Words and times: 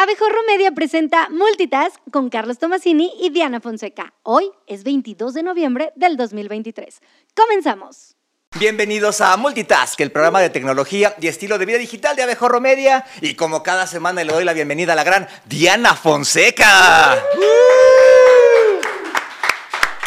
Abejorro 0.00 0.44
Media 0.46 0.70
presenta 0.70 1.28
Multitask 1.28 1.96
con 2.12 2.30
Carlos 2.30 2.60
Tomasini 2.60 3.12
y 3.20 3.30
Diana 3.30 3.60
Fonseca. 3.60 4.14
Hoy 4.22 4.48
es 4.68 4.84
22 4.84 5.34
de 5.34 5.42
noviembre 5.42 5.92
del 5.96 6.16
2023. 6.16 7.00
Comenzamos. 7.34 8.14
Bienvenidos 8.60 9.20
a 9.20 9.36
Multitask, 9.36 10.00
el 10.00 10.12
programa 10.12 10.40
de 10.40 10.50
tecnología 10.50 11.16
y 11.20 11.26
estilo 11.26 11.58
de 11.58 11.66
vida 11.66 11.78
digital 11.78 12.14
de 12.14 12.22
Abejorro 12.22 12.60
Media. 12.60 13.04
Y 13.22 13.34
como 13.34 13.64
cada 13.64 13.88
semana 13.88 14.22
le 14.22 14.32
doy 14.32 14.44
la 14.44 14.52
bienvenida 14.52 14.92
a 14.92 14.96
la 14.96 15.02
gran 15.02 15.26
Diana 15.46 15.96
Fonseca. 15.96 17.20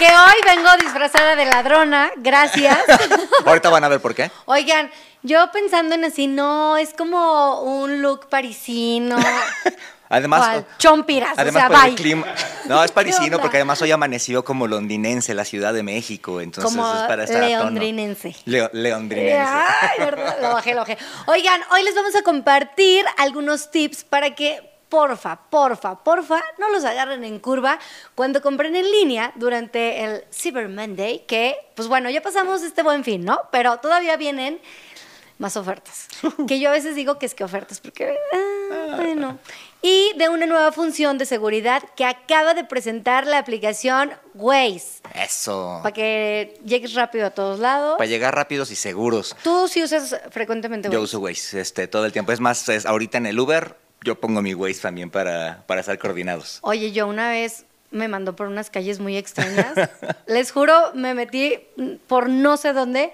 Que 0.01 0.07
hoy 0.07 0.33
vengo 0.43 0.67
disfrazada 0.79 1.35
de 1.35 1.45
ladrona, 1.45 2.09
gracias. 2.17 2.75
Ahorita 3.45 3.69
van 3.69 3.83
a 3.83 3.87
ver 3.87 4.01
por 4.01 4.15
qué. 4.15 4.31
Oigan, 4.45 4.89
yo 5.21 5.51
pensando 5.51 5.93
en 5.93 6.03
así, 6.05 6.25
no, 6.25 6.75
es 6.75 6.91
como 6.95 7.61
un 7.61 8.01
look 8.01 8.27
parisino. 8.27 9.17
Además, 10.09 10.39
¿Cuál? 10.41 10.65
Chompiras, 10.79 11.37
además 11.37 11.65
o 11.65 11.67
sea, 11.69 11.79
por 11.79 11.89
el 11.89 11.95
clima. 11.95 12.25
No, 12.65 12.83
es 12.83 12.91
parisino 12.91 13.39
porque 13.41 13.57
además 13.57 13.79
hoy 13.83 13.91
amaneció 13.91 14.43
como 14.43 14.65
londinense 14.67 15.35
la 15.35 15.45
Ciudad 15.45 15.71
de 15.71 15.83
México, 15.83 16.41
entonces 16.41 16.75
Como 16.75 16.91
es 16.93 17.01
para 17.03 17.23
estar 17.25 17.37
a 17.43 17.47
tono. 17.47 17.59
leondrinense. 17.59 18.35
Leo- 18.45 18.71
leondrinense. 18.73 19.37
Ay, 19.39 19.99
verdad, 19.99 20.37
lo 20.41 20.49
bajé, 20.49 20.73
lo 20.73 20.79
bajé. 20.81 20.97
Oigan, 21.27 21.61
hoy 21.71 21.83
les 21.83 21.93
vamos 21.93 22.15
a 22.15 22.23
compartir 22.23 23.05
algunos 23.19 23.69
tips 23.69 24.03
para 24.03 24.33
que, 24.33 24.70
porfa, 24.91 25.39
porfa, 25.49 25.95
porfa, 26.03 26.43
no 26.59 26.69
los 26.69 26.83
agarren 26.83 27.23
en 27.23 27.39
curva 27.39 27.79
cuando 28.13 28.41
compren 28.41 28.75
en 28.75 28.91
línea 28.91 29.31
durante 29.35 30.03
el 30.03 30.25
Cyber 30.31 30.67
Monday, 30.67 31.25
que, 31.25 31.55
pues 31.75 31.87
bueno, 31.87 32.09
ya 32.09 32.21
pasamos 32.21 32.61
este 32.61 32.83
buen 32.83 33.05
fin, 33.05 33.23
¿no? 33.23 33.39
Pero 33.51 33.77
todavía 33.77 34.17
vienen 34.17 34.59
más 35.37 35.55
ofertas. 35.55 36.07
Que 36.47 36.59
yo 36.59 36.69
a 36.69 36.73
veces 36.73 36.93
digo 36.95 37.17
que 37.17 37.25
es 37.25 37.33
que 37.33 37.45
ofertas, 37.45 37.79
porque, 37.79 38.15
ah, 38.33 38.95
bueno. 38.97 39.39
Y 39.81 40.11
de 40.17 40.27
una 40.27 40.45
nueva 40.45 40.73
función 40.73 41.17
de 41.17 41.25
seguridad 41.25 41.81
que 41.95 42.03
acaba 42.03 42.53
de 42.53 42.65
presentar 42.65 43.25
la 43.25 43.37
aplicación 43.37 44.11
Waze, 44.35 45.01
Eso. 45.15 45.79
para 45.81 45.93
que 45.93 46.59
llegues 46.65 46.93
rápido 46.95 47.25
a 47.25 47.29
todos 47.31 47.59
lados. 47.59 47.97
Para 47.97 48.09
llegar 48.09 48.35
rápidos 48.35 48.71
y 48.71 48.75
seguros. 48.75 49.37
Tú 49.41 49.69
sí 49.69 49.81
usas 49.81 50.19
frecuentemente 50.31 50.89
Yo 50.89 50.99
Waze. 50.99 51.03
uso 51.05 51.19
Waze 51.21 51.61
este, 51.61 51.87
todo 51.87 52.05
el 52.05 52.11
tiempo. 52.11 52.33
Es 52.33 52.41
más, 52.41 52.67
es, 52.67 52.85
ahorita 52.85 53.17
en 53.17 53.27
el 53.27 53.39
Uber 53.39 53.77
yo 54.03 54.19
pongo 54.19 54.41
mi 54.41 54.53
Waze 54.53 54.81
también 54.81 55.09
para, 55.09 55.63
para 55.67 55.81
estar 55.81 55.97
coordinados. 55.97 56.59
Oye, 56.61 56.91
yo 56.91 57.07
una 57.07 57.29
vez 57.29 57.65
me 57.91 58.07
mandó 58.07 58.35
por 58.35 58.47
unas 58.47 58.69
calles 58.69 58.99
muy 58.99 59.17
extrañas. 59.17 59.73
Les 60.27 60.51
juro, 60.51 60.73
me 60.93 61.13
metí 61.13 61.59
por 62.07 62.29
no 62.29 62.57
sé 62.57 62.73
dónde, 62.73 63.11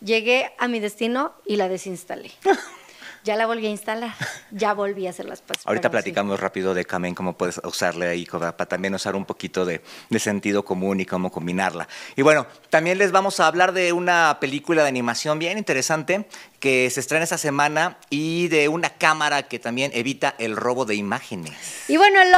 llegué 0.00 0.52
a 0.58 0.68
mi 0.68 0.80
destino 0.80 1.34
y 1.44 1.56
la 1.56 1.68
desinstalé. 1.68 2.30
Ya 3.24 3.36
la 3.36 3.46
volví 3.46 3.66
a 3.66 3.70
instalar, 3.70 4.14
ya 4.50 4.74
volví 4.74 5.06
a 5.06 5.10
hacer 5.10 5.24
las 5.24 5.40
paces. 5.40 5.66
Ahorita 5.66 5.88
sí. 5.88 5.92
platicamos 5.92 6.38
rápido 6.40 6.74
de 6.74 6.84
Kamen, 6.84 7.14
cómo 7.14 7.38
puedes 7.38 7.58
usarle 7.64 8.06
ahí 8.08 8.26
para 8.26 8.52
también 8.66 8.94
usar 8.94 9.16
un 9.16 9.24
poquito 9.24 9.64
de, 9.64 9.80
de 10.10 10.18
sentido 10.18 10.62
común 10.62 11.00
y 11.00 11.06
cómo 11.06 11.32
combinarla. 11.32 11.88
Y 12.16 12.22
bueno, 12.22 12.46
también 12.68 12.98
les 12.98 13.12
vamos 13.12 13.40
a 13.40 13.46
hablar 13.46 13.72
de 13.72 13.94
una 13.94 14.36
película 14.40 14.82
de 14.82 14.88
animación 14.88 15.38
bien 15.38 15.56
interesante 15.56 16.28
que 16.60 16.90
se 16.90 17.00
estrena 17.00 17.24
esta 17.24 17.38
semana 17.38 17.96
y 18.10 18.48
de 18.48 18.68
una 18.68 18.90
cámara 18.90 19.44
que 19.44 19.58
también 19.58 19.90
evita 19.94 20.34
el 20.38 20.54
robo 20.54 20.84
de 20.84 20.94
imágenes. 20.94 21.54
Y 21.88 21.96
bueno, 21.96 22.20
el, 22.20 22.28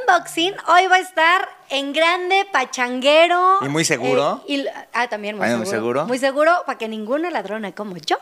unboxing 0.00 0.54
hoy 0.68 0.86
va 0.86 0.96
a 0.96 1.00
estar 1.00 1.46
en 1.68 1.92
grande, 1.92 2.46
pachanguero. 2.50 3.58
¿Y 3.60 3.68
muy 3.68 3.84
seguro? 3.84 4.42
eh, 4.48 4.52
y- 4.54 4.66
ah, 4.94 5.08
también 5.08 5.36
muy 5.36 5.44
Ah, 5.44 5.48
seguro. 5.50 5.64
muy 5.66 5.70
seguro. 5.70 6.06
Muy 6.06 6.18
seguro 6.18 6.62
para 6.64 6.78
que 6.78 6.88
ninguna 6.88 7.30
ladrona 7.30 7.72
como 7.72 7.98
yo 7.98 8.16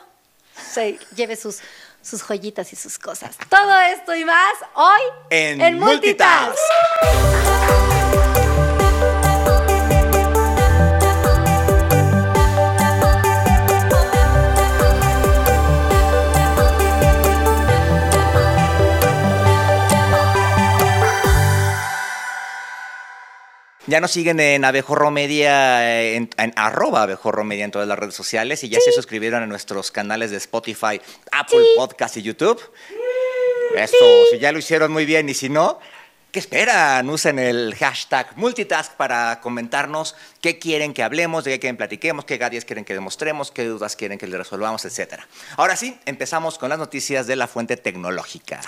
se 0.56 1.01
lleve 1.17 1.34
sus, 1.34 1.58
sus 2.05 2.23
joyitas 2.23 2.73
y 2.73 2.77
sus 2.77 2.99
cosas. 2.99 3.37
Todo 3.49 3.81
esto 3.81 4.15
y 4.15 4.25
más 4.25 4.55
hoy 4.75 5.01
En 5.31 5.79
Multitask. 5.79 6.57
Multitask. 7.11 8.54
Ya 23.86 24.00
nos 24.00 24.12
siguen 24.12 24.40
en 24.40 24.64
Abejorro 24.64 25.11
Media, 25.11 26.00
eh, 26.00 26.17
en, 26.17 26.30
en 26.39 26.55
arroba 26.56 27.02
Abejorro 27.02 27.45
Media 27.45 27.67
en 27.67 27.70
todas 27.70 27.86
las 27.86 27.98
redes 27.98 28.14
sociales 28.14 28.64
y 28.64 28.70
ya 28.70 28.80
se 28.80 28.92
suscribieron 28.92 29.42
a 29.42 29.46
nuestros 29.46 29.90
canales 29.90 30.30
de 30.30 30.39
Spotify, 30.39 31.00
Apple 31.33 31.62
Podcast 31.77 32.17
y 32.17 32.22
YouTube. 32.22 32.58
Eso, 33.77 33.96
si 34.30 34.39
ya 34.39 34.52
lo 34.52 34.58
hicieron 34.58 34.90
muy 34.90 35.05
bien 35.05 35.28
y 35.28 35.34
si 35.34 35.50
no, 35.50 35.80
¿qué 36.33 36.39
esperan? 36.39 37.11
Usen 37.11 37.39
el 37.39 37.74
hashtag 37.74 38.28
multitask 38.36 38.95
para 38.95 39.40
comentarnos 39.42 40.14
qué 40.40 40.58
quieren 40.58 40.95
que 40.95 41.02
hablemos, 41.02 41.45
de 41.45 41.52
qué 41.52 41.61
quieren 41.61 41.77
platiquemos, 41.77 42.24
qué 42.24 42.39
gadgets 42.39 42.64
quieren 42.64 42.86
que 42.86 42.95
demostremos, 42.95 43.51
qué 43.51 43.64
dudas 43.66 43.96
quieren 43.96 44.18
que 44.18 44.27
le 44.27 44.39
resolvamos, 44.39 44.86
etcétera. 44.86 45.28
Ahora 45.58 45.77
sí, 45.77 45.98
empezamos 46.06 46.56
con 46.56 46.70
las 46.70 46.78
noticias 46.78 47.27
de 47.27 47.36
la 47.36 47.48
fuente 47.48 47.77
tecnológica. 47.77 48.62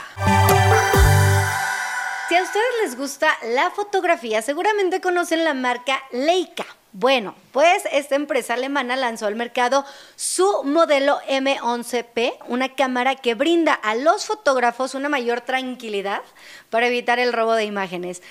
Si 2.28 2.34
a 2.34 2.42
ustedes 2.42 2.66
les 2.82 2.96
gusta 2.96 3.36
la 3.42 3.70
fotografía, 3.70 4.42
seguramente 4.42 5.00
conocen 5.00 5.44
la 5.44 5.54
marca 5.54 6.02
Leica. 6.10 6.66
Bueno, 6.92 7.36
pues 7.52 7.84
esta 7.92 8.16
empresa 8.16 8.54
alemana 8.54 8.96
lanzó 8.96 9.26
al 9.26 9.36
mercado 9.36 9.84
su 10.16 10.64
modelo 10.64 11.20
M11P, 11.28 12.38
una 12.48 12.74
cámara 12.74 13.14
que 13.14 13.34
brinda 13.34 13.74
a 13.74 13.94
los 13.94 14.26
fotógrafos 14.26 14.94
una 14.94 15.08
mayor 15.08 15.42
tranquilidad 15.42 16.22
para 16.70 16.88
evitar 16.88 17.18
el 17.20 17.32
robo 17.32 17.52
de 17.54 17.64
imágenes. 17.64 18.22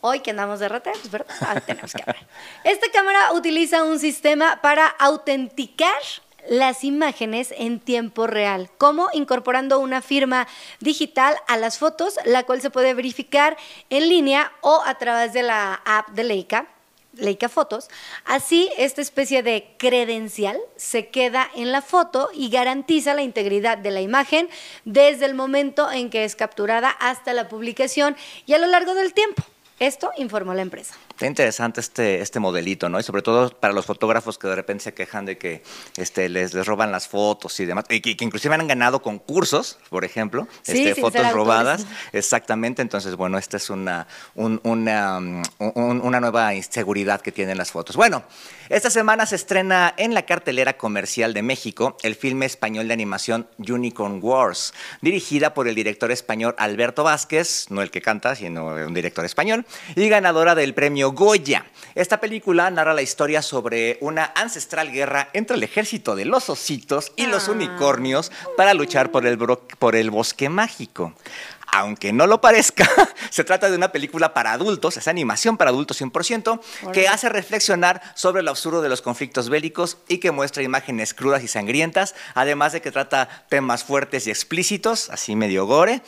Hoy 0.00 0.20
que 0.20 0.30
andamos 0.30 0.58
de 0.58 0.68
rata, 0.68 0.90
pues 0.92 1.10
verdad, 1.10 1.34
Ah, 1.40 1.60
tenemos 1.60 1.92
que 1.92 2.02
hablar. 2.02 2.26
Esta 2.64 2.90
cámara 2.90 3.32
utiliza 3.34 3.84
un 3.84 3.98
sistema 4.00 4.60
para 4.62 4.86
autenticar 4.86 6.00
las 6.48 6.84
imágenes 6.84 7.52
en 7.56 7.80
tiempo 7.80 8.26
real, 8.26 8.70
como 8.78 9.08
incorporando 9.12 9.78
una 9.78 10.02
firma 10.02 10.46
digital 10.80 11.36
a 11.46 11.56
las 11.56 11.78
fotos, 11.78 12.18
la 12.24 12.44
cual 12.44 12.60
se 12.60 12.70
puede 12.70 12.94
verificar 12.94 13.56
en 13.90 14.08
línea 14.08 14.52
o 14.60 14.82
a 14.84 14.96
través 14.96 15.32
de 15.32 15.42
la 15.42 15.80
app 15.84 16.08
de 16.10 16.24
Leica. 16.24 16.68
Leica 17.14 17.48
Fotos. 17.48 17.88
Así, 18.24 18.70
esta 18.76 19.00
especie 19.00 19.42
de 19.42 19.74
credencial 19.76 20.58
se 20.76 21.08
queda 21.08 21.50
en 21.54 21.72
la 21.72 21.82
foto 21.82 22.30
y 22.32 22.48
garantiza 22.48 23.14
la 23.14 23.22
integridad 23.22 23.78
de 23.78 23.90
la 23.90 24.00
imagen 24.00 24.48
desde 24.84 25.26
el 25.26 25.34
momento 25.34 25.90
en 25.90 26.10
que 26.10 26.24
es 26.24 26.36
capturada 26.36 26.90
hasta 26.90 27.32
la 27.32 27.48
publicación 27.48 28.16
y 28.46 28.52
a 28.52 28.58
lo 28.58 28.66
largo 28.66 28.94
del 28.94 29.14
tiempo. 29.14 29.42
Esto 29.80 30.10
informó 30.16 30.54
la 30.54 30.62
empresa. 30.62 30.94
Está 31.10 31.26
interesante 31.26 31.80
este, 31.80 32.20
este 32.20 32.40
modelito, 32.40 32.88
¿no? 32.88 32.98
Y 32.98 33.02
sobre 33.04 33.22
todo 33.22 33.50
para 33.50 33.72
los 33.72 33.86
fotógrafos 33.86 34.36
que 34.36 34.48
de 34.48 34.56
repente 34.56 34.84
se 34.84 34.94
quejan 34.94 35.24
de 35.24 35.38
que 35.38 35.62
este, 35.96 36.28
les, 36.28 36.52
les 36.52 36.66
roban 36.66 36.90
las 36.90 37.06
fotos 37.06 37.58
y 37.60 37.64
demás. 37.64 37.84
Y 37.88 38.00
que, 38.00 38.16
que 38.16 38.24
inclusive 38.24 38.54
han 38.54 38.66
ganado 38.66 39.00
concursos, 39.02 39.78
por 39.88 40.04
ejemplo, 40.04 40.48
Sí, 40.62 40.88
este, 40.88 41.00
fotos 41.00 41.30
robadas. 41.32 41.86
Exactamente. 42.12 42.82
Entonces, 42.82 43.14
bueno, 43.14 43.38
esta 43.38 43.56
es 43.56 43.70
una, 43.70 44.06
un- 44.34 44.60
una, 44.64 45.20
mm, 45.20 45.42
un- 45.74 46.00
una 46.02 46.18
nueva 46.20 46.54
inseguridad 46.54 47.20
que 47.20 47.30
tienen 47.30 47.56
las 47.56 47.70
fotos. 47.70 47.94
Bueno, 47.96 48.24
esta 48.68 48.90
semana 48.90 49.26
se 49.26 49.36
estrena 49.36 49.94
en 49.96 50.12
la 50.14 50.22
cartelera 50.26 50.76
comercial 50.76 51.34
de 51.34 51.42
México 51.42 51.96
el 52.02 52.16
filme 52.16 52.46
español 52.46 52.88
de 52.88 52.94
animación 52.94 53.48
Unicorn 53.58 54.18
Wars, 54.22 54.74
dirigida 55.02 55.54
por 55.54 55.68
el 55.68 55.74
director 55.74 56.10
español 56.10 56.54
Alberto 56.58 57.04
Vázquez, 57.04 57.66
no 57.70 57.80
el 57.82 57.90
que 57.92 58.02
canta, 58.02 58.34
sino 58.34 58.66
un 58.66 58.94
director 58.94 59.24
español, 59.24 59.64
y 59.96 60.08
ganadora 60.08 60.54
del 60.54 60.74
premio 60.74 61.12
Goya. 61.12 61.66
Esta 61.94 62.20
película 62.20 62.70
narra 62.70 62.94
la 62.94 63.02
historia 63.02 63.42
sobre 63.42 63.98
una 64.00 64.32
ancestral 64.36 64.92
guerra 64.92 65.30
entre 65.32 65.56
el 65.56 65.62
ejército 65.62 66.14
de 66.14 66.24
los 66.26 66.48
ositos 66.48 67.12
y 67.16 67.26
los 67.26 67.48
Ah. 67.48 67.52
unicornios 67.52 68.30
para 68.56 68.74
luchar 68.74 69.10
por 69.10 69.26
el, 69.26 69.36
por 69.38 69.96
el 69.96 70.10
bosque 70.10 70.48
mágico. 70.48 71.14
Aunque 71.72 72.12
no 72.12 72.26
lo 72.26 72.40
parezca, 72.40 72.88
se 73.30 73.44
trata 73.44 73.68
de 73.70 73.76
una 73.76 73.92
película 73.92 74.32
para 74.34 74.52
adultos, 74.52 74.96
es 74.96 75.06
animación 75.08 75.56
para 75.56 75.70
adultos 75.70 76.00
100%, 76.00 76.60
que 76.92 77.08
hace 77.08 77.28
reflexionar 77.28 78.00
sobre 78.14 78.42
lo 78.42 78.50
absurdo 78.50 78.80
de 78.82 78.88
los 78.88 79.02
conflictos 79.02 79.48
bélicos 79.48 79.98
y 80.08 80.18
que 80.18 80.30
muestra 80.30 80.62
imágenes 80.62 81.14
crudas 81.14 81.42
y 81.42 81.48
sangrientas, 81.48 82.14
además 82.34 82.72
de 82.72 82.80
que 82.80 82.90
trata 82.90 83.28
temas 83.48 83.84
fuertes 83.84 84.26
y 84.26 84.30
explícitos, 84.30 85.10
así 85.10 85.36
medio 85.36 85.66
gore. 85.66 86.02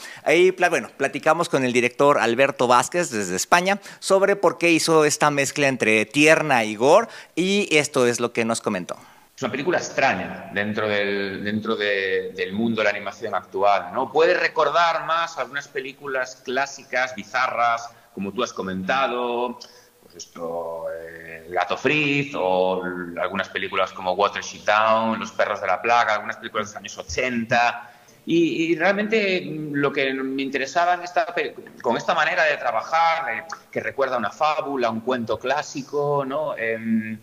Pla- 0.57 0.69
bueno, 0.71 0.91
platicamos 0.97 1.49
con 1.49 1.65
el 1.65 1.73
director 1.73 2.19
Alberto 2.19 2.67
Vázquez 2.67 3.11
desde 3.11 3.37
España 3.37 3.81
sobre 3.99 4.37
por 4.37 4.59
qué 4.59 4.71
hizo 4.71 5.05
esta 5.05 5.31
mezcla 5.31 5.69
entre 5.69 6.07
tierna 6.07 6.65
y 6.65 6.77
gore 6.77 7.09
y 7.37 7.69
esto 7.77 8.07
es 8.07 8.19
lo 8.21 8.33
que 8.33 8.45
nos 8.45 8.61
comentó. 8.61 8.97
Es 9.41 9.45
una 9.45 9.53
película 9.53 9.79
extraña 9.79 10.51
dentro 10.53 10.87
del, 10.87 11.43
dentro 11.43 11.75
de- 11.75 12.31
del 12.37 12.53
mundo 12.53 12.83
de 12.83 12.85
la 12.85 12.91
animación 12.91 13.35
actual. 13.35 13.91
¿no? 13.91 14.13
Puede 14.13 14.35
recordar 14.35 15.07
más 15.07 15.39
algunas 15.39 15.67
películas 15.67 16.43
clásicas, 16.45 17.15
bizarras, 17.15 17.89
como 18.13 18.35
tú 18.35 18.43
has 18.43 18.53
comentado, 18.53 19.59
pues 20.03 20.17
esto, 20.17 20.85
eh, 20.95 21.47
Gato 21.49 21.79
Fritz, 21.79 22.35
o 22.37 22.83
algunas 23.19 23.49
películas 23.49 23.93
como 23.93 24.13
Watership 24.13 24.63
Down, 24.67 25.19
Los 25.19 25.33
Perros 25.33 25.63
de 25.63 25.69
la 25.69 25.81
Plaga, 25.81 26.17
algunas 26.17 26.37
películas 26.37 26.67
de 26.67 26.73
los 26.75 26.77
años 26.77 26.99
80. 26.99 27.93
Y, 28.27 28.77
realmente 28.77 29.41
mm, 29.41 29.73
lo 29.73 29.91
que 29.91 30.13
me 30.13 30.43
interesaba 30.43 30.93
en 30.93 31.03
esta, 31.03 31.35
con 31.81 31.97
esta 31.97 32.15
manera 32.15 32.45
de 32.45 32.59
trabajar, 32.59 33.47
que 33.73 33.81
recuerda 33.81 34.19
una 34.19 34.33
fábula, 34.33 34.91
un 34.91 35.01
cuento 35.01 35.39
clásico, 35.39 36.27
¿no? 36.27 36.55
Em, 36.59 37.19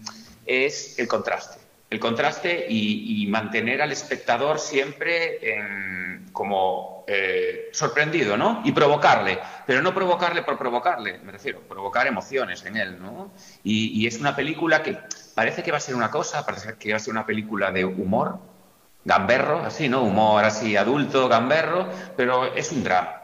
es 0.47 0.97
el 0.97 1.07
contraste. 1.07 1.66
El 1.89 1.99
contraste 1.99 2.65
y, 2.69 3.25
mantener 3.27 3.81
al 3.81 3.91
espectador 3.91 4.59
siempre 4.59 5.39
como 6.33 7.05
eh, 7.07 7.69
sorprendido, 7.71 8.37
¿no? 8.37 8.61
Y 8.63 8.71
provocarle, 8.71 9.39
pero 9.65 9.81
no 9.81 9.93
provocarle 9.93 10.43
por 10.43 10.57
provocarle, 10.57 11.19
me 11.19 11.31
refiero, 11.31 11.61
provocar 11.61 12.05
emociones 12.05 12.65
en 12.65 12.77
él, 12.77 13.01
¿no? 13.01 13.31
Y, 13.63 13.99
y 13.99 14.07
es 14.07 14.19
una 14.19 14.35
película 14.35 14.83
que 14.83 14.97
parece 15.33 15.63
que 15.63 15.71
va 15.71 15.77
a 15.77 15.81
ser 15.81 15.95
una 15.95 16.11
cosa, 16.11 16.45
parece 16.45 16.75
que 16.75 16.91
va 16.91 16.97
a 16.97 16.99
ser 16.99 17.11
una 17.11 17.25
película 17.25 17.71
de 17.71 17.85
humor, 17.85 18.39
gamberro, 19.05 19.59
así, 19.59 19.87
¿no? 19.87 20.03
Humor 20.03 20.43
así 20.43 20.75
adulto, 20.75 21.29
gamberro, 21.29 21.87
pero 22.15 22.53
es 22.53 22.71
un 22.71 22.83
drama. 22.83 23.16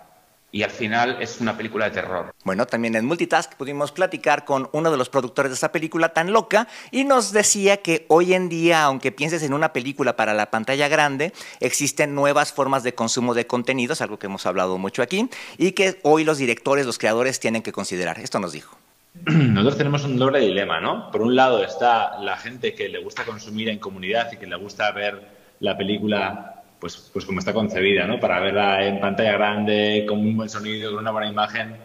Y 0.53 0.61
al 0.61 0.69
final 0.69 1.17
es 1.19 1.41
una 1.41 1.57
película 1.57 1.85
de 1.85 1.91
terror. 1.91 2.35
Bueno, 2.43 2.67
también 2.67 2.93
en 2.95 3.05
Multitask 3.05 3.55
pudimos 3.55 3.91
platicar 3.91 4.45
con 4.45 4.69
uno 4.71 4.91
de 4.91 4.97
los 4.97 5.09
productores 5.09 5.49
de 5.49 5.55
esta 5.55 5.71
película 5.71 6.09
tan 6.09 6.31
loca 6.31 6.67
y 6.91 7.05
nos 7.05 7.31
decía 7.31 7.77
que 7.77 8.05
hoy 8.07 8.35
en 8.35 8.49
día, 8.49 8.83
aunque 8.83 9.11
pienses 9.11 9.41
en 9.41 9.55
una 9.55 9.73
película 9.73 10.15
para 10.15 10.35
la 10.35 10.51
pantalla 10.51 10.87
grande, 10.87 11.33
existen 11.59 12.13
nuevas 12.13 12.53
formas 12.53 12.83
de 12.83 12.93
consumo 12.93 13.33
de 13.33 13.47
contenidos, 13.47 14.01
algo 14.01 14.19
que 14.19 14.27
hemos 14.27 14.45
hablado 14.45 14.77
mucho 14.77 15.01
aquí, 15.01 15.27
y 15.57 15.71
que 15.71 15.99
hoy 16.03 16.23
los 16.23 16.37
directores, 16.37 16.85
los 16.85 16.99
creadores 16.99 17.39
tienen 17.39 17.63
que 17.63 17.71
considerar. 17.71 18.19
Esto 18.19 18.39
nos 18.39 18.51
dijo. 18.51 18.77
Nosotros 19.25 19.77
tenemos 19.79 20.03
un 20.03 20.17
doble 20.17 20.39
dilema, 20.39 20.79
¿no? 20.79 21.09
Por 21.09 21.23
un 21.23 21.35
lado 21.35 21.63
está 21.63 22.19
la 22.21 22.37
gente 22.37 22.75
que 22.75 22.89
le 22.89 22.99
gusta 22.99 23.25
consumir 23.25 23.69
en 23.69 23.79
comunidad 23.79 24.31
y 24.31 24.37
que 24.37 24.45
le 24.45 24.55
gusta 24.57 24.91
ver 24.91 25.19
la 25.61 25.75
película 25.75 26.62
pues, 26.83 26.97
pues 27.13 27.23
como 27.23 27.39
está 27.39 27.53
concebida, 27.53 28.05
¿no? 28.05 28.19
Para 28.19 28.41
verla 28.41 28.85
en 28.85 28.99
pantalla 28.99 29.31
grande, 29.31 30.05
con 30.05 30.19
un 30.19 30.35
buen 30.35 30.49
sonido, 30.49 30.91
con 30.91 30.99
una 30.99 31.11
buena 31.11 31.29
imagen. 31.29 31.77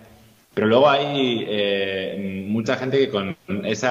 Pero 0.53 0.67
luego 0.67 0.91
hay 0.91 1.47
eh, 1.49 2.45
mucha 2.49 2.75
gente 2.75 2.99
que 2.99 3.09
con 3.09 3.37
ese 3.65 3.87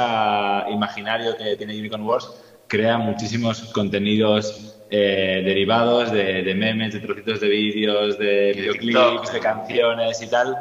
imaginario 0.69 1.37
que 1.37 1.55
tiene 1.55 1.79
Unicorn 1.79 2.03
Wars 2.03 2.29
crea 2.67 2.97
muchísimos 2.97 3.61
contenidos 3.71 4.77
eh, 4.89 5.43
derivados 5.45 6.11
de, 6.11 6.53
memes, 6.53 6.93
de 6.93 6.99
trocitos 6.99 7.39
de 7.39 7.47
vídeos, 7.47 8.19
de 8.19 8.51
videoclips, 8.53 9.31
de 9.31 9.39
canciones 9.39 10.21
y 10.21 10.27
tal. 10.27 10.57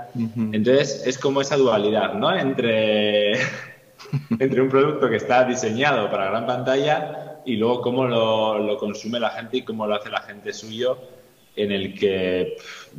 Entonces 0.52 1.02
es 1.08 1.18
como 1.18 1.40
esa 1.40 1.56
dualidad, 1.56 2.14
¿no? 2.14 2.32
Entre, 2.32 3.32
entre 4.38 4.60
un 4.60 4.68
producto 4.68 5.10
que 5.10 5.16
está 5.16 5.42
diseñado 5.42 6.08
para 6.08 6.30
gran 6.30 6.46
pantalla 6.46 7.35
y 7.46 7.56
luego 7.56 7.80
cómo 7.80 8.06
lo, 8.06 8.76
consume 8.76 9.20
la 9.20 9.30
gente 9.30 9.58
y 9.58 9.62
cómo 9.62 9.86
lo 9.86 9.94
hace 9.94 10.10
la 10.10 10.20
gente 10.20 10.52
suyo, 10.52 10.98
en 11.54 11.72
el 11.72 11.98
que 11.98 12.56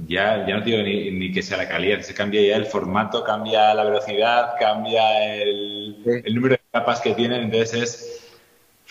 ya, 0.08 0.48
ya 0.48 0.58
no 0.58 0.62
digo 0.66 0.82
ni, 0.82 1.32
que 1.32 1.44
sea 1.44 1.58
la 1.58 1.68
calidad, 1.68 2.02
se 2.02 2.14
cambia 2.14 2.42
ya 2.42 2.56
el 2.56 2.66
formato, 2.66 3.24
cambia 3.24 3.74
la 3.74 3.84
velocidad, 3.84 4.54
cambia 4.60 5.36
el, 5.36 5.98
número 6.34 6.56
de 6.56 6.62
capas 6.72 7.02
que 7.02 7.14
tienen, 7.14 7.44
entonces 7.44 7.74
es... 7.74 8.24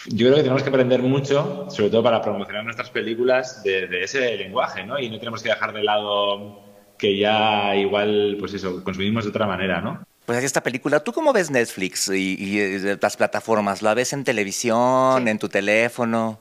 Yo 0.08 0.26
creo 0.26 0.36
que 0.36 0.42
tenemos 0.42 0.62
que 0.62 0.68
aprender 0.68 1.02
mucho, 1.02 1.66
sobre 1.70 1.90
todo 1.90 2.02
para 2.02 2.20
promocionar 2.20 2.62
nuestras 2.62 2.90
películas, 2.90 3.64
de, 3.64 3.88
de 3.88 4.04
ese 4.04 4.36
lenguaje, 4.36 4.84
¿no? 4.84 5.00
Y 5.00 5.08
no 5.08 5.18
tenemos 5.18 5.42
que 5.42 5.48
dejar 5.48 5.72
de 5.72 5.82
lado 5.82 6.60
que 6.98 7.16
ya 7.16 7.74
igual, 7.74 8.36
pues 8.38 8.54
eso, 8.54 8.84
consumimos 8.84 9.24
de 9.24 9.30
otra 9.30 9.46
manera, 9.46 9.80
¿no? 9.80 10.06
Pues 10.26 10.42
esta 10.42 10.60
película, 10.60 10.98
¿tú 11.04 11.12
cómo 11.12 11.32
ves 11.32 11.52
Netflix 11.52 12.08
y, 12.08 12.80
las 13.00 13.16
plataformas? 13.16 13.80
¿La 13.80 13.94
ves 13.94 14.12
en 14.12 14.24
televisión, 14.24 15.28
en 15.28 15.38
tu 15.38 15.48
teléfono, 15.48 16.40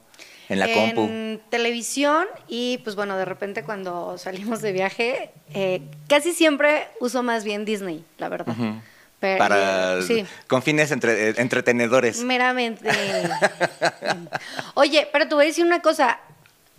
en 0.50 0.60
la 0.60 0.74
compu? 0.74 1.04
En 1.04 1.40
televisión 1.52 2.26
y 2.48 2.80
pues 2.80 2.96
bueno, 2.96 3.16
de 3.16 3.26
repente 3.26 3.64
cuando 3.64 4.18
salimos 4.18 4.64
de 4.64 4.72
viaje, 4.72 5.30
eh, 5.54 5.84
casi 6.10 6.34
siempre 6.34 6.88
uso 7.00 7.22
más 7.22 7.44
bien 7.44 7.64
Disney, 7.64 8.04
la 8.18 8.30
verdad. 8.30 8.56
Para 9.20 10.00
con 10.48 10.64
fines 10.64 10.92
entre, 10.92 11.30
eh, 11.30 11.34
entretenedores. 11.38 12.24
Meramente. 12.24 12.90
Oye, 14.74 15.08
pero 15.12 15.28
te 15.28 15.36
voy 15.36 15.46
a 15.46 15.48
decir 15.48 15.66
una 15.66 15.82
cosa 15.82 16.20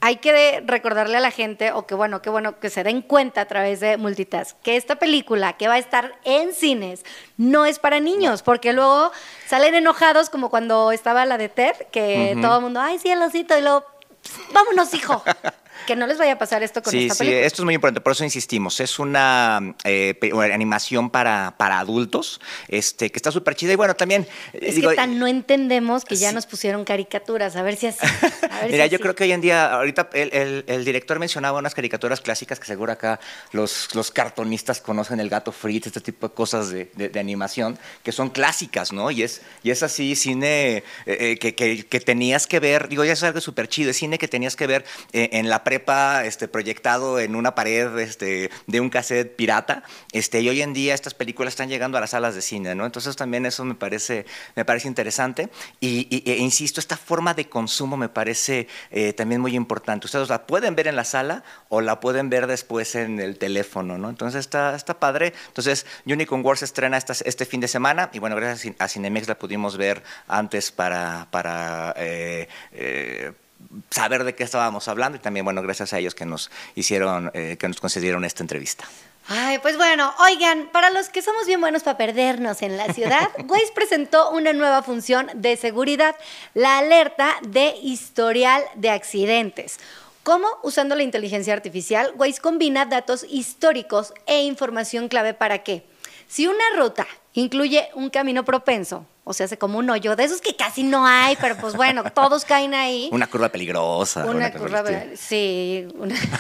hay 0.01 0.17
que 0.17 0.63
recordarle 0.67 1.17
a 1.17 1.21
la 1.21 1.31
gente, 1.31 1.73
o 1.73 1.87
que 1.87 1.95
bueno, 1.95 2.23
que 2.23 2.31
bueno, 2.31 2.61
que 2.61 2.71
se 2.71 2.85
den 2.85 3.03
cuenta 3.03 3.41
a 3.41 3.45
través 3.47 3.81
de 3.81 3.97
Multitask, 3.97 4.57
que 4.63 4.77
esta 4.77 4.97
película 4.97 5.55
que 5.55 5.69
va 5.69 5.75
a 5.75 5.79
estar 5.79 6.19
en 6.25 6.53
cines 6.53 7.05
no 7.37 7.65
es 7.65 7.79
para 7.79 7.99
niños, 8.01 8.43
porque 8.43 8.73
luego 8.73 9.11
salen 9.47 9.75
enojados 9.75 10.31
como 10.31 10.51
cuando 10.51 10.93
estaba 10.93 11.25
la 11.25 11.39
de 11.39 11.49
Ted, 11.49 11.75
que 11.91 12.37
todo 12.41 12.57
el 12.57 12.63
mundo, 12.63 12.81
ay, 12.81 12.99
sí, 12.99 13.09
el 13.09 13.23
osito, 13.23 13.59
y 13.59 13.63
luego, 13.63 13.85
vámonos, 14.53 14.93
hijo. 14.95 15.23
que 15.87 15.97
no 15.97 16.07
les 16.07 16.19
vaya 16.19 16.33
a 16.33 16.39
pasar 16.39 16.63
esto 16.63 16.83
con 16.83 16.95
esta 16.95 17.15
película. 17.15 17.41
Sí, 17.41 17.47
esto 17.47 17.63
es 17.63 17.65
muy 17.65 17.75
importante, 17.75 18.01
por 18.01 18.13
eso 18.13 18.25
insistimos. 18.25 18.81
Es 18.81 18.99
una 18.99 19.75
eh, 19.85 20.19
animación 20.53 21.11
para, 21.11 21.55
para 21.57 21.79
adultos, 21.79 22.41
este, 22.69 23.11
que 23.11 23.19
está 23.19 23.31
súper 23.31 23.55
chida. 23.55 23.73
Y 23.73 23.77
bueno, 23.77 23.95
también. 23.95 24.27
Eh, 24.53 24.61
es 24.63 24.81
que 24.81 24.95
tan 24.95 25.19
no 25.19 25.27
entendemos 25.27 26.05
que 26.05 26.17
ya 26.17 26.33
nos 26.33 26.47
pusieron 26.47 26.85
caricaturas, 26.85 27.57
a 27.57 27.63
ver 27.63 27.77
si 27.77 27.89
así. 27.89 28.07
Mira, 28.71 28.87
yo 28.87 28.99
creo 28.99 29.15
que 29.15 29.25
hoy 29.25 29.33
en 29.33 29.41
día, 29.41 29.73
ahorita 29.73 30.11
el, 30.13 30.85
director 30.85 31.19
mencionaba 31.19 31.59
unas 31.59 31.75
caricaturas 31.75 32.21
clásicas 32.21 32.61
que 32.61 32.67
seguro 32.67 32.93
acá 32.93 33.21
los, 33.53 33.95
los 33.95 34.11
cartonistas 34.11 34.81
conocen 34.81 35.21
el 35.21 35.29
gato 35.29 35.53
Fritz, 35.53 35.87
este 35.87 36.01
tipo 36.01 36.29
de 36.29 36.35
cosas 36.35 36.71
de, 36.71 36.91
de, 36.95 37.21
animación, 37.21 37.79
que 38.03 38.13
son 38.13 38.31
clásicas, 38.31 38.93
¿no? 38.93 39.11
Y 39.11 39.23
es, 39.23 39.43
y 39.63 39.71
es 39.71 39.83
así 39.83 40.15
cine 40.17 40.85
eh, 41.07 41.39
que, 41.39 41.55
que, 41.55 42.01
tenías 42.01 42.47
que 42.47 42.61
ver, 42.61 42.89
digo, 42.89 43.05
ya 43.05 43.13
es 43.13 43.23
algo 43.23 43.41
súper 43.41 43.69
chido, 43.69 43.91
es 43.91 43.97
cine 43.97 44.19
que 44.19 44.29
tenías 44.29 44.57
que 44.57 44.67
ver 44.67 44.85
en 45.13 45.49
la 45.49 45.65
pre 45.67 45.83
este, 46.25 46.47
proyectado 46.47 47.19
en 47.19 47.35
una 47.35 47.57
pared 47.57 47.99
este, 47.99 48.53
de 48.69 48.81
un 48.81 48.89
cassette 48.89 49.35
pirata. 49.35 49.83
Este, 50.13 50.41
y 50.41 50.49
hoy 50.49 50.63
en 50.63 50.73
día 50.73 50.95
estas 50.95 51.13
películas 51.13 51.55
están 51.55 51.69
llegando 51.69 51.99
a 51.99 52.01
las 52.01 52.11
salas 52.11 52.37
de 52.37 52.43
cine, 52.43 52.77
¿no? 52.77 52.87
Entonces 52.87 53.17
también 53.17 53.47
eso 53.47 53.65
me 53.65 53.75
parece, 53.75 54.27
me 54.55 54.65
parece 54.65 54.87
interesante. 54.87 55.49
Y, 55.81 56.23
e 56.25 56.37
insisto, 56.37 56.79
esta 56.79 56.97
forma 56.97 57.35
de 57.35 57.49
consumo 57.49 57.97
me 57.97 58.09
parece 58.09 58.69
eh, 58.93 59.13
también 59.13 59.41
muy 59.41 59.57
importante. 59.57 60.07
Ustedes 60.07 60.29
la 60.29 60.47
pueden 60.47 60.77
ver 60.77 60.87
en 60.87 60.95
la 60.95 61.03
sala 61.03 61.43
o 61.69 61.81
la 61.81 61.99
pueden 61.99 62.31
ver 62.31 62.47
después 62.47 62.95
en 62.95 63.19
el 63.19 63.37
teléfono, 63.37 63.99
¿no? 63.99 64.09
Entonces 64.09 64.39
está, 64.39 64.77
está 64.77 65.01
padre. 65.01 65.33
Entonces 65.49 65.85
Unicorn 66.07 66.47
Wars 66.47 66.63
estrena 66.63 66.97
este 66.97 67.45
fin 67.45 67.59
de 67.59 67.67
semana 67.67 68.09
y 68.13 68.21
bueno, 68.21 68.37
gracias 68.37 68.73
a 68.79 68.87
Cinemex 68.87 69.27
la 69.27 69.37
pudimos 69.37 69.77
ver 69.77 70.05
antes 70.29 70.71
para, 70.71 71.27
para 71.33 71.93
eh, 71.97 72.49
eh, 72.71 73.33
saber 73.91 74.25
de 74.25 74.35
qué 74.35 74.45
estábamos 74.45 74.89
hablando 74.89 75.17
y 75.17 75.21
también, 75.21 75.45
bueno, 75.45 75.63
gracias 75.63 75.93
a 75.93 75.99
ellos 75.99 76.15
que 76.15 76.27
nos 76.27 76.51
hicieron, 76.75 77.31
eh, 77.35 77.57
que 77.59 77.69
nos 77.69 77.81
concedieron 77.81 78.25
esta 78.25 78.43
entrevista. 78.43 78.85
Ay, 79.29 79.59
pues 79.59 79.77
bueno, 79.77 80.15
oigan, 80.21 80.69
para 80.73 80.91
los 80.91 81.09
que 81.09 81.21
somos 81.21 81.47
bien 81.47 81.61
buenos 81.61 81.83
para 81.83 81.99
perdernos 81.99 82.63
en 82.63 82.77
la 82.77 82.93
ciudad, 82.93 83.29
Waze 83.49 83.73
presentó 83.75 84.31
una 84.31 84.53
nueva 84.53 84.83
función 84.83 85.29
de 85.35 85.57
seguridad, 85.57 86.15
la 86.55 86.79
alerta 86.79 87.35
de 87.43 87.75
historial 87.83 88.63
de 88.77 88.91
accidentes. 88.91 89.81
¿Cómo? 90.23 90.47
Usando 90.63 90.95
la 90.95 91.03
inteligencia 91.03 91.55
artificial, 91.55 92.13
Waze 92.17 92.41
combina 92.41 92.87
datos 92.87 93.27
históricos 93.29 94.15
e 94.27 94.43
información 94.43 95.09
clave 95.09 95.35
para 95.35 95.65
qué. 95.65 95.85
Si 96.29 96.47
una 96.47 96.65
ruta 96.77 97.07
incluye 97.41 97.89
un 97.95 98.09
camino 98.11 98.45
propenso, 98.45 99.07
o 99.23 99.33
sea, 99.33 99.47
hace 99.47 99.59
como 99.59 99.79
un 99.79 99.91
hoyo, 99.91 100.17
de 100.17 100.25
esos 100.25 100.41
que 100.41 100.57
casi 100.57 100.83
no 100.85 101.07
hay, 101.07 101.37
pero 101.41 101.57
pues 101.57 101.75
bueno, 101.75 102.05
todos 102.15 102.45
caen 102.45 102.75
ahí. 102.75 103.11
Una 103.13 103.27
curva 103.27 103.51
peligrosa. 103.51 104.25
Una, 104.25 104.53
curva, 104.53 104.85
sí. 105.17 105.87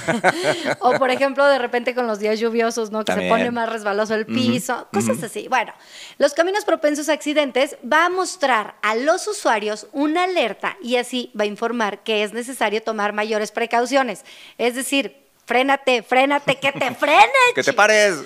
o 0.80 0.92
por 0.92 1.10
ejemplo, 1.10 1.44
de 1.46 1.58
repente 1.58 1.94
con 1.94 2.06
los 2.06 2.18
días 2.18 2.40
lluviosos, 2.40 2.90
¿no? 2.90 3.04
Que 3.04 3.12
se 3.12 3.28
pone 3.28 3.50
más 3.50 3.68
resbaloso 3.68 4.14
el 4.14 4.24
piso, 4.24 4.88
cosas 4.92 5.22
así. 5.22 5.48
Bueno, 5.48 5.72
los 6.18 6.32
caminos 6.32 6.64
propensos 6.64 7.08
a 7.08 7.12
accidentes 7.12 7.76
va 7.84 8.06
a 8.06 8.08
mostrar 8.08 8.76
a 8.82 8.94
los 8.94 9.26
usuarios 9.26 9.88
una 9.92 10.24
alerta 10.24 10.76
y 10.82 10.96
así 10.96 11.30
va 11.38 11.44
a 11.44 11.46
informar 11.46 12.04
que 12.04 12.22
es 12.22 12.32
necesario 12.32 12.82
tomar 12.82 13.12
mayores 13.12 13.52
precauciones. 13.52 14.24
Es 14.56 14.74
decir, 14.74 15.25
frénate, 15.46 16.02
frénate, 16.02 16.56
que 16.56 16.72
te 16.72 16.94
frenes. 16.94 17.30
que 17.54 17.62
te 17.62 17.72
pares. 17.72 18.18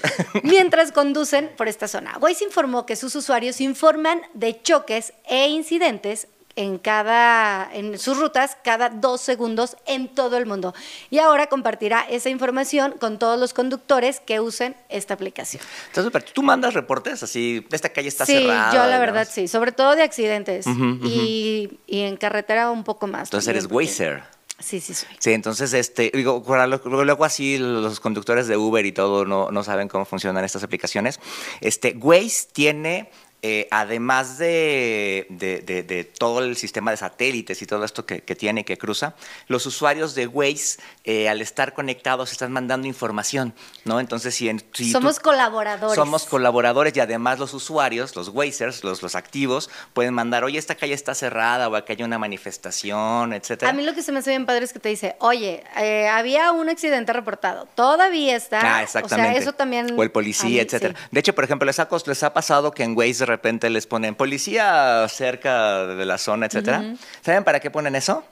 Mientras 0.43 0.91
conducen 0.91 1.51
por 1.57 1.69
esta 1.69 1.87
zona. 1.87 2.17
Waze 2.21 2.45
informó 2.45 2.87
que 2.87 2.97
sus 2.97 3.15
usuarios 3.15 3.61
informan 3.61 4.23
de 4.35 4.61
choques 4.63 5.13
e 5.29 5.49
incidentes 5.49 6.27
en 6.57 6.79
cada 6.79 7.71
en 7.73 7.99
sus 7.99 8.19
rutas 8.19 8.57
cada 8.65 8.89
dos 8.91 9.21
segundos 9.21 9.77
en 9.87 10.09
todo 10.09 10.37
el 10.37 10.47
mundo 10.47 10.75
y 11.09 11.19
ahora 11.19 11.47
compartirá 11.47 12.01
esa 12.01 12.29
información 12.29 12.95
con 12.99 13.19
todos 13.19 13.39
los 13.39 13.55
conductores 13.55 14.21
que 14.21 14.41
usen 14.41 14.77
esta 14.89 15.15
aplicación. 15.15 15.63
Entonces, 15.87 16.33
tú 16.33 16.43
mandas 16.43 16.75
reportes 16.75 17.23
así, 17.23 17.67
esta 17.71 17.91
calle 17.91 18.09
está 18.09 18.27
cerrada. 18.27 18.73
Sí, 18.73 18.77
yo 18.77 18.87
la 18.87 18.99
verdad 18.99 19.29
sí, 19.31 19.49
sobre 19.49 19.73
todo 19.73 19.95
de 19.95 20.03
accidentes 20.03 20.67
y, 20.67 21.79
en 21.87 22.17
carretera 22.17 22.71
un 22.71 22.85
poco 22.85 23.07
más. 23.07 23.29
Entonces 23.29 23.49
eres 23.49 23.67
Wazer. 23.67 24.23
Sí, 24.61 24.81
sí, 24.81 24.95
sí. 24.95 25.07
Sí, 25.19 25.33
entonces, 25.33 25.73
este, 25.73 26.11
digo, 26.15 26.45
luego 26.85 27.25
así 27.25 27.59
los 27.59 27.99
conductores 27.99 28.47
de 28.47 28.57
Uber 28.57 28.85
y 28.85 28.93
todo 28.93 29.25
no, 29.25 29.51
no 29.51 29.65
saben 29.65 29.89
cómo 29.89 30.05
funcionan 30.05 30.45
estas 30.45 30.63
aplicaciones. 30.63 31.19
Este, 31.61 31.97
Waze 31.97 32.49
tiene 32.53 33.11
eh, 33.43 33.69
además 33.71 34.37
de, 34.39 35.27
de- 35.31 35.61
de- 35.61 35.83
de 35.83 36.05
todo 36.05 36.41
el 36.41 36.57
sistema 36.57 36.91
de 36.91 36.97
satélites 36.99 37.63
y 37.63 37.67
todo 37.67 37.85
esto 37.85 38.05
que, 38.05 38.23
que 38.23 38.35
tiene 38.37 38.65
que 38.65 38.77
cruza, 38.77 39.15
los 39.49 39.65
usuarios 39.67 40.15
de 40.15 40.27
Waze, 40.27 40.79
eh, 41.05 41.29
al 41.29 41.41
estar 41.41 41.73
conectados, 41.75 42.33
están 42.33 42.53
mandando 42.53 42.87
información, 42.87 43.55
¿no? 43.85 43.99
Entonces, 44.01 44.35
si, 44.35 44.49
en, 44.49 44.61
si 44.75 44.87
tú- 44.93 44.99
Somos 45.01 45.19
colaboradores. 45.21 45.95
somos 45.95 46.25
colaboradores 46.27 46.95
y 46.97 47.01
además 47.01 47.39
los 47.39 47.55
usuarios, 47.55 48.15
los 48.17 48.29
Wazers, 48.29 48.85
los, 48.85 49.03
los 49.03 49.15
activos, 49.15 49.71
pueden 49.95 50.13
mandar, 50.15 50.45
oye, 50.45 50.59
esta 50.59 50.75
calle 50.75 50.95
está 50.95 51.15
cerrada 51.15 51.69
o 51.69 51.77
acá 51.77 51.95
hay 51.95 52.03
una 52.03 52.19
manifestación, 52.19 53.33
etcétera. 53.33 53.71
A 53.71 53.75
mí 53.75 53.83
lo 53.85 53.95
que 53.95 54.03
se 54.03 54.13
me 54.13 54.19
hace 54.19 54.31
bien 54.31 54.47
padre 54.47 54.65
es 54.65 54.73
que 54.73 54.79
te 54.79 54.89
dice, 54.89 55.17
oye, 55.19 55.65
eh, 55.77 56.09
había 56.09 56.53
un 56.53 56.69
accidente 56.69 57.13
reportado, 57.13 57.67
todavía 57.75 58.37
está. 58.37 58.77
Ah, 58.79 58.83
exactamente. 58.83 59.31
O 59.31 59.33
sea, 59.33 59.43
eso 59.43 59.53
también. 59.53 59.99
O 59.99 60.03
el 60.03 60.11
policía, 60.11 60.49
mí, 60.49 60.59
etcétera. 60.59 60.95
sí. 60.99 61.09
De 61.11 61.21
hecho, 61.21 61.35
por 61.35 61.45
ejemplo, 61.45 61.67
les 61.67 61.79
ha, 61.79 61.89
les 62.07 62.23
ha 62.23 62.33
pasado 62.33 62.71
que 62.73 62.83
en 62.83 62.97
Waze 62.97 63.27
repente 63.31 63.71
les 63.71 63.87
ponen 63.87 64.15
policía 64.15 65.07
cerca 65.09 65.87
de 65.87 66.05
la 66.05 66.19
zona, 66.19 66.47
etcétera. 66.47 66.95
¿Saben 67.23 67.45
para 67.45 67.61
qué 67.61 67.71
ponen 67.71 67.95
eso? 67.97 68.25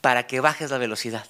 Para 0.00 0.26
que 0.26 0.40
bajes 0.40 0.70
la 0.70 0.78
velocidad. 0.78 1.24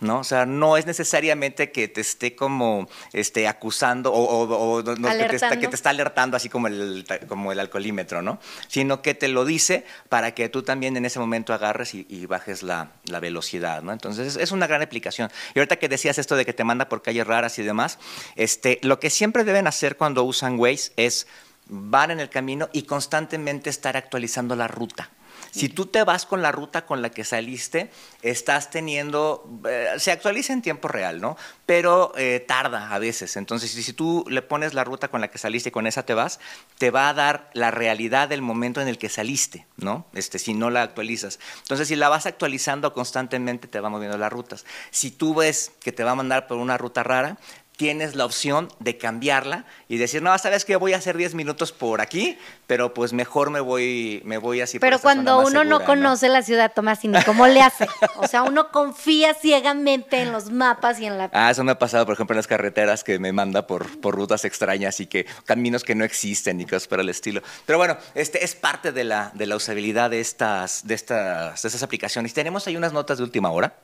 ¿No? 0.00 0.18
O 0.18 0.24
sea, 0.24 0.44
no 0.44 0.76
es 0.76 0.86
necesariamente 0.86 1.70
que 1.70 1.86
te 1.86 2.00
esté 2.00 2.34
como 2.34 2.88
este, 3.12 3.46
acusando 3.46 4.12
o, 4.12 4.18
o- 4.24 4.42
o 4.42 4.82
no- 4.82 4.96
no, 4.96 5.08
que, 5.08 5.14
te 5.14 5.36
está, 5.36 5.46
Alertando. 5.46 5.60
que 5.60 5.68
te 5.68 5.76
está 5.76 5.90
alertando 5.90 6.36
así 6.36 6.48
como 6.48 6.66
el, 6.66 7.06
como 7.28 7.52
el 7.52 7.60
alcoholímetro, 7.60 8.20
¿no? 8.20 8.40
Sino 8.66 9.02
que 9.02 9.14
te 9.14 9.28
lo 9.28 9.44
dice 9.44 9.84
para 10.08 10.34
que 10.34 10.48
tú 10.48 10.62
también 10.64 10.96
en 10.96 11.04
ese 11.04 11.20
momento 11.20 11.54
agarres 11.54 11.94
y, 11.94 12.06
y 12.10 12.26
bajes 12.26 12.64
la, 12.64 12.88
la 13.04 13.20
velocidad, 13.20 13.82
¿no? 13.82 13.92
Entonces 13.92 14.26
es, 14.26 14.36
es 14.36 14.50
una 14.50 14.66
gran 14.66 14.82
aplicación. 14.82 15.30
Y 15.54 15.60
ahorita 15.60 15.76
que 15.76 15.88
decías 15.88 16.18
esto 16.18 16.34
de 16.34 16.44
que 16.44 16.52
te 16.52 16.64
manda 16.64 16.88
por 16.88 17.00
calles 17.00 17.24
raras 17.24 17.56
y 17.60 17.62
demás, 17.62 18.00
este, 18.34 18.80
lo 18.82 18.98
que 18.98 19.10
siempre 19.10 19.44
deben 19.44 19.68
hacer 19.68 19.96
cuando 19.96 20.24
usan 20.24 20.58
Waze 20.58 20.90
es 20.96 21.28
van 21.66 22.10
en 22.10 22.20
el 22.20 22.30
camino 22.30 22.68
y 22.72 22.82
constantemente 22.82 23.70
estar 23.70 23.96
actualizando 23.96 24.56
la 24.56 24.68
ruta. 24.68 25.10
Si 25.50 25.68
tú 25.68 25.86
te 25.86 26.02
vas 26.02 26.26
con 26.26 26.42
la 26.42 26.50
ruta 26.50 26.84
con 26.84 27.00
la 27.00 27.10
que 27.10 27.22
saliste, 27.22 27.90
estás 28.22 28.70
teniendo, 28.70 29.48
eh, 29.68 29.88
se 29.98 30.10
actualiza 30.10 30.52
en 30.52 30.62
tiempo 30.62 30.88
real, 30.88 31.20
¿no? 31.20 31.36
Pero 31.64 32.12
eh, 32.16 32.44
tarda 32.46 32.92
a 32.92 32.98
veces. 32.98 33.36
Entonces, 33.36 33.70
si, 33.70 33.84
si 33.84 33.92
tú 33.92 34.24
le 34.28 34.42
pones 34.42 34.74
la 34.74 34.82
ruta 34.82 35.08
con 35.08 35.20
la 35.20 35.28
que 35.28 35.38
saliste 35.38 35.68
y 35.68 35.72
con 35.72 35.86
esa 35.86 36.04
te 36.04 36.14
vas, 36.14 36.40
te 36.78 36.90
va 36.90 37.08
a 37.08 37.14
dar 37.14 37.50
la 37.52 37.70
realidad 37.70 38.28
del 38.28 38.42
momento 38.42 38.80
en 38.80 38.88
el 38.88 38.98
que 38.98 39.08
saliste, 39.08 39.66
¿no? 39.76 40.06
Este, 40.12 40.40
si 40.40 40.54
no 40.54 40.70
la 40.70 40.82
actualizas. 40.82 41.38
Entonces, 41.62 41.86
si 41.86 41.94
la 41.94 42.08
vas 42.08 42.26
actualizando 42.26 42.92
constantemente, 42.92 43.68
te 43.68 43.78
va 43.78 43.88
moviendo 43.88 44.18
las 44.18 44.32
rutas. 44.32 44.64
Si 44.90 45.12
tú 45.12 45.34
ves 45.36 45.70
que 45.80 45.92
te 45.92 46.02
va 46.02 46.12
a 46.12 46.16
mandar 46.16 46.48
por 46.48 46.56
una 46.56 46.78
ruta 46.78 47.04
rara, 47.04 47.38
tienes 47.76 48.14
la 48.14 48.24
opción 48.24 48.68
de 48.78 48.96
cambiarla 48.98 49.64
y 49.88 49.96
decir, 49.96 50.22
no, 50.22 50.36
sabes 50.38 50.64
que 50.64 50.76
voy 50.76 50.92
a 50.92 50.98
hacer 50.98 51.16
10 51.16 51.34
minutos 51.34 51.72
por 51.72 52.00
aquí, 52.00 52.38
pero 52.66 52.94
pues 52.94 53.12
mejor 53.12 53.50
me 53.50 53.60
voy, 53.60 54.22
me 54.24 54.38
voy 54.38 54.60
así. 54.60 54.78
por 54.78 54.88
Pero 54.88 55.00
cuando 55.00 55.40
uno 55.40 55.64
no 55.64 55.84
conoce 55.84 56.28
la 56.28 56.42
ciudad, 56.42 56.72
Tomás, 56.74 57.04
y 57.04 57.10
cómo 57.24 57.46
le 57.46 57.60
hace. 57.60 57.86
O 58.16 58.28
sea, 58.28 58.42
uno 58.42 58.70
confía 58.70 59.34
ciegamente 59.34 60.20
en 60.20 60.32
los 60.32 60.50
mapas 60.50 61.00
y 61.00 61.06
en 61.06 61.18
la. 61.18 61.30
Ah, 61.32 61.50
eso 61.50 61.64
me 61.64 61.72
ha 61.72 61.78
pasado, 61.78 62.06
por 62.06 62.14
ejemplo, 62.14 62.34
en 62.34 62.38
las 62.38 62.46
carreteras 62.46 63.02
que 63.02 63.18
me 63.18 63.32
manda 63.32 63.66
por, 63.66 64.00
por 64.00 64.14
rutas 64.14 64.44
extrañas 64.44 65.00
y 65.00 65.06
que 65.06 65.26
caminos 65.44 65.82
que 65.82 65.94
no 65.94 66.04
existen 66.04 66.60
y 66.60 66.64
cosas 66.64 66.86
por 66.86 67.00
el 67.00 67.08
estilo. 67.08 67.42
Pero 67.66 67.78
bueno, 67.78 67.96
este 68.14 68.44
es 68.44 68.54
parte 68.54 68.92
de 68.92 69.04
la, 69.04 69.32
de 69.34 69.46
la 69.46 69.56
usabilidad 69.56 70.10
de 70.10 70.20
estas, 70.20 70.86
de, 70.86 70.94
estas, 70.94 71.62
de 71.62 71.68
estas 71.68 71.82
aplicaciones. 71.82 72.32
Tenemos 72.34 72.66
ahí 72.66 72.76
unas 72.76 72.92
notas 72.92 73.18
de 73.18 73.24
última 73.24 73.50
hora. 73.50 73.74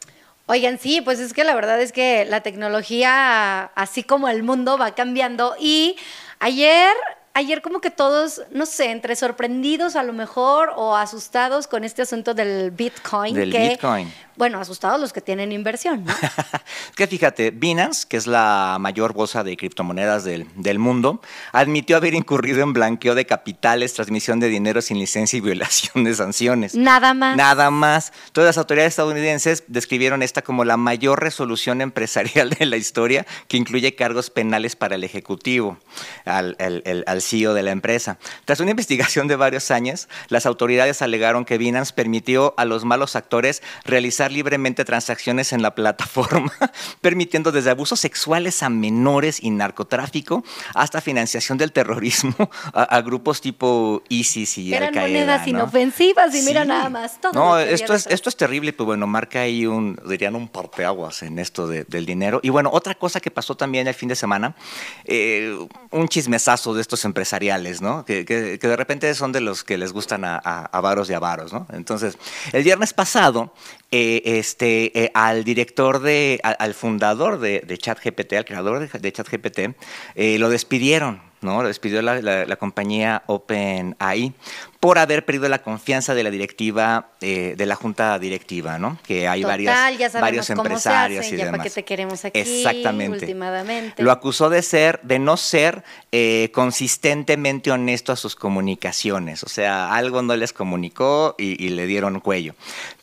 Oigan, 0.51 0.81
sí, 0.81 1.01
pues 1.01 1.21
es 1.21 1.33
que 1.33 1.45
la 1.45 1.55
verdad 1.55 1.81
es 1.81 1.93
que 1.93 2.25
la 2.25 2.41
tecnología, 2.41 3.67
así 3.77 4.03
como 4.03 4.29
el 4.29 4.43
mundo, 4.43 4.79
va 4.79 4.97
cambiando. 4.97 5.55
Y 5.61 5.95
ayer, 6.41 6.93
ayer 7.35 7.63
como 7.63 7.81
que 7.81 7.93
todos, 7.93 8.43
no 8.51 8.67
sé, 8.67 8.91
entre 8.91 9.15
sorprendidos 9.15 9.95
a 9.95 10.03
lo 10.03 10.13
mejor 10.13 10.73
o 10.75 10.97
asustados 10.97 11.69
con 11.69 11.85
este 11.85 12.03
asunto 12.03 12.35
del 12.35 12.73
Bitcoin. 12.73 13.33
Del 13.33 13.53
que, 13.53 13.69
Bitcoin. 13.69 14.13
Bueno, 14.41 14.59
asustados 14.59 14.99
los 14.99 15.13
que 15.13 15.21
tienen 15.21 15.53
inversión, 15.53 16.03
¿no? 16.07 16.15
que 16.97 17.07
fíjate, 17.07 17.51
Binance, 17.51 18.07
que 18.09 18.17
es 18.17 18.27
la 18.27 18.79
mayor 18.81 19.13
bolsa 19.13 19.45
de 19.45 19.55
criptomonedas 19.55 20.25
del, 20.25 20.47
del 20.55 20.79
mundo, 20.79 21.21
admitió 21.53 21.99
haber 21.99 22.15
incurrido 22.15 22.63
en 22.63 22.73
blanqueo 22.73 23.15
de 23.15 23.27
capitales, 23.27 23.93
transmisión 23.93 24.41
de 24.41 24.49
dinero 24.49 24.81
sin 24.81 24.99
licencia 24.99 25.37
y 25.37 25.41
violación 25.43 26.05
de 26.05 26.15
sanciones. 26.15 26.75
Nada 26.75 27.13
más. 27.13 27.37
Nada 27.37 27.71
más. 27.71 28.15
Todas 28.33 28.49
las 28.49 28.57
autoridades 28.57 28.93
estadounidenses 28.95 29.65
describieron 29.67 30.23
esta 30.23 30.41
como 30.41 30.65
la 30.65 30.79
mayor 30.79 31.21
resolución 31.23 31.83
empresarial 31.83 32.49
de 32.49 32.65
la 32.65 32.79
historia, 32.79 33.27
que 33.47 33.59
incluye 33.59 33.95
cargos 33.95 34.31
penales 34.31 34.75
para 34.75 34.95
el 34.95 35.05
ejecutivo, 35.05 35.77
al, 36.25 36.57
el- 36.59 36.83
el- 36.87 37.05
al 37.07 37.21
CEO 37.21 37.53
de 37.53 37.63
la 37.63 37.73
empresa. 37.73 38.17
Tras 38.47 38.61
una 38.61 38.71
investigación 38.71 39.29
de 39.29 39.37
varios 39.37 39.71
años, 39.71 40.09
las 40.31 40.47
autoridades 40.47 41.03
alegaron 41.03 41.45
que 41.45 41.59
Binance 41.59 41.93
permitió 41.93 42.55
a 42.57 42.65
los 42.65 42.87
malos 42.87 43.17
actores 43.17 43.63
realizar 43.85 44.30
libremente 44.31 44.85
transacciones 44.85 45.53
en 45.53 45.63
la 45.63 45.75
plataforma, 45.75 46.53
permitiendo 47.01 47.53
desde 47.53 47.71
abusos 47.71 48.01
sexuales 48.01 48.63
a 48.63 48.69
menores 48.69 49.43
y 49.43 49.51
narcotráfico 49.51 50.45
hasta 50.75 51.01
financiación 51.01 51.59
del 51.59 51.73
terrorismo 51.73 52.35
a, 52.73 52.83
a 52.85 53.01
grupos 53.03 53.41
tipo 53.41 54.03
ISIS 54.09 54.59
y 54.59 54.75
Eran 54.75 54.89
Al-Qaeda. 54.89 55.07
monedas 55.09 55.43
¿no? 55.43 55.49
inofensivas 55.49 56.35
y 56.35 56.43
mira 56.43 56.65
nada 56.65 56.89
más. 56.91 57.21
Todo 57.21 57.33
No, 57.33 57.59
esto 57.59 57.95
es, 57.95 58.07
esto 58.07 58.29
es 58.29 58.37
terrible, 58.37 58.73
pues 58.73 58.87
bueno, 58.87 59.07
marca 59.07 59.41
ahí 59.41 59.67
un, 59.67 59.99
dirían 60.07 60.35
un 60.35 60.49
parteaguas 60.49 61.23
en 61.23 61.39
esto 61.39 61.67
de- 61.67 61.85
del 61.85 62.07
dinero. 62.07 62.41
Y 62.43 62.49
bueno, 62.51 62.71
otra 62.73 62.95
cosa 62.95 63.21
que 63.21 63.31
pasó 63.31 63.57
también 63.57 63.87
el 63.89 63.95
fin 63.95 64.09
de 64.09 64.17
semana, 64.17 64.55
eh, 65.05 65.57
un 65.91 66.09
chismesazo 66.09 66.75
de 66.75 66.81
estos 66.83 67.05
empresariales, 67.05 67.81
¿no? 67.83 68.05
Que, 68.05 68.25
que- 68.25 68.59
que 68.59 68.69
de 68.69 68.77
repente 68.77 69.13
son 69.15 69.33
de 69.33 69.41
los 69.41 69.65
que 69.65 69.79
les 69.79 69.93
gustan 69.93 70.25
a, 70.25 70.41
a, 70.43 70.65
a 70.67 70.81
varos 70.81 71.11
y 71.11 71.15
a 71.15 71.19
varos, 71.19 71.53
¿no? 71.53 71.67
Entonces, 71.73 72.17
el 72.53 72.63
viernes 72.63 72.93
pasado, 72.93 73.53
eh, 73.91 74.23
este, 74.25 74.99
eh, 75.05 75.11
al 75.15 75.45
director 75.45 76.01
de, 76.01 76.41
al, 76.43 76.75
fundador 76.75 77.41
de, 77.41 77.61
de 77.67 77.79
ChatGPT, 77.79 78.35
al 78.35 78.45
creador 78.45 78.79
de, 78.89 78.99
de 78.99 79.13
ChatGPT, 79.13 79.59
eh, 80.15 80.39
lo 80.39 80.49
despidieron. 80.49 81.29
¿no? 81.43 81.63
Lo 81.63 81.69
despidió 81.69 82.03
la, 82.03 82.21
la- 82.21 82.45
la 82.45 82.57
compañía 82.57 83.23
OpenAI 83.25 84.35
por 84.79 84.99
haber 84.99 85.25
perdido 85.25 85.49
la 85.49 85.63
confianza 85.63 86.15
de 86.15 86.23
la 86.23 86.31
directiva, 86.31 87.13
eh, 87.23 87.55
de 87.57 87.65
la 87.65 87.77
junta 87.77 88.19
directiva, 88.19 88.79
¿no? 88.79 88.99
Que 89.07 89.27
hay 89.27 89.41
Total, 89.41 89.65
varias, 89.65 89.99
ya 89.99 90.11
sabemos 90.11 90.21
varios 90.21 90.47
cómo 90.49 90.57
se 90.57 90.61
empresarios 90.69 91.25
hace, 91.25 91.35
y 91.35 91.39
ya 91.39 91.45
demás. 91.47 91.59
para 91.61 91.69
qué 91.71 91.75
te 91.75 91.83
queremos 91.85 92.25
aquí, 92.27 92.39
Exactamente. 92.41 93.21
últimamente. 93.21 94.03
Lo 94.03 94.13
acusó 94.13 94.51
de 94.51 94.61
ser, 94.61 95.01
de 95.03 95.19
no 95.19 95.39
ser 95.39 95.83
eh, 96.13 96.51
consistentemente 96.53 97.71
honesto 97.71 98.13
a 98.13 98.17
sus 98.17 98.37
comunicaciones. 98.37 99.43
O 99.43 99.49
sea, 99.49 99.95
algo 99.95 100.21
no 100.21 100.37
les 100.37 100.53
comunicó 100.53 101.35
y, 101.39 101.63
y 101.65 101.71
le 101.71 101.87
dieron 101.87 102.21
cuello. 102.21 102.55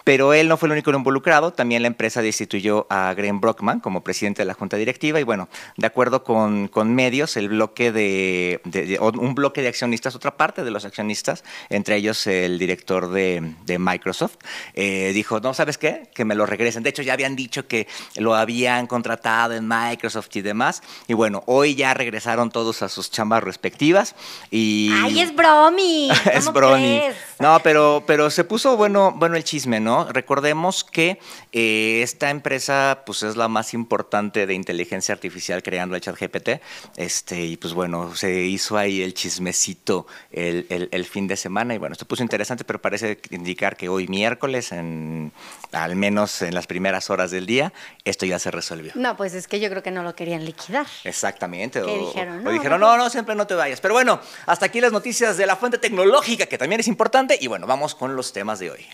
Pero 0.07 0.33
él 0.33 0.47
no 0.47 0.55
fue 0.55 0.67
el 0.67 0.71
único 0.71 0.89
involucrado. 0.91 1.51
También 1.51 1.81
la 1.81 1.89
empresa 1.89 2.21
destituyó 2.21 2.87
a 2.89 3.13
Graham 3.13 3.41
Brockman 3.41 3.81
como 3.81 4.05
presidente 4.05 4.41
de 4.41 4.45
la 4.45 4.53
junta 4.53 4.77
directiva. 4.77 5.19
Y 5.19 5.23
bueno, 5.23 5.49
de 5.75 5.85
acuerdo 5.85 6.23
con, 6.23 6.69
con 6.69 6.95
medios, 6.95 7.35
el 7.35 7.49
bloque 7.49 7.91
de, 7.91 8.61
de- 8.63 8.85
de- 8.85 8.99
o 8.99 9.09
un 9.11 9.35
bloque 9.35 9.61
de 9.61 9.67
accionistas, 9.67 10.15
otra 10.15 10.37
parte 10.37 10.63
de 10.63 10.71
los 10.71 10.85
accionistas, 10.85 11.43
entre 11.69 11.97
ellos 11.97 12.25
el 12.25 12.57
director 12.57 13.11
de, 13.11 13.53
de 13.65 13.79
Microsoft, 13.79 14.35
eh, 14.75 15.11
dijo, 15.13 15.41
no, 15.41 15.53
¿sabes 15.53 15.77
qué? 15.77 16.03
Que 16.13 16.23
me 16.23 16.35
lo 16.35 16.45
regresen. 16.45 16.83
De 16.83 16.89
hecho, 16.91 17.01
ya 17.01 17.11
habían 17.11 17.35
dicho 17.35 17.67
que 17.67 17.85
lo 18.15 18.33
habían 18.33 18.87
contratado 18.87 19.55
en 19.55 19.67
Microsoft 19.67 20.29
y 20.37 20.41
demás. 20.41 20.83
Y 21.09 21.15
bueno, 21.15 21.43
hoy 21.47 21.75
ya 21.75 21.93
regresaron 21.93 22.49
todos 22.49 22.81
a 22.81 22.87
sus 22.87 23.11
chambas 23.11 23.43
respectivas. 23.43 24.15
Y 24.51 24.89
¡Ay, 25.03 25.19
es 25.19 25.35
bromi! 25.35 26.09
es 26.33 26.45
¿Cómo 26.45 26.53
brony. 26.53 26.77
crees? 27.01 27.15
No, 27.39 27.59
pero, 27.61 28.03
pero 28.07 28.29
se 28.29 28.45
puso 28.45 28.77
bueno, 28.77 29.11
bueno 29.13 29.35
el 29.35 29.43
chisme, 29.43 29.81
¿no? 29.81 29.96
Recordemos 30.05 30.83
que 30.83 31.19
eh, 31.51 32.01
esta 32.03 32.29
empresa 32.29 33.03
pues 33.05 33.23
es 33.23 33.35
la 33.35 33.47
más 33.47 33.73
importante 33.73 34.45
de 34.45 34.53
inteligencia 34.53 35.13
artificial 35.13 35.63
creando 35.63 35.95
el 35.95 36.01
ChatGPT. 36.01 36.49
Este, 36.97 37.41
y 37.43 37.57
pues 37.57 37.73
bueno, 37.73 38.15
se 38.15 38.41
hizo 38.41 38.77
ahí 38.77 39.01
el 39.01 39.13
chismecito 39.13 40.07
el, 40.31 40.65
el- 40.69 40.89
el 40.91 41.05
fin 41.05 41.27
de 41.27 41.37
semana. 41.37 41.73
Y 41.73 41.77
bueno, 41.77 41.95
se 41.95 42.05
puso 42.05 42.23
interesante, 42.23 42.63
pero 42.63 42.81
parece 42.81 43.19
indicar 43.31 43.77
que 43.77 43.89
hoy 43.89 44.07
miércoles, 44.07 44.71
en, 44.71 45.31
al 45.71 45.95
menos 45.95 46.41
en 46.41 46.53
las 46.53 46.67
primeras 46.67 47.09
horas 47.09 47.31
del 47.31 47.45
día, 47.45 47.73
esto 48.05 48.25
ya 48.25 48.39
se 48.39 48.51
resolvió. 48.51 48.91
No, 48.95 49.15
pues 49.17 49.33
es 49.33 49.47
que 49.47 49.59
yo 49.59 49.69
creo 49.69 49.83
que 49.83 49.91
no 49.91 50.03
lo 50.03 50.15
querían 50.15 50.45
liquidar. 50.45 50.85
Exactamente. 51.03 51.81
¿Qué 51.81 51.85
o, 51.91 52.07
dijeron? 52.07 52.45
o 52.47 52.51
dijeron, 52.51 52.79
no, 52.81 52.97
no, 52.97 53.09
siempre 53.09 53.35
no 53.35 53.47
te 53.47 53.53
vayas. 53.55 53.81
Pero 53.81 53.93
bueno, 53.93 54.19
hasta 54.45 54.65
aquí 54.67 54.81
las 54.81 54.91
noticias 54.91 55.37
de 55.37 55.45
la 55.45 55.55
fuente 55.55 55.77
tecnológica, 55.77 56.45
que 56.45 56.57
también 56.57 56.79
es 56.81 56.87
importante. 56.87 57.37
Y 57.39 57.47
bueno, 57.47 57.67
vamos 57.67 57.95
con 57.95 58.15
los 58.15 58.33
temas 58.33 58.59
de 58.59 58.71
hoy. 58.71 58.85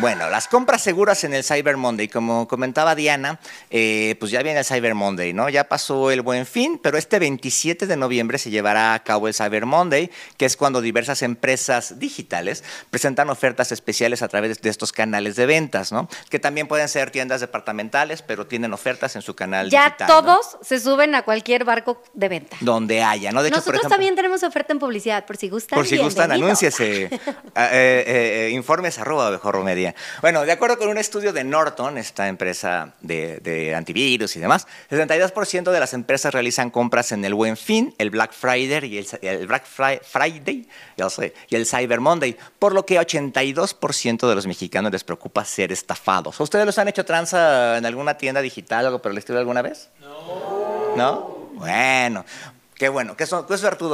Bueno, 0.00 0.28
las 0.28 0.48
compras 0.48 0.82
seguras 0.82 1.22
en 1.22 1.34
el 1.34 1.44
Cyber 1.44 1.76
Monday. 1.76 2.08
Como 2.08 2.48
comentaba 2.48 2.96
Diana, 2.96 3.38
eh, 3.70 4.16
pues 4.18 4.32
ya 4.32 4.42
viene 4.42 4.58
el 4.58 4.64
Cyber 4.64 4.94
Monday, 4.94 5.32
¿no? 5.32 5.48
Ya 5.48 5.64
pasó 5.64 6.10
el 6.10 6.22
buen 6.22 6.46
fin, 6.46 6.80
pero 6.82 6.98
este 6.98 7.20
27 7.20 7.86
de 7.86 7.96
noviembre 7.96 8.38
se 8.38 8.50
llevará 8.50 8.94
a 8.94 9.04
cabo 9.04 9.28
el 9.28 9.34
Cyber 9.34 9.66
Monday, 9.66 10.10
que 10.36 10.46
es 10.46 10.56
cuando 10.56 10.80
diversas 10.80 11.22
empresas 11.22 12.00
digitales 12.00 12.64
presentan 12.90 13.30
ofertas 13.30 13.70
especiales 13.70 14.22
a 14.22 14.28
través 14.28 14.60
de 14.60 14.68
estos 14.68 14.90
canales 14.90 15.36
de 15.36 15.46
ventas, 15.46 15.92
¿no? 15.92 16.08
Que 16.28 16.40
también 16.40 16.66
pueden 16.66 16.88
ser 16.88 17.12
tiendas 17.12 17.40
departamentales, 17.40 18.22
pero 18.22 18.46
tienen 18.48 18.72
ofertas 18.72 19.14
en 19.14 19.22
su 19.22 19.34
canal 19.36 19.70
Ya 19.70 19.84
digital. 19.84 20.08
¿no? 20.08 20.14
todos 20.22 20.58
se 20.62 20.80
suben 20.80 21.14
a 21.14 21.22
cualquier 21.22 21.64
barco 21.64 22.02
de 22.14 22.28
venta. 22.28 22.56
Donde 22.60 23.02
haya, 23.02 23.30
¿no? 23.30 23.42
De 23.42 23.48
hecho, 23.48 23.56
por 23.56 23.58
Nosotros 23.58 23.80
ejemplo, 23.82 23.90
también 23.90 24.16
tenemos 24.16 24.42
oferta 24.42 24.72
en 24.72 24.80
publicidad, 24.80 25.24
por 25.24 25.36
si 25.36 25.48
gustan. 25.48 25.76
Por 25.76 25.86
si 25.86 25.98
gustan, 25.98 26.32
anúnciese. 26.32 27.10
Ah, 27.56 27.68
eh, 27.72 28.04
eh, 28.06 28.46
eh, 28.46 28.50
informes 28.50 28.98
arroba 28.98 29.30
mejor 29.30 29.54
Bueno, 30.22 30.44
de 30.44 30.52
acuerdo 30.52 30.78
con 30.78 30.88
un 30.88 30.98
estudio 30.98 31.32
de 31.32 31.44
Norton, 31.44 31.98
esta 31.98 32.28
empresa 32.28 32.94
de, 33.00 33.38
de 33.40 33.74
antivirus 33.74 34.36
y 34.36 34.40
demás, 34.40 34.66
72% 34.90 35.70
de 35.72 35.80
las 35.80 35.92
empresas 35.94 36.32
realizan 36.32 36.70
compras 36.70 37.12
en 37.12 37.24
el 37.24 37.34
Buen 37.34 37.56
Fin, 37.56 37.94
el 37.98 38.10
Black 38.10 38.32
Friday 38.32 38.84
y 38.86 38.98
el, 38.98 39.06
el 39.22 39.46
Black 39.46 39.64
Fri- 39.66 40.00
Friday 40.02 40.68
ya 40.96 41.10
sé, 41.10 41.34
y 41.48 41.56
el 41.56 41.66
Cyber 41.66 42.00
Monday, 42.00 42.36
por 42.58 42.72
lo 42.72 42.86
que 42.86 42.98
82% 43.00 44.28
de 44.28 44.34
los 44.34 44.46
mexicanos 44.46 44.92
les 44.92 45.04
preocupa 45.04 45.44
ser 45.44 45.72
estafados. 45.72 46.38
¿Ustedes 46.40 46.64
los 46.66 46.78
han 46.78 46.88
hecho 46.88 47.04
tranza 47.04 47.78
en 47.78 47.86
alguna 47.86 48.16
tienda 48.16 48.40
digital 48.40 48.84
o 48.84 48.88
algo 48.88 49.02
por 49.02 49.12
el 49.12 49.18
estilo 49.18 49.38
alguna 49.38 49.62
vez? 49.62 49.88
¿No? 50.96 51.44
Bueno. 51.54 52.24
Qué 52.76 52.88
bueno, 52.88 53.16
qué, 53.16 53.24
son, 53.26 53.46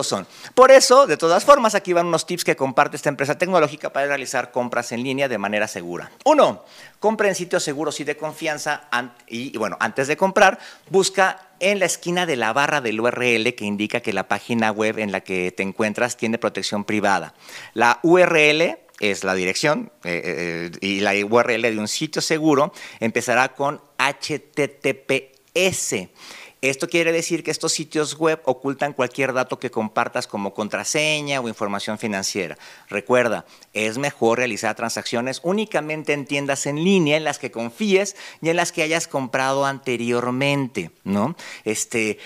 son. 0.03 0.27
Por 0.55 0.71
eso, 0.71 1.07
de 1.07 1.19
todas 1.19 1.45
formas, 1.45 1.75
aquí 1.75 1.93
van 1.93 2.07
unos 2.07 2.27
tips 2.27 2.45
que 2.45 2.57
comparte 2.57 2.97
esta 2.97 3.11
empresa 3.11 3.37
tecnológica 3.37 3.93
para 3.93 4.07
realizar 4.07 4.53
compras 4.53 4.93
en 4.93 5.03
línea 5.03 5.29
de 5.29 5.37
manera 5.37 5.69
segura. 5.69 6.11
Uno, 6.25 6.65
compra 6.99 7.29
en 7.29 7.35
sitios 7.35 7.63
seguros 7.63 8.01
y 8.01 8.05
de 8.05 8.17
confianza. 8.17 8.89
an- 8.91 9.13
Y, 9.29 9.55
y 9.55 9.59
bueno, 9.59 9.77
antes 9.81 10.09
de 10.09 10.17
comprar, 10.17 10.59
busca 10.89 11.49
en 11.61 11.79
la 11.79 11.85
esquina 11.85 12.25
de 12.25 12.37
la 12.37 12.55
barra 12.55 12.81
del 12.81 12.99
URL 13.01 13.55
que 13.55 13.67
indica 13.67 14.01
que 14.01 14.15
la 14.15 14.29
página 14.29 14.73
web 14.73 14.99
en 14.99 15.13
la 15.13 15.21
que 15.21 15.53
te 15.53 15.63
encuentras 15.63 16.17
tiene 16.17 16.39
protección 16.39 16.85
privada. 16.85 17.35
La 17.75 18.01
URL 18.03 18.79
es 18.99 19.25
la 19.25 19.35
dirección 19.35 19.93
eh, 20.05 20.23
eh, 20.25 20.71
y 20.81 21.01
la 21.01 21.13
URL 21.15 21.61
de 21.63 21.79
un 21.79 21.89
sitio 21.89 22.23
seguro 22.23 22.73
empezará 22.99 23.55
con 23.55 23.83
HTTPS. 23.99 25.29
Esto 26.63 26.89
quiere 26.89 27.13
decir 27.13 27.43
que 27.43 27.51
estos 27.51 27.73
sitios 27.73 28.19
web 28.19 28.41
ocultan 28.45 28.93
cualquier 28.93 29.33
dato 29.33 29.59
que 29.59 29.71
compartas 29.71 30.27
como 30.27 30.53
contraseña 30.53 31.41
o 31.41 31.49
información 31.49 31.99
financiera. 31.99 32.59
Recuerda, 32.89 33.47
es 33.73 33.97
mejor 33.97 34.39
realizar 34.39 34.75
transacciones 34.75 35.41
únicamente 35.43 36.13
en 36.13 36.27
tiendas 36.27 36.67
en 36.67 36.85
línea 36.85 37.17
en 37.17 37.25
las 37.25 37.39
que 37.39 37.51
confíes 37.51 38.15
y 38.43 38.51
en 38.51 38.57
las 38.57 38.73
que 38.73 38.83
hayas 38.83 39.09
comprado 39.09 39.65
anteriormente, 39.65 40.91
¿no? 41.05 41.35
Este, 41.65 42.19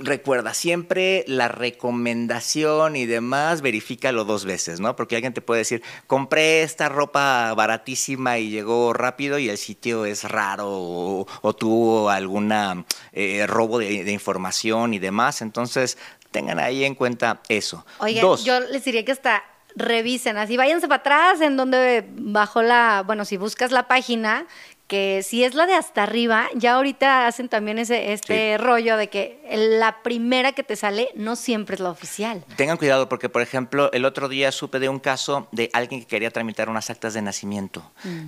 recuerda 0.00 0.54
siempre 0.54 1.24
la 1.26 1.48
recomendación 1.48 2.96
y 2.96 3.06
demás, 3.06 3.60
verifícalo 3.62 4.24
dos 4.24 4.44
veces, 4.44 4.80
¿no? 4.80 4.96
Porque 4.96 5.16
alguien 5.16 5.34
te 5.34 5.40
puede 5.40 5.60
decir, 5.60 5.82
compré 6.06 6.62
esta 6.62 6.88
ropa 6.88 7.52
baratísima 7.54 8.38
y 8.38 8.50
llegó 8.50 8.92
rápido 8.92 9.38
y 9.38 9.48
el 9.48 9.58
sitio 9.58 10.04
es 10.04 10.24
raro 10.24 10.68
o, 10.68 11.54
tuvo 11.58 12.10
alguna 12.10 12.84
eh, 13.12 13.46
robo 13.58 13.78
de, 13.78 14.04
de 14.04 14.12
información 14.12 14.94
y 14.94 14.98
demás. 14.98 15.42
Entonces, 15.42 15.98
tengan 16.30 16.58
ahí 16.58 16.84
en 16.84 16.94
cuenta 16.94 17.40
eso. 17.48 17.84
Oigan, 17.98 18.22
Dos. 18.22 18.44
yo 18.44 18.60
les 18.60 18.84
diría 18.84 19.04
que 19.04 19.12
hasta 19.12 19.42
revisen, 19.76 20.36
así 20.36 20.56
váyanse 20.56 20.88
para 20.88 21.00
atrás 21.00 21.40
en 21.40 21.56
donde 21.56 22.04
bajó 22.10 22.62
la, 22.62 23.02
bueno, 23.06 23.24
si 23.24 23.36
buscas 23.36 23.70
la 23.70 23.86
página, 23.86 24.46
que 24.88 25.22
si 25.22 25.44
es 25.44 25.54
la 25.54 25.66
de 25.66 25.74
hasta 25.74 26.02
arriba, 26.02 26.48
ya 26.54 26.74
ahorita 26.74 27.26
hacen 27.26 27.48
también 27.50 27.78
ese 27.78 28.12
este 28.12 28.56
rollo 28.56 28.96
de 28.96 29.08
que 29.08 29.38
la 29.78 30.02
primera 30.02 30.52
que 30.52 30.62
te 30.62 30.76
sale 30.76 31.10
no 31.14 31.36
siempre 31.36 31.74
es 31.74 31.80
la 31.80 31.90
oficial. 31.90 32.42
Tengan 32.56 32.78
cuidado 32.78 33.08
porque, 33.08 33.28
por 33.28 33.42
ejemplo, 33.42 33.92
el 33.92 34.06
otro 34.06 34.28
día 34.28 34.50
supe 34.50 34.78
de 34.78 34.88
un 34.88 34.98
caso 34.98 35.46
de 35.52 35.68
alguien 35.74 36.00
que 36.00 36.06
quería 36.06 36.30
tramitar 36.30 36.70
unas 36.70 36.88
actas 36.88 37.12
de 37.14 37.20
nacimiento 37.22 37.82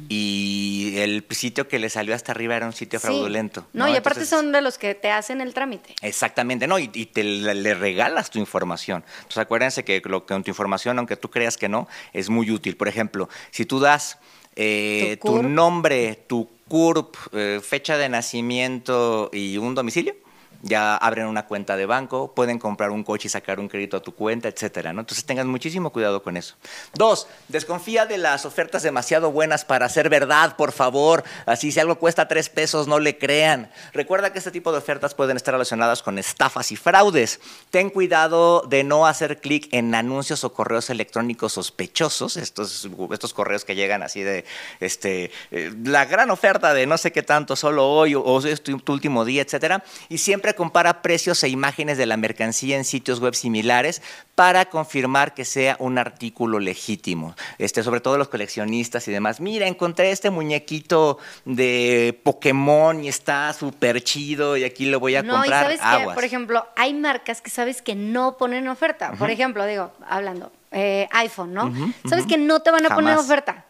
y 0.08 0.94
el 0.98 1.24
sitio 1.30 1.66
que 1.66 1.78
le 1.78 1.88
salió 1.88 2.14
hasta 2.14 2.32
arriba 2.32 2.56
era 2.56 2.66
un 2.66 2.72
sitio 2.74 2.98
Sí. 2.98 3.06
fraudulento. 3.06 3.66
No, 3.72 3.86
y 3.88 3.92
aparte 3.92 4.20
Entonces- 4.20 4.28
son 4.28 4.52
de 4.52 4.60
los 4.60 4.76
que 4.76 4.94
te 4.94 5.10
hacen 5.10 5.40
el 5.40 5.54
trámite. 5.54 5.94
Exactamente, 6.02 6.66
no, 6.66 6.78
y, 6.78 6.90
y 6.92 7.06
te 7.06 7.24
le, 7.24 7.74
regalas 7.74 8.28
tu 8.30 8.38
información. 8.38 9.02
Entonces 9.18 9.38
acuérdense 9.38 9.82
que 9.84 10.02
lo 10.04 10.26
que 10.26 10.34
con 10.34 10.44
tu 10.44 10.50
información, 10.50 10.98
aunque 10.98 11.16
tú 11.16 11.30
creas 11.30 11.56
que 11.56 11.68
no, 11.70 11.88
es 12.12 12.28
muy 12.28 12.50
útil. 12.50 12.76
Por 12.76 12.88
ejemplo, 12.88 13.28
si 13.50 13.64
tú 13.64 13.80
das 13.80 14.18
eh, 14.60 15.16
Tu 15.22 15.42
nombre, 15.42 16.18
tu 16.26 16.48
CURP, 16.68 17.16
eh, 17.32 17.60
fecha 17.62 17.96
de 17.96 18.08
nacimiento 18.08 19.30
y 19.32 19.56
un 19.56 19.74
domicilio, 19.74 20.14
ya 20.62 20.96
abren 20.96 21.26
una 21.26 21.46
cuenta 21.46 21.76
de 21.76 21.86
banco, 21.86 22.34
pueden 22.34 22.58
comprar 22.58 22.90
un 22.90 23.04
coche 23.04 23.28
y 23.28 23.30
sacar 23.30 23.60
un 23.60 23.68
crédito 23.68 23.96
a 23.96 24.02
tu 24.02 24.14
cuenta, 24.14 24.48
etcétera, 24.48 24.92
¿no? 24.92 25.00
Entonces 25.00 25.24
tengan 25.24 25.48
muchísimo 25.48 25.90
cuidado 25.90 26.22
con 26.22 26.36
eso. 26.36 26.54
Dos, 26.94 27.28
desconfía 27.48 28.06
de 28.06 28.18
las 28.18 28.44
ofertas 28.44 28.82
demasiado 28.82 29.30
buenas 29.32 29.64
para 29.64 29.88
ser 29.88 30.08
verdad, 30.08 30.56
por 30.56 30.72
favor. 30.72 31.24
Así, 31.46 31.72
si 31.72 31.80
algo 31.80 31.98
cuesta 31.98 32.28
tres 32.28 32.48
pesos, 32.48 32.86
no 32.86 32.98
le 32.98 33.18
crean. 33.18 33.70
Recuerda 33.92 34.32
que 34.32 34.38
este 34.38 34.50
tipo 34.50 34.72
de 34.72 34.78
ofertas 34.78 35.14
pueden 35.14 35.36
estar 35.36 35.54
relacionadas 35.54 36.02
con 36.02 36.18
estafas 36.18 36.72
y 36.72 36.76
fraudes. 36.76 37.40
Ten 37.70 37.90
cuidado 37.90 38.62
de 38.68 38.84
no 38.84 39.06
hacer 39.06 39.40
clic 39.40 39.68
en 39.72 39.94
anuncios 39.94 40.44
o 40.44 40.52
correos 40.52 40.90
electrónicos 40.90 41.52
sospechosos, 41.54 42.36
estos, 42.36 42.88
estos 43.12 43.34
correos 43.34 43.64
que 43.64 43.74
llegan 43.74 44.02
así 44.02 44.22
de, 44.22 44.44
este, 44.80 45.30
eh, 45.50 45.72
la 45.84 46.04
gran 46.04 46.30
oferta 46.30 46.74
de 46.74 46.86
no 46.86 46.98
sé 46.98 47.12
qué 47.12 47.22
tanto, 47.22 47.56
solo 47.56 47.88
hoy, 47.88 48.14
o, 48.14 48.40
es 48.40 48.62
tu 48.62 48.80
último 48.88 49.24
día, 49.24 49.42
etcétera. 49.42 49.82
Y 50.08 50.18
siempre 50.18 50.49
compara 50.54 51.02
precios 51.02 51.42
e 51.42 51.48
imágenes 51.48 51.98
de 51.98 52.06
la 52.06 52.16
mercancía 52.16 52.76
en 52.76 52.84
sitios 52.84 53.20
web 53.20 53.34
similares 53.34 54.02
para 54.34 54.66
confirmar 54.66 55.34
que 55.34 55.44
sea 55.44 55.76
un 55.78 55.98
artículo 55.98 56.58
legítimo. 56.60 57.34
Este, 57.58 57.82
sobre 57.82 58.00
todo 58.00 58.18
los 58.18 58.28
coleccionistas 58.28 59.06
y 59.08 59.12
demás. 59.12 59.40
Mira, 59.40 59.66
encontré 59.66 60.10
este 60.10 60.30
muñequito 60.30 61.18
de 61.44 62.18
Pokémon 62.22 63.02
y 63.04 63.08
está 63.08 63.52
súper 63.52 64.02
chido 64.02 64.56
y 64.56 64.64
aquí 64.64 64.86
lo 64.86 65.00
voy 65.00 65.16
a 65.16 65.22
no, 65.22 65.34
comprar. 65.34 65.72
y 65.72 65.76
sabes 65.76 66.06
que, 66.06 66.14
por 66.14 66.24
ejemplo, 66.24 66.66
hay 66.76 66.94
marcas 66.94 67.40
que 67.40 67.50
sabes 67.50 67.82
que 67.82 67.94
no 67.94 68.36
ponen 68.36 68.68
oferta. 68.68 69.12
Por 69.12 69.30
ejemplo, 69.30 69.66
digo, 69.66 69.92
hablando, 70.08 70.50
eh, 70.72 71.08
iPhone, 71.12 71.52
¿no? 71.52 71.72
sabes 72.08 72.26
que 72.26 72.38
no 72.38 72.60
te 72.60 72.70
van 72.70 72.86
a 72.86 72.94
poner 72.94 73.16
oferta. 73.16 73.64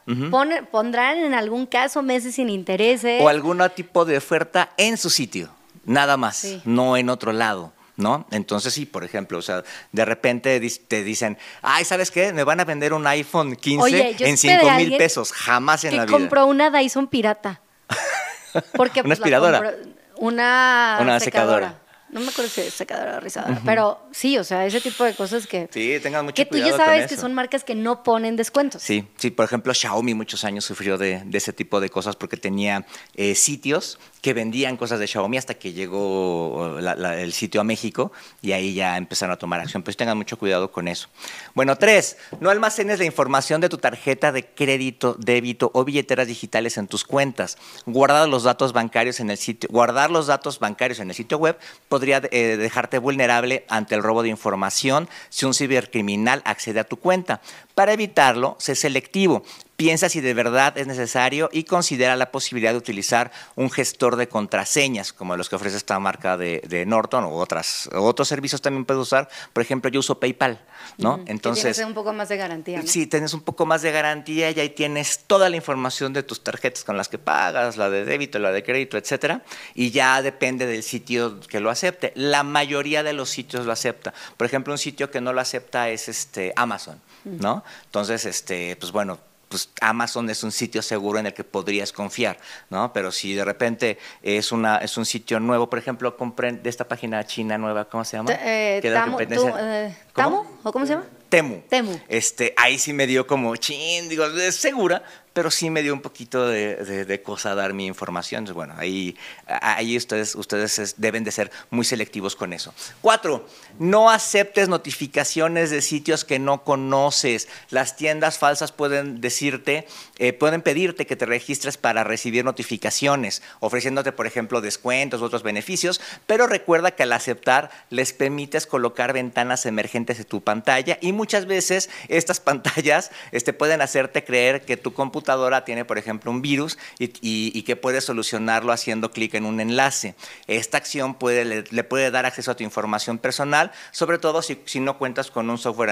Pondrán 0.71 1.19
en 1.19 1.35
algún 1.35 1.67
caso 1.67 2.03
meses 2.03 2.35
sin 2.35 2.51
intereses. 2.51 3.23
o 3.23 3.29
algún 3.29 3.63
tipo 3.75 4.05
de 4.05 4.19
oferta 4.19 4.71
en 4.77 4.97
su 4.97 5.11
sitio, 5.11 5.51
nada 5.85 6.17
más, 6.17 6.37
Sí. 6.37 6.63
no 6.65 6.97
en 6.97 7.09
otro 7.11 7.33
lado. 7.33 7.73
¿No? 7.97 8.27
Entonces 8.31 8.73
sí, 8.73 8.87
por 8.87 9.05
ejemplo, 9.05 9.37
o 9.37 9.43
sea, 9.43 9.63
de 9.93 10.05
repente 10.07 10.59
te 10.89 11.05
dicen, 11.05 11.37
ay, 11.61 11.85
¿sabes 11.85 12.11
qué? 12.11 12.33
Me 12.33 12.45
van 12.45 12.59
a 12.59 12.65
vender 12.65 12.95
un 12.95 13.07
iPhone 13.07 13.57
15 13.57 13.83
Oye, 13.85 14.15
yo 14.19 14.25
en 14.27 14.39
supe 14.39 14.55
de 14.55 14.61
5 14.61 14.75
mil 14.77 14.97
pesos. 14.97 15.33
Jamás 15.33 15.85
en 15.85 15.91
que 15.91 15.97
la 15.99 16.07
vida. 16.07 16.17
compró 16.17 16.47
una 16.47 16.71
Dyson 16.71 17.09
pirata. 17.09 17.61
Porque, 18.75 19.01
¿Una 19.01 19.09
pues, 19.09 19.19
aspiradora? 19.19 19.59
compró- 19.59 19.93
una, 20.17 20.99
Una 21.03 21.21
secadora. 21.21 21.80
No 22.13 22.21
me 22.21 22.29
acuerdo 22.29 22.51
si 22.51 22.61
es 22.63 22.75
secadora 22.75 23.19
o 23.19 23.21
rizadora, 23.21 23.61
pero 23.65 24.01
sí, 24.11 24.37
o 24.39 24.45
sea, 24.45 24.67
ese 24.67 24.81
tipo 24.81 25.05
de 25.05 25.15
cosas 25.15 25.47
que, 25.47 25.69
Sí, 25.73 25.99
tengan 26.03 26.25
mucho 26.25 26.35
que 26.35 26.45
tú 26.45 26.51
cuidado 26.51 26.71
ya 26.73 26.77
con 26.77 26.85
sabes 26.87 27.07
que 27.09 27.17
son 27.17 27.35
marcas 27.35 27.63
que 27.65 27.75
no 27.75 28.03
ponen 28.03 28.37
descuentos. 28.37 28.83
Sí, 28.83 29.07
sí, 29.17 29.31
por 29.31 29.45
ejemplo, 29.45 29.73
Xiaomi 29.73 30.15
muchos 30.15 30.45
años 30.45 30.65
sufrió 30.65 30.99
de, 30.99 31.23
de 31.25 31.39
ese 31.39 31.53
tipo 31.53 31.81
de 31.81 31.89
cosas 31.89 32.17
porque 32.17 32.37
tenía 32.37 32.85
eh, 33.15 33.35
sitios 33.35 33.99
que 34.23 34.35
vendían 34.35 34.77
cosas 34.77 34.99
de 34.99 35.07
Xiaomi 35.07 35.39
hasta 35.39 35.55
que 35.55 35.73
llegó 35.73 36.79
la- 36.81 36.95
la- 36.95 37.21
el 37.21 37.33
sitio 37.33 37.61
a 37.61 37.65
México 37.65 38.13
y 38.43 38.53
ahí 38.53 38.75
ya 38.75 38.97
empezaron 38.97 39.33
a 39.33 39.37
tomar 39.39 39.61
acción. 39.61 39.83
Pues 39.83 39.97
tengan 39.97 40.17
mucho 40.17 40.39
cuidado 40.39 40.71
con 40.73 40.89
eso. 40.89 41.09
Bueno, 41.55 41.77
tres, 41.77 42.17
no 42.41 42.51
almacenes 42.51 42.99
la 42.99 43.05
información 43.05 43.61
de 43.61 43.69
tu 43.69 43.79
tarjeta 43.79 44.33
de 44.33 44.47
crédito, 44.47 45.15
débito 45.19 45.71
o 45.75 45.85
billeteras 45.85 46.27
digitales 46.27 46.77
en 46.77 46.87
tus 46.89 47.05
cuentas. 47.05 47.57
Guardar 47.87 48.29
los 48.29 48.43
datos 48.43 48.73
bancarios 48.73 49.21
en 49.21 49.31
el 49.31 49.37
sitio, 49.39 49.69
guardar 49.73 50.11
los 50.11 50.27
datos 50.27 50.59
bancarios 50.59 50.99
en 51.01 51.09
el 51.11 51.15
sitio 51.17 51.39
web 51.39 51.57
podría 52.01 52.23
eh, 52.31 52.57
dejarte 52.57 52.97
vulnerable 52.97 53.67
ante 53.69 53.95
el 53.95 54.03
robo 54.03 54.23
de 54.23 54.31
información 54.31 55.07
si 55.29 55.45
un 55.45 55.53
cibercriminal 55.53 56.41
accede 56.47 56.81
a 56.81 56.85
tu 56.85 56.97
cuenta. 56.97 57.43
Para 57.75 57.93
evitarlo, 57.93 58.57
sé 58.59 58.75
selectivo. 58.75 59.43
Piensa 59.77 60.11
si 60.11 60.21
de 60.21 60.35
verdad 60.35 60.77
es 60.77 60.87
necesario 60.87 61.49
y 61.53 61.65
considera 61.65 62.15
la 62.15 62.31
posibilidad 62.31 62.73
de 62.73 62.77
utilizar 62.77 63.33
un 63.57 63.71
gestor 63.71 64.17
de 64.17 64.29
contraseñas, 64.29 65.15
como 65.15 65.39
los 65.39 65.49
que 65.49 65.57
ofrece 65.57 65.79
esta 65.79 65.99
marca 65.99 66.37
de, 66.37 66.61
de 66.69 66.85
Norton 66.85 67.25
o 67.25 67.33
otras, 67.37 67.89
otros 67.95 68.29
servicios 68.29 68.61
también 68.61 68.85
puedes 68.85 69.01
usar. 69.01 69.31
Por 69.55 69.63
ejemplo, 69.63 69.91
yo 69.91 70.01
uso 70.01 70.21
PayPal, 70.21 70.61
¿no? 70.99 71.25
Que 71.25 71.33
Entonces, 71.33 71.77
tienes 71.77 71.89
un 71.89 71.95
poco 71.95 72.13
más 72.13 72.29
de 72.29 72.37
garantía. 72.37 72.83
¿no? 72.83 72.87
Sí, 72.87 73.07
tienes 73.07 73.33
un 73.33 73.41
poco 73.41 73.65
más 73.65 73.81
de 73.81 73.91
garantía 73.91 74.51
y 74.51 74.61
ahí 74.61 74.69
tienes 74.69 75.21
toda 75.27 75.49
la 75.49 75.57
información 75.57 76.13
de 76.13 76.25
tus 76.25 76.45
tarjetas 76.45 76.85
con 76.85 76.99
las 76.99 77.09
que 77.09 77.17
pagas, 77.17 77.79
la 77.79 77.89
de 77.89 78.05
débito, 78.05 78.39
la 78.39 78.53
de 78.53 78.63
crédito, 78.63 78.99
etcétera, 78.99 79.45
y 79.75 79.93
ya 79.93 80.21
depende 80.21 80.67
del 80.67 80.83
sitio 80.83 81.41
que 81.41 81.59
lo 81.59 81.71
acepte. 81.71 82.13
La 82.17 82.43
mayoría 82.43 83.03
de 83.03 83.15
los 83.15 83.31
sitios 83.31 83.65
lo 83.65 83.73
acepta. 83.73 84.13
Por 84.37 84.47
ejemplo, 84.47 84.75
un 84.75 84.79
sitio 84.79 85.11
que 85.11 85.23
no 85.23 85.33
lo 85.33 85.41
acepta 85.41 85.89
es 85.89 86.09
este 86.11 86.53
Amazon, 86.55 87.01
¿no? 87.25 87.65
Entonces, 87.87 88.25
este, 88.25 88.77
pues 88.77 88.93
bueno, 88.93 89.19
pues 89.49 89.69
Amazon 89.81 90.31
es 90.31 90.45
un 90.45 90.53
sitio 90.53 90.81
seguro 90.81 91.19
en 91.19 91.27
el 91.27 91.35
que 91.35 91.43
podrías 91.43 91.93
confiar, 91.93 92.39
¿no? 92.69 92.93
Pero 92.93 93.11
si 93.11 93.35
de 93.35 93.45
repente 93.45 93.99
es 94.23 94.53
una 94.53 94.77
es 94.79 94.97
un 94.97 95.05
sitio 95.05 95.41
nuevo, 95.41 95.69
por 95.69 95.79
ejemplo, 95.81 96.17
compren 96.17 96.63
de 96.63 96.71
esta 96.71 96.87
página 96.87 97.25
china 97.27 97.59
nueva, 97.59 97.87
¿cómo 97.89 98.05
se 98.05 98.17
llama? 98.17 98.31
Eh, 98.33 98.79
Que 98.81 98.95
competencia- 98.95 99.51
tú, 99.51 99.57
eh. 99.59 99.97
¿Tamu? 100.15 100.45
¿O 100.63 100.71
cómo 100.73 100.87
se 100.87 100.93
llama? 100.93 101.07
Temu. 101.29 101.63
Temu. 101.69 101.99
Este, 102.09 102.55
ahí 102.57 102.79
sí 102.79 102.93
me 102.93 103.07
dio 103.09 103.27
como 103.27 103.55
chin, 103.57 104.09
digo, 104.09 104.25
es 104.25 104.55
segura, 104.55 105.03
pero 105.33 105.51
sí 105.51 105.71
me 105.71 105.83
dio 105.83 105.93
un 105.95 106.01
poquito 106.01 106.49
de, 106.49 106.75
de- 106.77 107.05
de 107.05 107.23
cosa 107.23 107.55
dar 107.55 107.73
mi 107.73 107.87
información. 107.87 108.45
Bueno, 108.53 108.75
ahí, 108.79 109.17
ahí 109.47 109.97
ustedes, 109.97 110.35
ustedes 110.35 110.79
es- 110.79 110.95
deben 111.01 111.23
de 111.23 111.31
ser 111.31 111.51
muy 111.71 111.85
selectivos 111.85 112.35
con 112.35 112.53
eso. 112.53 112.75
Cuatro, 113.01 113.47
no 113.79 114.11
aceptes 114.11 114.69
notificaciones 114.69 115.71
de 115.71 115.83
sitios 115.83 116.25
que 116.25 116.39
no 116.39 116.65
conoces. 116.65 117.49
Las 117.71 117.97
tiendas 117.97 118.39
falsas 118.39 118.73
pueden 118.73 119.21
decirte, 119.21 119.87
eh, 120.19 120.33
pueden 120.33 120.63
pedirte 120.63 121.07
que 121.07 121.15
te 121.17 121.27
registres 121.27 121.77
para 121.77 122.03
recibir 122.03 122.45
notificaciones, 122.45 123.43
ofreciéndote, 123.61 124.11
por 124.13 124.27
ejemplo, 124.27 124.61
descuentos 124.61 125.21
u 125.21 125.25
otros 125.25 125.43
beneficios, 125.43 126.01
pero 126.27 126.47
recuerda 126.49 126.91
que 126.91 127.05
al 127.05 127.13
aceptar 127.13 127.71
les 127.91 128.13
permites 128.13 128.67
colocar 128.67 129.13
ventanas 129.13 129.65
emergentes 129.67 130.19
en 130.19 130.25
tu 130.25 130.41
pantalla 130.43 130.99
y 131.01 131.13
muchas 131.13 131.47
veces 131.47 131.89
estas 132.09 132.41
pantallas 132.41 133.11
este, 133.31 133.53
pueden 133.53 133.81
hacerte 133.81 134.25
creer 134.25 134.63
que 134.63 134.77
tu 134.77 134.93
computadora 134.93 135.20
tiene, 135.65 135.85
por 135.85 135.99
ejemplo, 135.99 136.31
un 136.31 136.43
virus 136.43 136.79
y, 136.99 137.63
que 137.63 137.77
puedes 137.77 138.05
solucionarlo 138.05 138.73
haciendo 138.73 139.11
clic 139.11 139.35
en 139.35 139.45
un 139.45 139.61
enlace. 139.61 140.15
Esta 140.47 140.79
acción 140.79 141.15
puede, 141.15 141.65
le, 141.71 141.85
puede 141.85 142.11
dar 142.11 142.27
acceso 142.27 142.51
a 142.51 142.57
tu 142.57 142.65
información 142.65 143.19
personal, 143.19 143.71
sobre 143.91 144.19
todo 144.19 144.43
si, 144.43 144.59
no 144.81 144.99
cuentas 144.99 145.31
con 145.31 145.51
un 145.51 145.59
software 145.59 145.91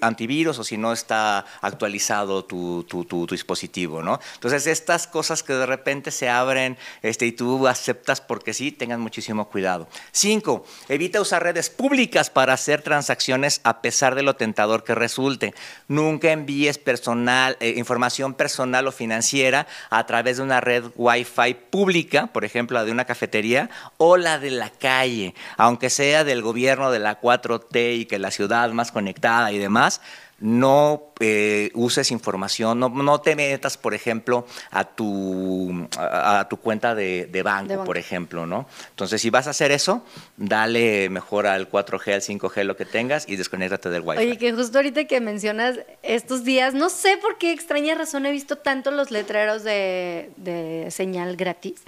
antivirus 0.00 0.58
o 0.58 0.64
si 0.64 0.76
no 0.76 0.92
está 0.92 1.44
actualizado 1.60 2.44
tu, 2.44 2.84
tu- 2.84 3.04
tu- 3.04 3.26
tu 3.26 3.34
dispositivo. 3.34 4.02
¿no? 4.02 4.18
Entonces, 4.34 4.66
estas 4.66 5.06
cosas 5.06 5.42
que 5.42 5.52
de 5.52 5.66
repente 5.66 6.10
se 6.10 6.28
abren 6.28 6.76
este, 7.02 7.26
y 7.26 7.32
tú 7.32 7.66
aceptas 7.68 8.20
porque 8.20 8.54
sí, 8.54 8.72
tengan 8.72 9.00
muchísimo 9.00 9.48
cuidado. 9.48 9.88
Cinco, 10.12 10.64
evita 10.88 11.20
usar 11.20 11.42
redes 11.42 11.70
públicas 11.70 12.30
para 12.30 12.52
hacer 12.54 12.82
transacciones 12.82 13.60
a 13.64 13.80
pesar 13.82 14.14
de 14.14 14.22
lo 14.22 14.34
tentador 14.36 14.84
que 14.84 14.94
resulte. 14.94 15.54
Nunca 15.88 16.32
envíes 16.32 16.78
personal, 16.78 17.56
eh, 17.60 17.74
información 17.76 18.34
personal 18.34 18.63
o 18.64 18.92
financiera 18.92 19.66
a 19.90 20.06
través 20.06 20.38
de 20.38 20.42
una 20.42 20.60
red 20.60 20.84
Wi-Fi 20.96 21.54
pública, 21.70 22.28
por 22.28 22.44
ejemplo, 22.44 22.78
la 22.78 22.84
de 22.84 22.92
una 22.92 23.04
cafetería 23.04 23.70
o 23.98 24.16
la 24.16 24.38
de 24.38 24.50
la 24.50 24.70
calle, 24.70 25.34
aunque 25.56 25.90
sea 25.90 26.24
del 26.24 26.42
gobierno 26.42 26.90
de 26.90 26.98
la 26.98 27.20
4T 27.20 27.98
y 27.98 28.04
que 28.06 28.18
la 28.18 28.30
ciudad 28.30 28.70
más 28.70 28.92
conectada 28.92 29.52
y 29.52 29.58
demás. 29.58 30.00
No 30.46 31.14
eh, 31.20 31.70
uses 31.72 32.10
información, 32.10 32.78
no, 32.78 32.90
no 32.90 33.18
te 33.22 33.34
metas, 33.34 33.78
por 33.78 33.94
ejemplo, 33.94 34.46
a 34.70 34.84
tu, 34.84 35.88
a, 35.96 36.40
a 36.40 36.48
tu 36.50 36.58
cuenta 36.58 36.94
de, 36.94 37.24
de 37.32 37.42
banco, 37.42 37.68
De 37.68 37.76
banco. 37.76 37.86
por 37.86 37.96
ejemplo, 37.96 38.44
¿no? 38.44 38.66
Entonces, 38.90 39.22
si 39.22 39.30
vas 39.30 39.46
a 39.46 39.50
hacer 39.50 39.72
eso, 39.72 40.04
dale 40.36 41.08
mejor 41.08 41.46
al 41.46 41.70
4G, 41.70 42.12
al 42.12 42.20
5G, 42.20 42.64
lo 42.64 42.76
que 42.76 42.84
tengas 42.84 43.26
y 43.26 43.36
desconéctate 43.36 43.88
del 43.88 44.02
Wi-Fi. 44.02 44.22
Oye, 44.22 44.36
que 44.36 44.52
justo 44.52 44.76
ahorita 44.76 45.06
que 45.06 45.18
mencionas 45.22 45.78
estos 46.02 46.44
días, 46.44 46.74
no 46.74 46.90
sé 46.90 47.16
por 47.16 47.38
qué 47.38 47.50
extraña 47.50 47.94
razón 47.94 48.26
he 48.26 48.30
visto 48.30 48.58
tanto 48.58 48.90
los 48.90 49.10
letreros 49.10 49.64
de, 49.64 50.30
de 50.36 50.90
señal 50.90 51.36
gratis. 51.36 51.80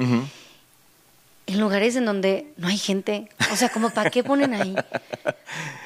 En 1.47 1.61
lugares 1.61 1.95
en 1.97 2.05
donde 2.05 2.53
no 2.57 2.67
hay 2.69 2.77
gente. 2.79 3.29
O 3.53 3.57
sea, 3.57 3.69
como 3.69 3.91
para 3.91 4.11
qué 4.11 4.25
ponen 4.25 4.53
ahí. 4.55 4.75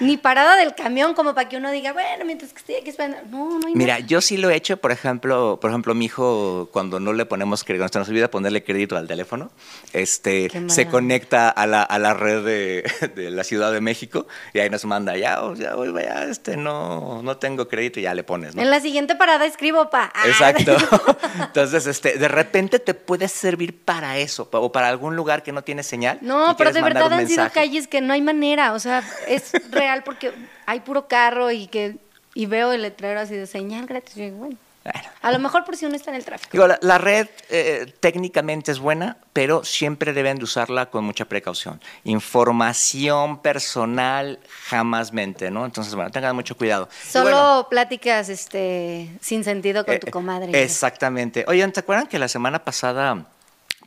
Ni 0.01 0.17
parada 0.17 0.57
del 0.57 0.75
camión, 0.75 1.13
como 1.15 1.35
para 1.35 1.49
que 1.49 1.59
uno 1.59 1.71
diga, 1.71 1.93
bueno, 1.93 2.25
mientras 2.25 2.53
que 2.53 2.59
estoy 2.61 2.75
aquí 2.77 2.89
esperando. 2.91 3.19
No, 3.31 3.59
no 3.59 3.67
hay 3.69 3.75
Mira, 3.75 3.95
nada. 3.95 4.07
yo 4.07 4.21
sí 4.23 4.39
lo 4.39 4.49
he 4.49 4.57
hecho, 4.57 4.79
por 4.79 4.91
ejemplo, 4.91 5.59
por 5.61 5.71
ejemplo, 5.71 5.95
mi 5.95 6.07
hijo, 6.07 6.71
cuando 6.73 6.99
no 6.99 7.13
le 7.13 7.27
ponemos 7.27 7.63
crédito, 7.63 7.83
cuando 7.83 7.93
se 7.93 7.99
nos 7.99 8.09
olvida 8.09 8.31
ponerle 8.31 8.65
crédito 8.65 8.97
al 8.97 9.07
teléfono, 9.07 9.51
este, 9.93 10.51
se 10.69 10.87
conecta 10.89 11.51
a 11.51 11.67
la, 11.67 11.83
a 11.83 11.99
la 11.99 12.15
red 12.15 12.43
de, 12.45 12.91
de 13.15 13.31
la 13.31 13.45
Ciudad 13.45 13.71
de 13.73 13.83
México 13.83 14.27
y 14.55 14.61
ahí 14.61 14.71
nos 14.71 14.85
manda, 14.87 15.17
ya, 15.19 15.43
o- 15.45 15.55
ya, 15.55 15.75
ya, 16.03 16.25
este, 16.25 16.57
no, 16.57 17.23
no 17.23 17.37
tengo 17.37 17.69
crédito 17.69 18.01
y 18.01 18.05
ya 18.05 18.15
le 18.15 18.25
pones, 18.25 18.55
¿no? 18.55 18.63
En 18.63 18.71
la 18.71 18.81
siguiente 18.81 19.15
parada 19.15 19.45
escribo 19.45 19.91
pa. 19.91 20.11
Ah. 20.15 20.27
Exacto. 20.27 20.75
Entonces, 21.41 21.87
este, 21.87 22.17
de 22.17 22.29
repente 22.29 22.79
te 22.79 22.95
puede 22.95 23.29
servir 23.29 23.79
para 23.85 24.17
eso, 24.19 24.49
o 24.51 24.73
para 24.73 24.89
algún 24.89 25.15
lugar 25.17 25.43
que 25.43 25.50
no 25.53 25.63
tiene 25.63 25.83
señal. 25.83 26.19
No, 26.21 26.57
pero 26.57 26.73
de 26.73 26.83
verdad 26.83 27.13
han 27.13 27.27
sido 27.29 27.51
calles 27.51 27.89
que 27.89 28.01
no 28.01 28.13
hay 28.13 28.23
manera. 28.23 28.73
O 28.73 28.79
sea, 28.79 29.03
es 29.29 29.53
real 29.71 30.03
porque 30.05 30.33
hay 30.67 30.81
puro 30.81 31.09
carro 31.09 31.51
y 31.51 31.67
que 31.67 31.97
y 32.35 32.47
veo 32.47 32.73
el 32.73 32.83
letrero 32.83 33.21
así 33.21 33.35
de 33.35 33.47
señal 33.47 33.87
gratis. 33.87 34.17
Y 34.17 34.23
digo, 34.27 34.37
bueno, 34.37 34.57
Bueno. 34.85 35.09
a 35.21 35.33
lo 35.33 35.39
mejor 35.41 35.65
por 35.65 35.77
si 35.77 35.85
uno 35.85 35.97
está 35.97 36.11
en 36.11 36.17
el 36.17 36.25
tráfico. 36.25 36.51
Digo, 36.53 36.67
la, 36.69 36.79
la 36.81 36.97
red 36.97 37.27
eh, 37.49 37.93
técnicamente 38.01 38.71
es 38.71 38.79
buena, 38.79 39.17
pero 39.33 39.65
siempre 39.65 40.13
deben 40.13 40.39
de 40.39 40.45
usarla 40.45 40.87
con 40.87 41.05
mucha 41.05 41.25
precaución. 41.25 41.81
Información 42.05 43.39
personal 43.43 44.39
jamás 44.67 45.13
mente, 45.13 45.51
¿no? 45.51 45.65
Entonces, 45.65 45.95
bueno, 45.95 46.11
tengan 46.11 46.35
mucho 46.37 46.57
cuidado. 46.57 46.89
Solo 47.09 47.25
bueno, 47.25 47.67
pláticas 47.69 48.29
este, 48.29 49.11
sin 49.21 49.43
sentido 49.45 49.85
con 49.85 49.95
eh, 49.95 49.99
tu 49.99 50.11
comadre. 50.11 50.63
Exactamente. 50.63 51.45
Oigan, 51.49 51.73
¿te 51.73 51.81
acuerdan 51.81 52.07
que 52.07 52.19
la 52.19 52.29
semana 52.29 52.61
pasada 52.65 53.25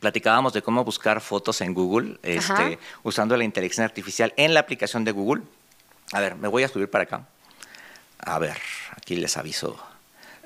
platicábamos 0.08 0.52
de 0.52 0.60
cómo 0.60 0.84
buscar 0.84 1.22
fotos 1.22 1.62
en 1.62 1.72
Google 1.72 2.18
este, 2.22 2.78
usando 3.04 3.34
la 3.38 3.44
inteligencia 3.44 3.84
artificial 3.86 4.34
en 4.36 4.52
la 4.52 4.60
aplicación 4.60 5.02
de 5.02 5.12
Google? 5.12 5.42
A 6.12 6.20
ver, 6.20 6.34
me 6.36 6.46
voy 6.46 6.62
a 6.62 6.68
subir 6.68 6.90
para 6.90 7.04
acá. 7.04 7.26
A 8.18 8.38
ver, 8.38 8.58
aquí 8.94 9.16
les 9.16 9.34
aviso. 9.38 9.78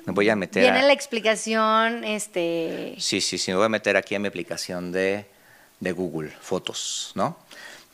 Me 0.05 0.13
voy 0.13 0.29
a 0.29 0.37
meter. 0.37 0.63
Viene 0.63 0.79
a- 0.79 0.83
la 0.83 0.93
explicación, 0.93 2.05
este... 2.05 2.95
Sí, 2.99 3.19
sí, 3.19 3.37
sí, 3.37 3.51
me 3.51 3.57
voy 3.57 3.65
a 3.65 3.69
meter 3.69 3.97
aquí 3.97 4.15
en 4.15 4.21
mi 4.21 4.29
aplicación 4.29 4.93
de, 4.93 5.25
de 5.81 5.91
Google 5.91 6.29
Fotos, 6.41 7.11
¿no? 7.15 7.37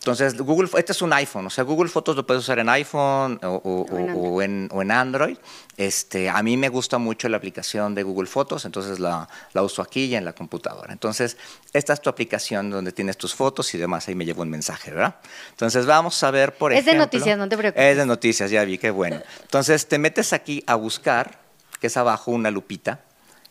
Entonces, 0.06 0.38
Google, 0.38 0.70
este 0.78 0.92
es 0.92 1.02
un 1.02 1.12
iPhone, 1.14 1.48
o 1.48 1.50
sea, 1.50 1.64
Google 1.64 1.90
Fotos 1.90 2.16
lo 2.16 2.28
puedes 2.28 2.44
usar 2.44 2.60
en 2.60 2.70
iPhone 2.70 3.40
o, 3.42 3.48
o- 3.48 3.86
O 3.92 3.98
en 3.98 4.10
o- 4.12 4.20
o 4.20 4.42
en, 4.44 4.70
o 4.72 4.82
en 4.84 4.92
Android. 4.92 5.36
Este, 5.78 6.30
a 6.30 6.44
mí 6.44 6.58
me 6.58 6.70
gusta 6.70 7.00
mucho 7.00 7.28
la 7.28 7.38
aplicación 7.38 7.96
de 7.96 8.04
Google 8.04 8.28
Fotos, 8.28 8.66
entonces 8.66 9.00
la, 9.00 9.28
la 9.54 9.64
uso 9.64 9.82
aquí 9.82 10.04
y 10.06 10.16
en 10.16 10.24
la 10.24 10.34
computadora. 10.34 10.94
Entonces, 10.94 11.38
esta 11.74 11.94
es 11.94 12.02
tu 12.02 12.12
aplicación 12.12 12.70
donde 12.70 12.92
tienes 12.92 13.18
tus 13.18 13.34
fotos 13.34 13.74
y 13.74 13.80
demás, 13.80 14.08
ahí 14.08 14.14
me 14.14 14.26
llevo 14.26 14.44
un 14.44 14.50
mensaje, 14.52 14.92
¿verdad? 14.92 15.16
Entonces, 15.50 15.88
vamos 15.88 16.22
a 16.22 16.30
ver, 16.30 16.54
por 16.56 16.72
Es 16.72 16.86
de 16.86 16.92
ejemplo... 16.92 17.06
noticias, 17.08 17.36
no 17.40 17.50
te 17.50 17.58
preocupes. 17.58 17.84
Es 17.84 17.98
de 17.98 18.06
noticias, 18.06 18.52
ya 18.52 18.64
vi, 18.64 18.78
qué 18.78 18.92
bueno. 18.92 19.24
Entonces, 19.42 19.88
te 19.88 19.98
metes 19.98 20.34
aquí 20.34 20.64
a 20.68 20.76
buscar, 20.76 21.40
que 21.82 21.88
es 21.88 21.98
abajo 21.98 22.30
una 22.30 22.52
lupita, 22.52 23.00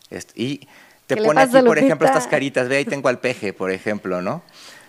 este, 0.09 0.31
y 0.41 0.57
te 1.05 1.15
¿Qué 1.15 1.21
le 1.21 1.27
pone 1.27 1.41
aquí, 1.41 1.51
por 1.63 1.77
ejemplo, 1.79 2.07
estas 2.07 2.27
caritas. 2.27 2.69
Ve, 2.69 2.77
ahí 2.77 2.85
tengo 2.85 3.09
al 3.09 3.19
peje, 3.19 3.51
por 3.51 3.71
ejemplo, 3.71 4.21
¿no? 4.21 4.41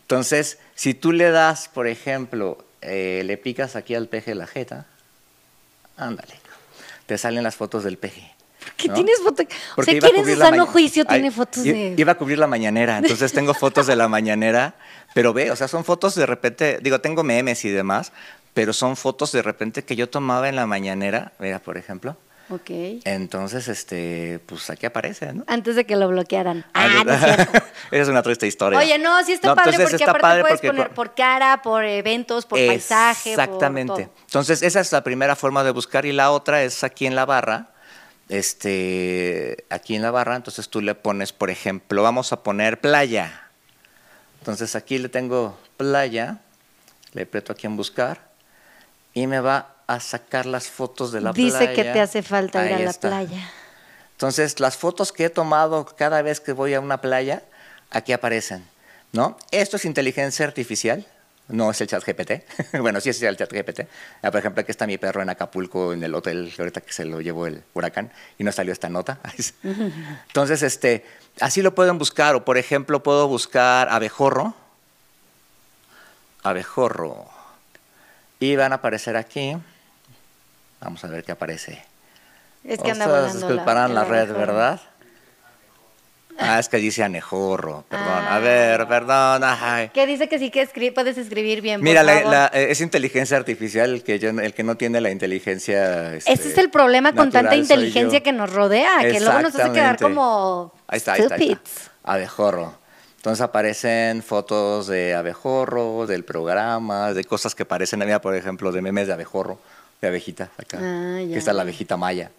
Entonces, 0.06 0.58
si 0.76 0.94
tú 0.94 1.10
le 1.10 1.32
das, 1.32 1.68
por 1.68 1.88
ejemplo, 1.88 2.64
eh, 2.80 3.22
le 3.24 3.36
picas 3.36 3.74
aquí 3.74 3.96
al 3.96 4.06
peje 4.06 4.36
la 4.36 4.46
jeta, 4.46 4.86
ándale, 5.96 6.34
te 7.06 7.18
salen 7.18 7.42
las 7.42 7.56
fotos 7.56 7.82
del 7.82 7.98
peje. 7.98 8.32
¿Qué 8.76 8.86
¿no? 8.86 8.94
tienes 8.94 9.18
foto? 9.20 9.42
O 9.76 9.82
sea, 9.82 9.98
¿quién 9.98 10.14
en 10.14 10.24
su 10.24 10.36
sano 10.36 10.64
juicio 10.66 11.02
Ay, 11.08 11.16
tiene 11.16 11.32
fotos 11.32 11.64
de...? 11.64 11.94
Iba 11.96 12.12
a 12.12 12.14
cubrir 12.14 12.38
la 12.38 12.46
mañanera, 12.46 12.98
entonces 12.98 13.32
tengo 13.32 13.52
fotos 13.52 13.88
de 13.88 13.96
la 13.96 14.06
mañanera, 14.06 14.76
pero 15.12 15.32
ve, 15.32 15.50
o 15.50 15.56
sea, 15.56 15.66
son 15.66 15.84
fotos 15.84 16.14
de 16.14 16.24
repente, 16.24 16.78
digo, 16.80 17.00
tengo 17.00 17.24
memes 17.24 17.64
y 17.64 17.70
demás, 17.70 18.12
pero 18.54 18.72
son 18.72 18.96
fotos 18.96 19.32
de 19.32 19.42
repente 19.42 19.84
que 19.84 19.96
yo 19.96 20.08
tomaba 20.08 20.48
en 20.48 20.54
la 20.54 20.66
mañanera, 20.66 21.32
mira, 21.40 21.58
por 21.58 21.78
ejemplo. 21.78 22.16
Ok. 22.48 22.70
Entonces, 23.04 23.66
este, 23.68 24.38
pues 24.46 24.70
aquí 24.70 24.86
aparece, 24.86 25.32
¿no? 25.32 25.42
Antes 25.48 25.74
de 25.74 25.84
que 25.84 25.96
lo 25.96 26.06
bloquearan. 26.08 26.64
Ah, 26.74 27.02
no 27.04 27.12
es 27.12 27.20
cierto. 27.20 27.52
Esa 27.90 28.02
es 28.02 28.08
una 28.08 28.22
triste 28.22 28.46
historia. 28.46 28.78
Oye, 28.78 28.98
no, 28.98 29.22
sí 29.24 29.32
está 29.32 29.48
No, 29.48 29.54
padre 29.56 29.78
porque 29.78 29.96
está 29.96 30.04
aparte 30.04 30.20
padre 30.22 30.40
puedes 30.42 30.56
porque 30.60 30.68
poner 30.68 30.86
por- 30.88 30.94
por 31.08 31.14
cara, 31.16 31.60
por 31.62 31.84
eventos, 31.84 32.46
por 32.46 32.58
paisaje, 32.64 33.34
por 33.34 33.42
Exactamente. 33.42 34.04
todo. 34.04 34.12
Entonces, 34.26 34.62
esa 34.62 34.80
es 34.80 34.92
la 34.92 35.02
primera 35.02 35.34
forma 35.34 35.64
de 35.64 35.72
buscar 35.72 36.06
y 36.06 36.12
la 36.12 36.30
otra 36.30 36.62
es 36.62 36.84
aquí 36.84 37.06
en 37.06 37.14
la 37.16 37.24
barra. 37.24 37.70
Este, 38.28 39.64
aquí 39.70 39.94
en 39.94 40.02
la 40.02 40.10
barra, 40.10 40.36
entonces 40.36 40.68
tú 40.68 40.80
le 40.80 40.94
pones, 40.94 41.32
por 41.32 41.50
ejemplo, 41.50 42.02
vamos 42.02 42.32
a 42.32 42.42
poner 42.42 42.80
playa. 42.80 43.48
Entonces 44.40 44.74
aquí 44.76 44.98
le 44.98 45.08
tengo 45.08 45.58
playa, 45.76 46.38
le 47.12 47.22
aprieto 47.22 47.52
aquí 47.52 47.66
en 47.66 47.76
buscar 47.76 48.28
y 49.14 49.26
me 49.26 49.40
va 49.40 49.75
a 49.86 50.00
sacar 50.00 50.46
las 50.46 50.68
fotos 50.68 51.12
de 51.12 51.20
la 51.20 51.32
Dice 51.32 51.58
playa. 51.58 51.74
que 51.74 51.84
te 51.84 52.00
hace 52.00 52.22
falta 52.22 52.66
ir 52.66 52.74
a 52.74 52.78
la 52.80 52.90
está. 52.90 53.08
playa. 53.08 53.50
Entonces, 54.12 54.60
las 54.60 54.76
fotos 54.76 55.12
que 55.12 55.26
he 55.26 55.30
tomado 55.30 55.84
cada 55.84 56.22
vez 56.22 56.40
que 56.40 56.52
voy 56.52 56.74
a 56.74 56.80
una 56.80 57.00
playa, 57.00 57.42
aquí 57.90 58.12
aparecen, 58.12 58.66
¿no? 59.12 59.36
Esto 59.50 59.76
es 59.76 59.84
inteligencia 59.84 60.46
artificial, 60.46 61.06
no 61.48 61.70
es 61.70 61.80
el 61.80 61.86
chat 61.86 62.02
GPT. 62.04 62.42
bueno, 62.80 63.00
sí 63.00 63.10
es 63.10 63.22
el 63.22 63.36
chat 63.36 63.52
GPT. 63.52 63.82
Ah, 64.22 64.30
por 64.30 64.40
ejemplo, 64.40 64.62
aquí 64.62 64.70
está 64.72 64.86
mi 64.86 64.98
perro 64.98 65.22
en 65.22 65.30
Acapulco, 65.30 65.92
en 65.92 66.02
el 66.02 66.14
hotel, 66.14 66.52
ahorita 66.58 66.80
que 66.80 66.92
se 66.92 67.04
lo 67.04 67.20
llevó 67.20 67.46
el 67.46 67.62
huracán, 67.74 68.10
y 68.38 68.42
no 68.44 68.50
salió 68.52 68.72
esta 68.72 68.88
nota. 68.88 69.20
Entonces, 69.62 70.62
este, 70.62 71.04
así 71.40 71.62
lo 71.62 71.74
pueden 71.74 71.98
buscar, 71.98 72.34
o 72.34 72.44
por 72.44 72.58
ejemplo, 72.58 73.02
puedo 73.02 73.28
buscar 73.28 73.88
abejorro, 73.90 74.54
abejorro, 76.42 77.26
y 78.40 78.56
van 78.56 78.72
a 78.72 78.76
aparecer 78.76 79.16
aquí, 79.16 79.56
vamos 80.86 81.04
a 81.04 81.08
ver 81.08 81.24
qué 81.24 81.32
aparece. 81.32 81.82
Es 82.64 82.80
que 82.80 82.90
anda 82.92 83.06
Ostras, 83.06 83.22
volando 83.32 83.46
disculparán 83.48 83.94
la, 83.94 84.02
el 84.02 84.08
red. 84.08 84.32
¿verdad? 84.32 84.80
Ah, 86.38 86.58
es 86.58 86.68
que 86.68 86.76
dice 86.76 87.02
anejorro, 87.02 87.84
perdón. 87.88 88.06
Ah. 88.08 88.36
A 88.36 88.38
ver, 88.40 88.86
perdón. 88.86 89.42
ay. 89.44 89.88
Que 89.88 90.06
dice 90.06 90.28
que 90.28 90.38
sí 90.38 90.50
que 90.50 90.68
escri- 90.68 90.92
puedes 90.92 91.16
escribir 91.16 91.62
bien. 91.62 91.80
Mira, 91.82 92.02
la- 92.02 92.14
favor. 92.14 92.30
la- 92.32 92.50
eh, 92.52 92.66
es 92.70 92.80
inteligencia 92.82 93.36
artificial 93.38 93.90
el 93.94 94.02
que, 94.04 94.18
yo- 94.18 94.28
el 94.30 94.52
que 94.52 94.62
no 94.62 94.76
tiene 94.76 95.00
la 95.00 95.10
inteligencia. 95.10 96.14
Ese 96.14 96.32
este, 96.32 96.48
es 96.50 96.58
el 96.58 96.70
problema 96.70 97.14
con 97.14 97.30
tanta 97.30 97.56
inteligencia 97.56 98.22
que 98.22 98.32
nos 98.32 98.52
rodea, 98.52 98.98
que 99.00 99.18
luego 99.20 99.40
nos 99.40 99.54
hace 99.54 99.72
quedar 99.72 99.98
como 99.98 100.72
Ahí 100.88 100.98
está, 100.98 101.14
ahí 101.14 101.22
está, 101.22 101.34
ahí 101.36 101.42
está. 101.50 101.54
stupids. 101.56 101.90
Abejorro. 102.04 102.74
Entonces 103.16 103.40
aparecen 103.40 104.22
fotos 104.22 104.86
de 104.88 105.14
abejorro, 105.14 106.06
del 106.06 106.22
programa, 106.24 107.12
de 107.14 107.24
cosas 107.24 107.54
que 107.54 107.64
parecen, 107.64 107.98
mira, 108.00 108.20
por 108.20 108.36
ejemplo, 108.36 108.70
de 108.72 108.82
memes 108.82 109.06
de 109.08 109.14
abejorro, 109.14 109.58
de 110.00 110.08
abejita, 110.08 110.50
acá. 110.58 110.78
Ah, 110.80 111.18
que 111.18 111.36
está 111.36 111.52
la 111.52 111.62
abejita 111.62 111.96
maya. 111.96 112.30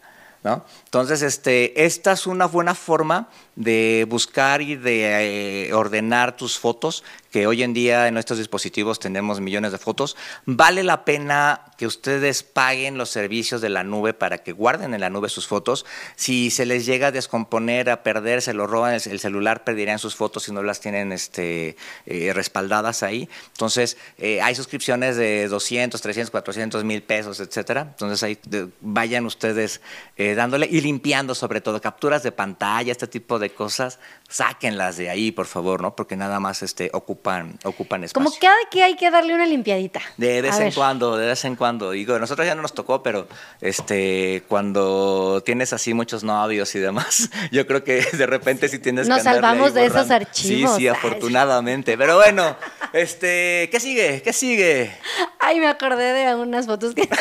¿No? 0.44 0.64
Entonces, 0.86 1.24
este, 1.24 1.86
esta 1.86 2.14
es 2.14 2.28
una 2.28 2.46
buena 2.46 2.76
forma 2.76 3.28
de 3.58 4.06
buscar 4.08 4.62
y 4.62 4.76
de 4.76 5.66
eh, 5.66 5.74
ordenar 5.74 6.38
tus 6.38 6.60
fotos, 6.60 7.04
que 7.32 7.48
hoy 7.48 7.64
en 7.64 7.74
día 7.74 8.08
en 8.08 8.14
nuestros 8.14 8.38
dispositivos 8.38 9.00
tenemos 9.00 9.42
millones 9.42 9.72
de 9.72 9.80
fotos. 9.80 10.16
Vale 10.46 10.84
la 10.84 11.04
pena 11.04 11.62
que 11.78 11.88
ustedes 11.88 12.44
paguen 12.44 12.98
los 12.98 13.10
servicios 13.10 13.60
de 13.60 13.70
la 13.70 13.84
nube 13.84 14.14
para 14.14 14.38
que 14.38 14.52
guarden 14.52 14.94
en 14.94 15.02
la 15.02 15.10
nube 15.10 15.28
sus 15.28 15.48
fotos. 15.48 15.86
Si 16.16 16.52
se 16.52 16.66
les 16.68 16.86
llega 16.86 17.08
a 17.08 17.12
descomponer, 17.12 17.90
a 17.90 18.04
perder, 18.04 18.44
se 18.44 18.54
lo 18.54 18.68
roban 18.68 18.94
el, 18.94 19.02
el 19.10 19.20
celular, 19.20 19.64
perderían 19.64 20.00
sus 20.00 20.16
fotos 20.16 20.44
si 20.44 20.52
no 20.52 20.62
las 20.62 20.80
tienen 20.80 21.12
este, 21.12 21.76
eh, 22.06 22.32
respaldadas 22.34 23.02
ahí. 23.02 23.28
Entonces, 23.54 23.98
eh, 24.20 24.40
hay 24.42 24.54
suscripciones 24.54 25.18
de 25.18 25.48
200, 25.48 26.00
300, 26.00 26.30
400 26.30 26.84
mil 26.84 27.02
pesos, 27.02 27.40
etcétera. 27.40 27.82
Entonces, 27.82 28.22
ahí 28.22 28.38
vayan 28.82 29.26
ustedes 29.26 29.82
dándole 30.16 30.68
y 30.70 30.82
limpiando 30.82 31.36
sobre 31.36 31.62
todo 31.62 31.80
capturas 31.82 32.24
de 32.24 32.32
pantalla, 32.32 32.92
este 32.92 33.08
tipo 33.08 33.40
de 33.40 33.47
cosas, 33.50 34.00
sáquenlas 34.30 34.98
de 34.98 35.10
ahí, 35.10 35.32
por 35.32 35.46
favor, 35.46 35.82
¿no? 35.82 35.96
Porque 35.96 36.16
nada 36.16 36.40
más 36.40 36.64
este, 36.64 36.90
ocupan, 36.94 37.58
ocupan 37.64 38.04
espacio. 38.04 38.24
Como 38.24 38.38
cada 38.40 38.58
que 38.70 38.84
hay 38.84 38.96
que 38.96 39.10
darle 39.10 39.34
una 39.34 39.46
limpiadita. 39.46 40.02
De 40.18 40.42
vez 40.42 40.54
A 40.56 40.58
en 40.58 40.64
ver. 40.66 40.74
cuando, 40.74 41.18
de 41.18 41.28
vez 41.28 41.46
en 41.46 41.56
cuando. 41.56 41.92
Digo, 41.92 42.20
nosotros 42.20 42.46
ya 42.46 42.56
no 42.56 42.62
nos 42.62 42.74
tocó, 42.74 43.02
pero 43.04 43.28
este, 43.62 44.44
cuando 44.48 45.42
tienes 45.46 45.74
así 45.74 45.94
muchos 45.94 46.24
novios 46.24 46.74
y 46.76 46.80
demás, 46.80 47.30
yo 47.52 47.66
creo 47.68 47.84
que 47.84 48.02
de 48.02 48.26
repente 48.26 48.68
sí 48.70 48.80
tienes 48.80 49.08
Nos 49.08 49.20
que 49.20 49.24
salvamos 49.24 49.74
de 49.74 49.86
esos 49.86 50.12
archivos. 50.12 50.72
Sí, 50.76 50.82
sí, 50.82 50.88
afortunadamente. 50.88 51.98
Pero 51.98 52.18
bueno, 52.18 52.56
este, 52.94 53.70
¿qué 53.72 53.80
sigue? 53.80 54.22
¿Qué 54.22 54.34
sigue? 54.34 54.92
Ay, 55.40 55.60
me 55.60 55.68
acordé 55.68 56.14
de 56.14 56.36
unas 56.36 56.66
fotos 56.66 56.94
que... 56.94 57.08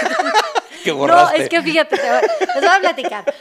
¿Qué 0.84 0.90
No, 0.92 0.98
borraste? 0.98 1.42
es 1.42 1.48
que 1.48 1.62
fíjate, 1.62 1.96
les 1.96 2.60
voy 2.60 2.76
a 2.76 2.80
platicar. 2.80 3.34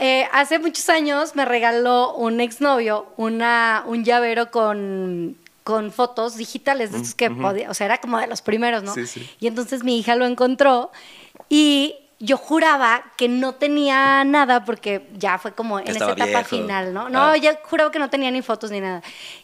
Eh, 0.00 0.26
hace 0.32 0.58
muchos 0.58 0.88
años 0.88 1.36
me 1.36 1.44
regaló 1.44 2.14
un 2.14 2.40
exnovio 2.40 3.06
una, 3.16 3.84
un 3.86 4.04
llavero 4.04 4.50
con, 4.50 5.36
con 5.64 5.92
fotos 5.92 6.36
digitales 6.36 6.90
de 6.92 6.98
estos 6.98 7.14
que 7.14 7.30
podía, 7.30 7.70
o 7.70 7.74
sea, 7.74 7.86
era 7.86 7.98
como 7.98 8.18
de 8.18 8.26
los 8.26 8.42
primeros, 8.42 8.82
¿no? 8.82 8.92
Sí, 8.94 9.06
sí. 9.06 9.28
Y 9.40 9.46
entonces 9.46 9.84
mi 9.84 9.98
hija 9.98 10.16
lo 10.16 10.26
encontró 10.26 10.90
y 11.48 11.94
yo 12.20 12.36
juraba 12.36 13.04
que 13.16 13.28
no 13.28 13.54
tenía 13.54 14.24
nada 14.24 14.64
porque 14.64 15.06
ya 15.16 15.38
fue 15.38 15.52
como 15.52 15.78
en 15.78 15.86
Estaba 15.86 16.12
esa 16.12 16.24
etapa 16.24 16.38
viejo. 16.48 16.48
final, 16.64 16.92
¿no? 16.92 17.08
No, 17.08 17.22
Ah. 17.28 17.36
ya 17.36 17.60
juraba 17.62 17.92
que 17.92 18.00
no 18.00 18.10
tenía 18.10 18.30
ni 18.32 18.42
fotos 18.42 18.72
ni 18.72 18.80
nada. 18.80 19.02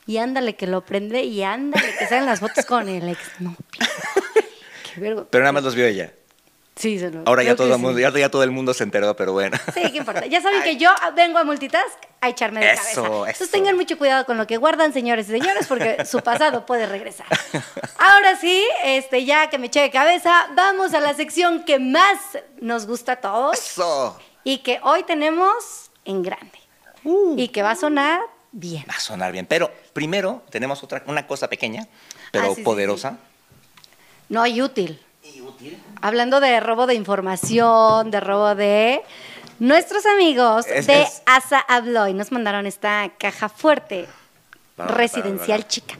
Y 0.09 0.16
ándale 0.16 0.57
que 0.57 0.66
lo 0.66 0.85
prende 0.85 1.23
y 1.23 1.44
ándale 1.44 1.94
que 1.97 2.07
salen 2.09 2.27
las 2.27 2.40
fotos 2.40 2.64
con 2.66 2.88
el 2.88 3.09
exnovio. 3.09 3.57
Qué 4.94 5.01
vergüenza. 5.01 5.29
Pero 5.31 5.42
nada 5.44 5.53
más 5.53 5.62
los 5.62 5.75
vio 5.77 5.87
ella. 5.87 6.12
Sí, 6.77 6.99
se 6.99 7.11
lo- 7.11 7.23
Ahora 7.25 7.45
ya 7.45 7.55
todo, 7.55 7.73
el 7.73 7.79
mundo, 7.79 7.97
sí. 7.99 8.03
ya, 8.03 8.11
ya 8.11 8.29
todo 8.29 8.43
el 8.43 8.51
mundo 8.51 8.75
se 8.75 8.83
enteró, 8.83 9.15
pero 9.15 9.33
bueno. 9.33 9.57
Sí, 9.73 9.81
qué 9.93 9.99
importa. 9.99 10.27
Ya 10.27 10.41
saben 10.41 10.63
que 10.65 10.77
yo 10.77 10.91
vengo 11.15 11.39
a 11.39 11.45
multitask 11.45 11.87
a 12.21 12.29
echarme 12.29 12.61
de 12.61 12.73
Eso, 12.73 12.81
cabeza. 12.83 13.01
Entonces 13.11 13.41
eso. 13.43 13.51
tengan 13.53 13.77
mucho 13.77 13.97
cuidado 13.97 14.27
con 14.27 14.39
lo 14.39 14.47
que 14.49 14.57
guardan, 14.57 14.93
señores 14.93 15.29
y 15.29 15.33
señores, 15.33 15.67
porque 15.69 16.05
su 16.05 16.21
pasado 16.21 16.67
puede 16.67 16.87
regresar. 16.87 17.27
Ahora 17.99 18.37
sí, 18.37 18.65
este, 18.83 19.25
ya 19.25 19.51
que 19.51 19.59
me 19.59 19.67
eché 19.69 19.83
de 19.83 19.91
cabeza, 19.93 20.49
vamos 20.57 20.95
a 20.95 21.01
la 21.01 21.15
sección 21.15 21.63
que 21.65 21.79
más 21.79 22.19
nos 22.61 22.87
gusta 22.87 23.13
a 23.13 23.17
todos 23.21 23.57
Eso. 23.57 24.19
y 24.43 24.59
que 24.59 24.81
hoy 24.83 25.05
tenemos 25.05 25.91
en 26.05 26.23
grande. 26.23 26.59
Uh. 27.05 27.35
Y 27.39 27.49
que 27.49 27.63
va 27.63 27.73
a 27.73 27.77
sonar 27.77 28.21
bien. 28.51 28.85
Va 28.91 28.95
a 28.97 29.01
sonar 29.01 29.31
bien. 29.31 29.47
Pero 29.47 29.71
primero 29.93 30.43
tenemos 30.51 30.83
otra, 30.83 31.05
una 31.07 31.27
cosa 31.27 31.49
pequeña, 31.49 31.87
pero 32.33 32.47
Ah, 32.47 32.49
sí, 32.51 32.55
sí, 32.57 32.63
poderosa. 32.63 33.19
No, 34.29 34.45
y 34.47 34.61
útil. 34.63 35.01
Hablando 36.02 36.40
de 36.40 36.61
robo 36.61 36.87
de 36.87 36.94
información, 36.94 38.11
de 38.11 38.20
robo 38.20 38.54
de... 38.54 39.02
Nuestros 39.61 40.04
amigos 40.07 40.66
Es- 40.66 40.87
de 40.88 41.02
es- 41.02 41.22
Asa 41.26 41.61
Abloy 41.61 42.12
nos 42.12 42.33
mandaron 42.33 42.66
esta 42.66 43.11
caja 43.18 43.48
fuerte, 43.48 44.07
residencial 44.76 45.66
chica. 45.68 45.94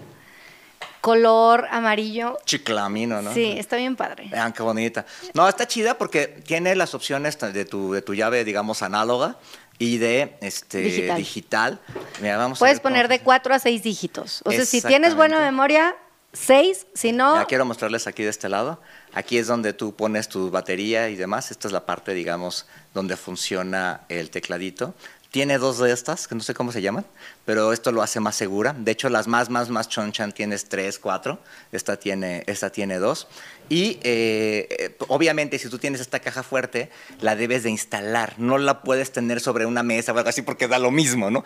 Color 1.01 1.69
amarillo. 1.71 2.39
Chiclamino, 2.47 3.21
¿no? 3.21 3.33
Sí, 3.35 3.55
está 3.59 3.77
bien 3.77 3.95
padre. 3.95 4.27
Vean 4.31 4.53
qué 4.53 4.63
bonita. 4.63 5.05
No, 5.35 5.47
está 5.49 5.69
chida 5.69 5.99
porque 5.99 6.27
tiene 6.29 6.75
las 6.75 6.95
opciones 6.95 7.39
de 7.39 7.65
tu, 7.67 7.93
de 7.93 8.01
tu 8.03 8.15
llave, 8.15 8.43
digamos, 8.43 8.83
análoga 8.83 9.37
y 9.79 9.99
de 9.99 10.37
este 10.41 10.79
Digital. 10.79 11.17
digital. 11.17 11.81
Mira, 12.23 12.39
vamos 12.39 12.59
a 12.59 12.61
Puedes 12.61 12.81
poner 12.81 13.09
de 13.09 13.17
funciona. 13.19 13.25
4 13.25 13.55
a 13.55 13.59
6 13.59 13.83
dígitos. 13.83 14.41
O 14.45 14.51
sea, 14.51 14.65
si 14.65 14.81
tienes 14.81 15.15
buena 15.15 15.39
memoria, 15.41 15.95
6. 16.35 16.87
Si 16.95 17.13
no, 17.13 17.33
Mira, 17.33 17.47
quiero 17.47 17.65
mostrarles 17.65 18.07
aquí 18.07 18.23
de 18.23 18.29
este 18.29 18.49
lado. 18.49 18.81
Aquí 19.15 19.39
es 19.39 19.47
donde 19.47 19.73
tú 19.73 19.95
pones 19.95 20.29
tu 20.29 20.51
batería 20.51 21.09
y 21.09 21.17
demás. 21.17 21.51
Esta 21.51 21.69
es 21.69 21.73
la 21.73 21.87
parte, 21.87 22.13
digamos, 22.13 22.67
donde 22.93 23.17
funciona 23.17 24.03
el 24.09 24.31
tecladito. 24.31 24.95
Tiene 25.31 25.59
dos 25.59 25.79
de 25.79 25.91
estas, 25.91 26.29
que 26.29 26.37
no 26.37 26.43
sé 26.43 26.55
cómo 26.55 26.71
se 26.71 26.81
llaman, 26.81 27.05
pero 27.45 27.73
esto 27.73 27.91
lo 27.91 28.03
hace 28.03 28.21
más 28.21 28.37
segura. 28.37 28.73
De 28.79 28.93
hecho, 28.93 29.09
las 29.09 29.27
más, 29.27 29.51
más, 29.51 29.69
más 29.69 29.89
chonchan 29.89 30.31
tienes 30.31 30.69
tres, 30.69 31.01
cuatro. 31.01 31.41
Esta 31.73 31.97
tiene, 31.97 32.45
esta 32.47 32.71
tiene 32.71 32.99
dos. 32.99 33.27
Y 33.69 33.99
eh, 34.03 34.95
obviamente, 35.09 35.59
si 35.59 35.69
tú 35.69 35.79
tienes 35.79 36.01
esta 36.01 36.21
caja 36.21 36.43
fuerte, 36.43 36.91
la 37.21 37.35
debes 37.35 37.63
de 37.63 37.71
instalar. 37.71 38.35
No 38.37 38.59
la 38.59 38.83
puedes 38.83 39.11
tener 39.11 39.41
sobre 39.41 39.65
una 39.67 39.83
mesa 39.83 40.13
o 40.13 40.19
algo 40.19 40.29
así 40.29 40.43
porque 40.43 40.69
da 40.69 40.79
lo 40.79 40.91
mismo, 40.91 41.31
¿no? 41.31 41.45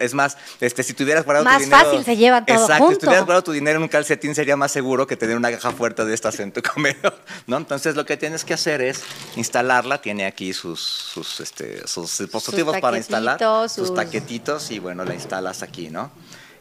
Es 0.00 0.14
más, 0.14 0.38
este, 0.60 0.82
si 0.82 0.94
tuvieras 0.94 1.24
guardado 1.24 1.44
Más 1.44 1.58
tu 1.58 1.64
dinero. 1.64 1.84
fácil, 1.84 2.04
se 2.04 2.16
llevan 2.16 2.46
todo 2.46 2.56
Exacto, 2.56 2.84
junto. 2.84 2.94
si 3.00 3.00
tuvieras 3.06 3.24
guardado 3.26 3.44
tu 3.44 3.52
dinero 3.52 3.76
en 3.76 3.82
un 3.82 3.88
calcetín 3.88 4.34
sería 4.34 4.56
más 4.56 4.72
seguro 4.72 5.06
que 5.06 5.16
tener 5.16 5.36
una 5.36 5.50
caja 5.50 5.70
fuerte 5.72 6.04
de 6.04 6.14
estas 6.14 6.40
en 6.40 6.52
tu 6.52 6.62
comedor, 6.74 7.18
¿no? 7.46 7.56
Entonces 7.58 7.94
lo 7.96 8.06
que 8.06 8.16
tienes 8.16 8.44
que 8.44 8.54
hacer 8.54 8.80
es 8.80 9.02
instalarla, 9.36 10.00
tiene 10.00 10.24
aquí 10.26 10.52
sus, 10.52 10.80
sus, 10.80 11.40
este, 11.40 11.86
sus 11.86 12.18
dispositivos 12.18 12.78
para 12.80 12.96
instalar, 12.96 13.38
sus 13.68 13.72
sus- 13.88 13.94
taquetitos 13.94 14.70
y 14.70 14.78
bueno, 14.78 15.04
la 15.04 15.14
instalas 15.14 15.62
aquí, 15.62 15.90
¿no? 15.90 16.10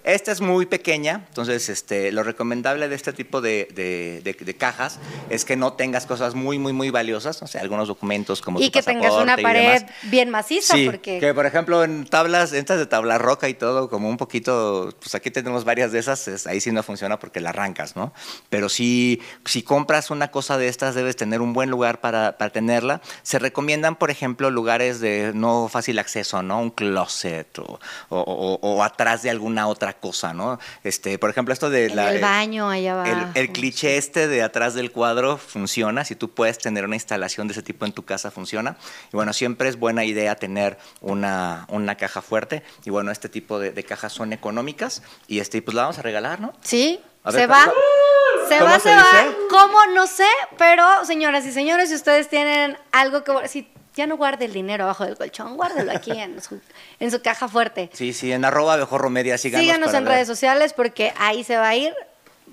Esta 0.07 0.31
es 0.31 0.39
muy 0.39 0.65
pequeña, 0.65 1.25
entonces 1.27 1.67
este, 1.67 2.13
lo 2.13 2.23
recomendable 2.23 2.87
de 2.87 2.95
este 2.95 3.11
tipo 3.11 3.41
de, 3.41 3.67
de- 3.75 4.21
de- 4.23 4.45
de 4.45 4.55
cajas 4.55 4.99
es 5.29 5.43
que 5.43 5.57
no 5.57 5.73
tengas 5.73 6.05
cosas 6.05 6.33
muy, 6.33 6.57
muy, 6.57 6.71
muy 6.71 6.89
valiosas, 6.91 7.41
o 7.43 7.47
sea, 7.47 7.59
algunos 7.59 7.89
documentos 7.89 8.41
como 8.41 8.61
y 8.61 8.67
tu 8.67 8.71
que 8.79 8.83
tengas 8.83 9.11
una 9.11 9.35
pared 9.35 9.83
bien 10.03 10.29
maciza, 10.29 10.75
Sí, 10.75 10.85
porque 10.89 11.19
que 11.19 11.33
por 11.33 11.45
ejemplo 11.45 11.83
en 11.83 12.05
tablas, 12.05 12.53
estas 12.53 12.79
de 12.79 12.85
tabla 12.85 13.17
roca 13.17 13.49
y 13.49 13.53
todo, 13.53 13.89
como 13.89 14.07
un 14.07 14.15
poquito, 14.15 14.93
pues 15.01 15.13
aquí 15.13 15.29
tenemos 15.29 15.65
varias 15.65 15.91
de 15.91 15.99
esas, 15.99 16.25
es- 16.29 16.47
ahí 16.47 16.61
sí 16.61 16.71
no 16.71 16.83
funciona 16.83 17.19
porque 17.19 17.41
la 17.41 17.49
arrancas, 17.49 17.97
¿no? 17.97 18.13
Pero 18.49 18.69
si, 18.69 19.21
si 19.43 19.61
compras 19.61 20.09
una 20.09 20.31
cosa 20.31 20.57
de 20.57 20.69
estas, 20.69 20.95
debes 20.95 21.17
tener 21.17 21.41
un 21.41 21.51
buen 21.51 21.69
lugar 21.69 21.99
para, 21.99 22.37
para 22.37 22.49
tenerla. 22.51 23.01
Se 23.23 23.39
recomiendan, 23.39 23.97
por 23.97 24.09
ejemplo, 24.09 24.51
lugares 24.51 25.01
de 25.01 25.33
no 25.35 25.67
fácil 25.69 25.99
acceso, 25.99 26.41
¿no? 26.43 26.61
Un 26.61 26.69
closet 26.69 27.59
o, 27.59 27.77
o- 28.07 28.21
o- 28.21 28.59
o 28.61 28.83
atrás 28.83 29.21
de 29.21 29.29
alguna 29.31 29.67
otra 29.67 29.96
cosa, 29.99 30.33
¿no? 30.33 30.59
Este, 30.83 31.17
por 31.19 31.29
ejemplo, 31.29 31.53
esto 31.53 31.69
de 31.69 31.85
en 31.87 31.95
la... 31.95 32.11
el 32.11 32.17
eh, 32.17 32.21
baño 32.21 32.69
allá 32.69 32.93
abajo. 32.93 33.31
el, 33.35 33.41
el 33.43 33.51
cliché 33.51 33.97
este 33.97 34.27
de 34.27 34.41
atrás 34.43 34.73
del 34.73 34.91
cuadro 34.91 35.37
funciona, 35.37 36.05
si 36.05 36.15
tú 36.15 36.31
puedes 36.33 36.57
tener 36.57 36.85
una 36.85 36.95
instalación 36.95 37.47
de 37.47 37.53
ese 37.53 37.63
tipo 37.63 37.85
en 37.85 37.91
tu 37.91 38.03
casa 38.05 38.31
funciona. 38.31 38.77
Y 39.11 39.15
bueno, 39.15 39.33
siempre 39.33 39.69
es 39.69 39.77
buena 39.77 40.05
idea 40.05 40.35
tener 40.35 40.77
una, 41.01 41.65
una 41.69 41.95
caja 41.95 42.21
fuerte. 42.21 42.63
Y 42.85 42.89
bueno, 42.89 43.11
este 43.11 43.29
tipo 43.29 43.59
de, 43.59 43.71
de 43.71 43.83
cajas 43.83 44.13
son 44.13 44.33
económicas 44.33 45.01
y 45.27 45.39
este, 45.39 45.61
pues 45.61 45.75
la 45.75 45.83
vamos 45.83 45.99
a 45.99 46.01
regalar, 46.01 46.39
¿no? 46.39 46.53
Sí, 46.61 46.99
A 47.23 47.31
se 47.31 47.47
va. 47.47 47.63
¿cómo- 47.65 48.47
Se 48.49 48.63
va, 48.63 48.73
se 48.79 48.89
se, 48.89 48.95
va. 48.95 49.03
¿Cómo? 49.49 49.85
No 49.93 50.07
sé, 50.07 50.27
pero 50.57 50.83
señoras 51.05 51.45
y 51.45 51.51
señores, 51.51 51.89
si 51.89 51.95
ustedes 51.95 52.29
tienen 52.29 52.77
algo 52.91 53.23
que... 53.23 53.47
Si 53.47 53.67
ya 53.97 54.07
no 54.07 54.15
guarde 54.15 54.45
el 54.45 54.53
dinero 54.53 54.85
abajo 54.85 55.05
del 55.05 55.17
colchón, 55.17 55.57
guárdelo 55.57 55.91
aquí 55.91 56.11
en 56.11 56.41
su, 56.41 56.61
en 56.99 57.11
su 57.11 57.21
caja 57.21 57.47
fuerte. 57.47 57.89
Sí, 57.93 58.13
sí, 58.13 58.31
en 58.31 58.45
arroba 58.45 58.77
mejor 58.77 59.09
media, 59.09 59.37
síganos. 59.37 59.65
Síganos 59.65 59.93
en 59.93 60.05
ver. 60.05 60.13
redes 60.13 60.27
sociales 60.27 60.73
porque 60.73 61.13
ahí 61.17 61.43
se 61.43 61.57
va 61.57 61.69
a 61.69 61.75
ir 61.75 61.93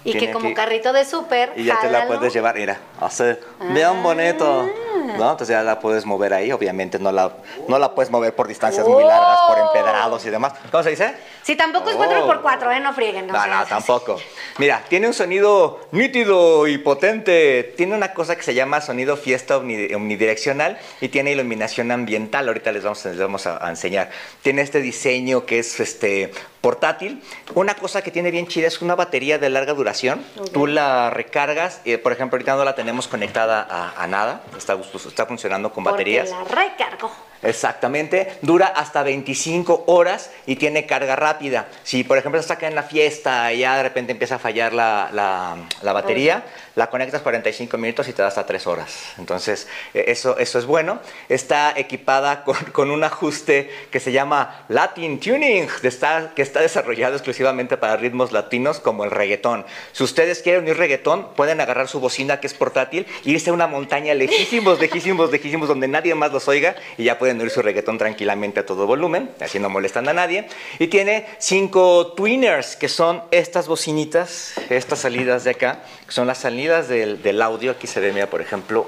y 0.04 0.18
que 0.18 0.32
como 0.32 0.46
aquí- 0.46 0.54
carrito 0.54 0.92
de 0.92 1.04
súper, 1.04 1.52
Y 1.54 1.62
ya 1.64 1.78
te 1.80 1.88
la 1.88 2.08
puedes 2.08 2.32
llevar, 2.32 2.56
mira, 2.56 2.76
así, 3.00 3.22
bien 3.70 4.02
bonito, 4.02 4.68
¿no? 5.06 5.30
Entonces 5.30 5.48
ya 5.48 5.62
la 5.62 5.78
puedes 5.80 6.06
mover 6.06 6.34
ahí, 6.34 6.52
obviamente 6.52 6.98
no 6.98 7.12
la, 7.12 7.32
no 7.68 7.78
la 7.78 7.94
puedes 7.94 8.10
mover 8.10 8.34
por 8.34 8.48
distancias 8.48 8.86
muy 8.86 9.04
largas, 9.04 9.38
por 9.48 9.58
empedrados 9.58 10.24
y 10.26 10.30
demás. 10.30 10.54
¿Cómo 10.70 10.82
se 10.82 10.90
dice? 10.90 11.14
Sí, 11.42 11.56
tampoco 11.56 11.90
es 11.90 11.96
Oh. 11.96 12.00
4x4, 12.04 12.76
¿eh? 12.76 12.80
No 12.80 12.92
frieguen. 12.94 13.26
No, 13.26 13.46
no, 13.46 13.62
es- 13.62 13.68
tampoco. 13.68 14.20
Mira, 14.58 14.84
tiene 14.88 15.06
un 15.08 15.14
sonido 15.14 15.80
nítido 15.90 16.66
y 16.68 16.78
potente. 16.78 17.74
Tiene 17.76 17.94
una 17.96 18.12
cosa 18.14 18.36
que 18.36 18.42
se 18.42 18.54
llama 18.54 18.80
sonido 18.80 19.16
fiesta 19.16 19.58
omni- 19.58 19.92
omnidireccional 19.94 20.78
y 21.00 21.08
tiene 21.08 21.32
iluminación 21.32 21.90
ambiental. 21.90 22.46
Ahorita 22.48 22.70
les 22.72 22.82
vamos, 22.84 23.04
les 23.04 23.18
vamos 23.18 23.46
a, 23.46 23.64
a 23.64 23.70
enseñar. 23.70 24.10
Tiene 24.42 24.62
este 24.62 24.80
diseño 24.80 25.44
que 25.46 25.58
es 25.58 25.80
este 25.80 26.30
portátil. 26.60 27.22
Una 27.54 27.74
cosa 27.74 28.02
que 28.02 28.10
tiene 28.12 28.30
bien 28.30 28.46
chida 28.46 28.68
es 28.68 28.80
una 28.82 28.94
batería 28.94 29.38
de 29.38 29.50
larga 29.50 29.72
duración. 29.74 30.24
Tú 30.52 30.66
la 30.68 31.10
recargas. 31.10 31.80
eh, 31.84 31.98
por 31.98 32.12
ejemplo, 32.12 32.36
ahorita 32.36 32.54
no 32.54 32.64
la 32.64 32.74
tenemos 32.76 33.08
conectada 33.08 33.66
a, 33.68 34.00
a 34.00 34.06
nada. 34.06 34.42
Está, 34.56 34.74
está 35.08 35.26
funcionando 35.26 35.72
con 35.72 35.82
porque 35.82 35.92
baterías. 36.02 36.30
la 36.30 36.44
recargo. 36.44 37.10
Exactamente, 37.42 38.32
dura 38.42 38.66
hasta 38.66 39.02
25 39.02 39.84
horas 39.86 40.30
y 40.46 40.56
tiene 40.56 40.86
carga 40.86 41.16
rápida. 41.16 41.66
Si 41.82 42.04
por 42.04 42.16
ejemplo 42.18 42.40
estás 42.40 42.56
acá 42.56 42.68
en 42.68 42.74
la 42.74 42.82
fiesta 42.84 43.52
y 43.52 43.58
ya 43.58 43.76
de 43.76 43.82
repente 43.82 44.12
empieza 44.12 44.36
a 44.36 44.38
fallar 44.38 44.72
la, 44.72 45.08
la- 45.12 45.56
la 45.82 45.92
batería, 45.92 46.44
la 46.74 46.88
conectas 46.90 47.22
45 47.22 47.76
minutos 47.78 48.08
y 48.08 48.12
te 48.12 48.22
da 48.22 48.28
hasta 48.28 48.46
3 48.46 48.66
horas. 48.66 49.12
Entonces 49.18 49.68
eh, 49.94 50.04
eso, 50.08 50.38
eso 50.38 50.58
es 50.58 50.64
bueno. 50.66 51.00
Está 51.28 51.72
equipada 51.76 52.44
con, 52.44 52.56
con 52.72 52.90
un 52.90 53.04
ajuste 53.04 53.70
que 53.90 54.00
se 54.00 54.12
llama 54.12 54.64
Latin 54.68 55.20
Tuning, 55.20 55.68
de 55.82 55.88
está- 55.88 56.32
que 56.34 56.42
está 56.42 56.60
desarrollado 56.60 57.14
exclusivamente 57.14 57.76
para 57.76 57.96
ritmos 57.96 58.32
latinos 58.32 58.80
como 58.80 59.04
el 59.04 59.10
reggaetón. 59.10 59.64
Si 59.92 60.02
ustedes 60.02 60.40
quieren 60.42 60.62
unir 60.62 60.76
reggaetón, 60.76 61.34
pueden 61.34 61.60
agarrar 61.60 61.88
su 61.88 62.00
bocina 62.00 62.40
que 62.40 62.46
es 62.46 62.54
portátil, 62.54 63.06
irse 63.24 63.50
a 63.50 63.52
una 63.52 63.66
montaña 63.66 64.14
lejísimos, 64.14 64.80
lejísimos, 64.80 65.30
lejísimos, 65.30 65.68
donde 65.68 65.88
nadie 65.88 66.14
más 66.14 66.32
los 66.32 66.48
oiga 66.48 66.74
y 66.96 67.04
ya 67.04 67.18
pueden 67.18 67.40
oír 67.40 67.50
su 67.50 67.62
reggaetón 67.62 67.98
tranquilamente 67.98 68.60
a 68.60 68.66
todo 68.66 68.86
volumen, 68.86 69.30
así 69.40 69.58
no 69.58 69.68
molestan 69.68 70.08
a 70.08 70.12
nadie. 70.12 70.46
Y 70.78 70.86
tiene 70.88 71.26
cinco 71.38 72.14
twiners, 72.16 72.76
que 72.76 72.88
son 72.88 73.22
estas 73.30 73.68
bocinitas, 73.68 74.54
estas 74.70 75.00
salidas 75.00 75.44
de 75.44 75.50
acá, 75.50 75.80
que 76.01 76.01
son 76.12 76.26
las 76.26 76.38
salidas 76.38 76.88
del, 76.88 77.22
del 77.22 77.40
audio. 77.40 77.70
Aquí 77.72 77.86
se 77.86 77.98
ve, 77.98 78.12
mira, 78.12 78.28
por 78.28 78.42
ejemplo, 78.42 78.86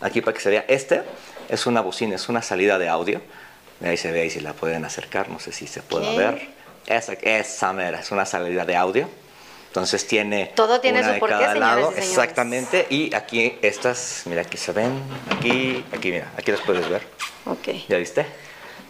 aquí 0.00 0.20
para 0.20 0.34
que 0.34 0.40
se 0.40 0.50
vea, 0.50 0.64
este 0.66 1.02
es 1.48 1.66
una 1.66 1.80
bocina, 1.80 2.16
es 2.16 2.28
una 2.28 2.42
salida 2.42 2.78
de 2.78 2.88
audio. 2.88 3.20
Ahí 3.84 3.96
se 3.96 4.10
ve, 4.10 4.22
ahí 4.22 4.30
si 4.30 4.40
la 4.40 4.52
pueden 4.52 4.84
acercar, 4.84 5.28
no 5.28 5.38
sé 5.38 5.52
si 5.52 5.68
se 5.68 5.82
pueda 5.82 6.10
¿Qué? 6.10 6.18
ver. 6.18 6.48
Esa, 6.86 7.12
esa 7.12 7.72
mera, 7.72 8.00
es 8.00 8.10
una 8.10 8.26
salida 8.26 8.64
de 8.64 8.74
audio. 8.74 9.08
Entonces 9.68 10.06
tiene 10.06 10.52
Todo 10.54 10.80
tiene 10.80 10.98
una 10.98 11.08
su 11.08 11.14
de 11.14 11.20
porqué, 11.20 11.34
cada 11.36 11.54
lado, 11.54 11.94
y 11.96 11.98
exactamente. 12.00 12.86
Y 12.90 13.14
aquí 13.14 13.56
estas, 13.62 14.22
mira, 14.26 14.42
aquí 14.42 14.56
se 14.56 14.72
ven, 14.72 15.00
aquí, 15.30 15.84
aquí, 15.92 16.10
mira, 16.10 16.32
aquí 16.36 16.50
las 16.50 16.60
puedes 16.60 16.88
ver. 16.88 17.02
Ok. 17.46 17.68
¿Ya 17.88 17.98
viste? 17.98 18.26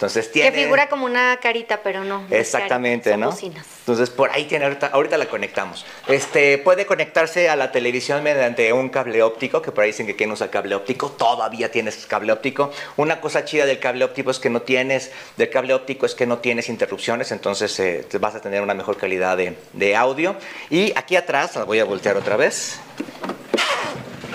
Entonces 0.03 0.27
Que 0.27 0.33
tiene... 0.33 0.65
figura 0.65 0.89
como 0.89 1.07
una 1.07 1.39
carita, 1.41 1.81
pero 1.85 2.03
no. 2.03 2.25
Exactamente, 2.29 3.11
carita, 3.11 3.25
¿no? 3.25 3.31
bocinas. 3.31 3.65
Entonces 3.79 4.11
por 4.11 4.31
ahí 4.31 4.47
tiene 4.47 4.65
ahorita, 4.65 4.89
ahorita 4.89 5.17
la 5.17 5.27
conectamos. 5.27 5.87
Este 6.09 6.59
puede 6.59 6.87
conectarse 6.87 7.49
a 7.49 7.55
la 7.55 7.71
televisión 7.71 8.21
mediante 8.25 8.73
un 8.73 8.89
cable 8.89 9.23
óptico, 9.23 9.63
que 9.63 9.71
por 9.71 9.85
ahí 9.85 9.91
dicen 9.91 10.07
que 10.07 10.17
quieren 10.17 10.33
usar 10.33 10.51
cable 10.51 10.75
óptico, 10.75 11.13
todavía 11.13 11.71
tienes 11.71 12.05
cable 12.07 12.33
óptico. 12.33 12.73
Una 12.97 13.21
cosa 13.21 13.45
chida 13.45 13.65
del 13.65 13.79
cable 13.79 14.05
óptico 14.05 14.33
es 14.33 14.41
que 14.41 14.51
no 14.51 14.63
tienes, 14.63 15.13
del 15.37 15.51
cable 15.51 15.73
óptico 15.73 16.05
es 16.05 16.17
que 16.17 16.27
no 16.27 16.39
tienes 16.39 16.69
interrupciones, 16.69 17.31
entonces 17.31 17.79
eh, 17.79 18.05
vas 18.19 18.35
a 18.35 18.41
tener 18.41 18.61
una 18.61 18.75
mejor 18.75 18.97
calidad 18.97 19.37
de, 19.37 19.57
de 19.73 19.95
audio. 19.95 20.35
Y 20.69 20.93
aquí 20.99 21.15
atrás, 21.15 21.55
la 21.55 21.63
voy 21.63 21.79
a 21.79 21.85
voltear 21.85 22.17
otra 22.17 22.37
vez. 22.37 22.81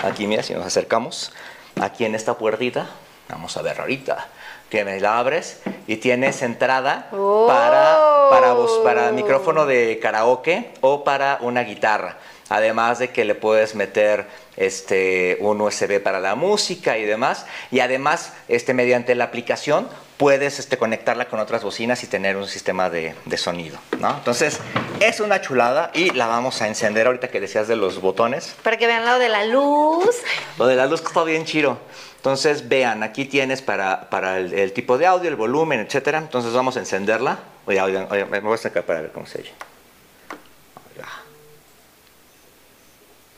Aquí 0.02 0.26
mira, 0.26 0.42
si 0.42 0.54
nos 0.54 0.64
acercamos, 0.64 1.30
aquí 1.78 2.06
en 2.06 2.14
esta 2.14 2.38
puertita, 2.38 2.88
vamos 3.28 3.54
a 3.58 3.60
ver 3.60 3.78
ahorita. 3.78 4.28
Tienes, 4.68 5.00
la 5.00 5.18
abres 5.18 5.60
y 5.86 5.96
tienes 5.96 6.42
entrada 6.42 7.08
Oh. 7.12 7.46
para, 7.48 8.28
para, 8.30 8.54
para 8.84 9.12
micrófono 9.12 9.64
de 9.64 9.98
karaoke 10.00 10.72
o 10.82 11.04
para 11.04 11.38
una 11.40 11.62
guitarra. 11.62 12.18
Además 12.48 12.98
de 12.98 13.10
que 13.10 13.24
le 13.24 13.34
puedes 13.34 13.74
meter 13.74 14.26
este, 14.56 15.36
un 15.40 15.60
USB 15.60 16.00
para 16.02 16.20
la 16.20 16.34
música 16.34 16.98
y 16.98 17.04
demás. 17.04 17.46
Y 17.70 17.80
además, 17.80 18.32
este, 18.48 18.74
mediante 18.74 19.14
la 19.14 19.24
aplicación, 19.24 19.88
puedes 20.16 20.58
este, 20.58 20.76
conectarla 20.76 21.26
con 21.28 21.40
otras 21.40 21.62
bocinas 21.62 22.02
y 22.02 22.06
tener 22.06 22.36
un 22.36 22.48
sistema 22.48 22.90
de, 22.90 23.14
de 23.24 23.36
sonido. 23.36 23.78
¿no? 24.00 24.10
Entonces, 24.10 24.58
es 25.00 25.20
una 25.20 25.40
chulada 25.40 25.90
y 25.94 26.10
la 26.10 26.26
vamos 26.26 26.60
a 26.60 26.66
encender 26.66 27.06
ahorita 27.06 27.28
que 27.28 27.40
decías 27.40 27.68
de 27.68 27.76
los 27.76 28.00
botones. 28.00 28.54
Para 28.62 28.76
que 28.76 28.86
vean 28.86 29.04
lo 29.04 29.18
de 29.18 29.28
la 29.28 29.44
luz. 29.44 30.16
Lo 30.58 30.66
de 30.66 30.74
la 30.74 30.86
luz 30.86 31.02
está 31.02 31.22
bien 31.22 31.44
chido. 31.44 31.78
Entonces, 32.16 32.68
vean, 32.68 33.04
aquí 33.04 33.26
tienes 33.26 33.62
para, 33.62 34.10
para 34.10 34.38
el, 34.38 34.52
el 34.52 34.72
tipo 34.72 34.98
de 34.98 35.06
audio, 35.06 35.28
el 35.28 35.36
volumen, 35.36 35.78
etcétera. 35.78 36.18
Entonces, 36.18 36.52
vamos 36.52 36.76
a 36.76 36.80
encenderla. 36.80 37.38
Oye, 37.66 37.80
oigan, 37.80 38.08
oigan, 38.10 38.28
me 38.28 38.40
voy 38.40 38.54
a 38.54 38.58
sacar 38.58 38.82
para 38.82 39.02
ver 39.02 39.12
cómo 39.12 39.26
se 39.26 39.38
oye. 39.38 39.52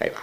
Ahí 0.01 0.11
va. 0.11 0.23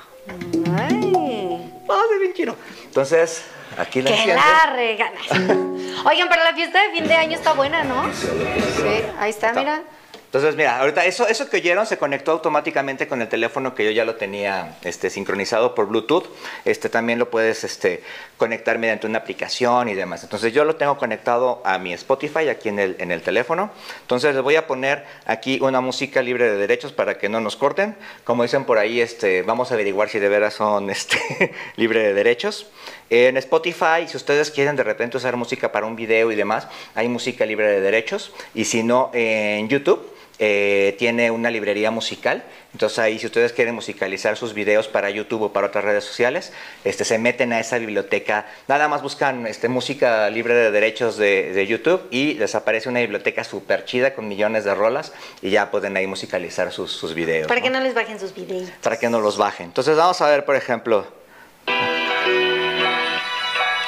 Ay. 0.78 1.72
Ah, 1.90 2.02
se 2.08 2.14
ve 2.16 2.20
bien 2.22 2.34
chido. 2.34 2.56
Entonces, 2.86 3.44
aquí 3.78 4.02
la 4.02 4.12
Que 4.12 4.28
la 4.34 4.74
regala. 4.76 5.20
Oigan, 6.06 6.28
para 6.30 6.44
la 6.44 6.54
fiesta 6.54 6.82
de 6.82 6.90
fin 6.92 7.08
de 7.08 7.16
año 7.16 7.36
está 7.38 7.54
buena, 7.54 7.84
¿no? 7.84 8.12
Sí, 8.14 9.04
ahí 9.20 9.30
Está. 9.30 9.54
mira. 9.54 9.84
Entonces, 10.28 10.58
mira, 10.58 10.80
ahorita 10.80 11.06
eso, 11.06 11.26
eso 11.26 11.50
que 11.50 11.58
oyeron 11.58 11.86
se 11.86 11.98
conectó 11.98 12.32
automáticamente 12.32 13.08
con 13.08 13.22
el 13.22 13.30
teléfono 13.30 13.74
que 13.74 13.86
yo 13.86 13.92
ya 13.92 14.04
lo 14.04 14.16
tenía 14.16 14.78
este, 14.84 15.10
sincronizado 15.10 15.74
por 15.74 15.88
Bluetooth. 15.88 16.26
Este, 16.66 16.90
también 16.90 17.18
lo 17.18 17.30
puedes 17.30 17.64
este, 17.64 18.04
conectar 18.36 18.78
mediante 18.78 19.08
una 19.08 19.20
aplicación 19.20 19.88
y 19.88 19.94
demás. 19.94 20.24
Entonces, 20.24 20.52
yo 20.52 20.66
lo 20.66 20.76
tengo 20.76 20.98
conectado 20.98 21.62
a 21.64 21.78
mi 21.78 21.94
Spotify 21.94 22.50
aquí 22.50 22.68
en 22.68 22.80
el, 22.80 22.98
en 23.00 23.14
el 23.14 23.22
teléfono. 23.22 23.72
Entonces, 24.02 24.36
les 24.36 24.44
voy 24.44 24.58
a 24.58 24.68
poner 24.68 25.06
aquí 25.26 25.60
una 25.62 25.80
música 25.80 26.22
libre 26.22 26.50
de 26.50 26.58
derechos 26.58 26.92
para 26.92 27.18
que 27.18 27.30
no 27.30 27.40
nos 27.40 27.56
corten. 27.56 27.96
Como 28.26 28.44
dicen 28.44 28.66
por 28.66 28.80
ahí, 28.80 29.00
este, 29.00 29.44
vamos 29.44 29.72
a 29.72 29.76
averiguar 29.76 30.10
si 30.10 30.20
de 30.20 30.28
veras 30.28 30.56
son 30.56 30.90
este, 30.90 31.54
libre 31.78 32.02
de 32.02 32.14
derechos. 32.14 32.68
En 33.10 33.38
Spotify, 33.38 34.08
si 34.08 34.18
ustedes 34.18 34.52
quieren 34.52 34.76
de 34.76 34.84
repente 34.84 35.18
usar 35.18 35.36
música 35.38 35.72
para 35.72 35.86
un 35.86 35.96
video 35.96 36.32
y 36.32 36.36
demás, 36.36 36.68
hay 36.96 37.08
música 37.08 37.46
libre 37.46 37.68
de 37.68 37.82
derechos. 37.82 38.34
Y 38.54 38.66
si 38.66 38.84
no, 38.84 39.12
en 39.14 39.70
YouTube 39.70 40.14
eh, 40.40 40.96
tiene 41.00 41.32
una 41.32 41.50
librería 41.50 41.90
musical. 41.90 42.44
Entonces 42.74 43.00
ahí, 43.00 43.18
si 43.18 43.26
ustedes 43.26 43.54
quieren 43.54 43.74
musicalizar 43.74 44.38
sus 44.38 44.54
videos 44.54 44.88
para 44.88 45.10
YouTube 45.10 45.44
o 45.44 45.54
para 45.54 45.68
otras 45.68 45.84
redes 45.84 46.04
sociales, 46.04 46.54
este, 46.84 47.06
se 47.06 47.18
meten 47.18 47.54
a 47.54 47.60
esa 47.60 47.80
biblioteca. 47.80 48.46
Nada 48.68 48.88
más 48.88 49.02
buscan 49.02 49.48
este, 49.48 49.68
música 49.68 50.30
libre 50.30 50.54
de 50.54 50.70
derechos 50.70 51.18
de, 51.18 51.54
de 51.54 51.66
YouTube 51.66 52.02
y 52.12 52.36
les 52.36 52.54
aparece 52.54 52.88
una 52.88 53.00
biblioteca 53.00 53.44
súper 53.44 53.86
chida 53.86 54.14
con 54.14 54.28
millones 54.28 54.64
de 54.64 54.76
rolas 54.76 55.12
y 55.42 55.50
ya 55.50 55.72
pueden 55.72 55.98
ahí 55.98 56.06
musicalizar 56.06 56.72
sus, 56.72 56.92
sus 56.92 57.16
videos. 57.16 57.48
Para 57.48 57.62
¿no? 57.62 57.66
que 57.66 57.70
no 57.72 57.80
les 57.80 57.96
bajen 57.96 58.20
sus 58.20 58.36
videos. 58.36 58.70
para 58.84 59.00
que 59.00 59.10
no 59.10 59.20
los 59.20 59.38
bajen. 59.38 59.68
Entonces 59.68 59.98
vamos 59.98 60.22
a 60.22 60.30
ver, 60.30 60.46
por 60.46 60.56
ejemplo, 60.56 61.08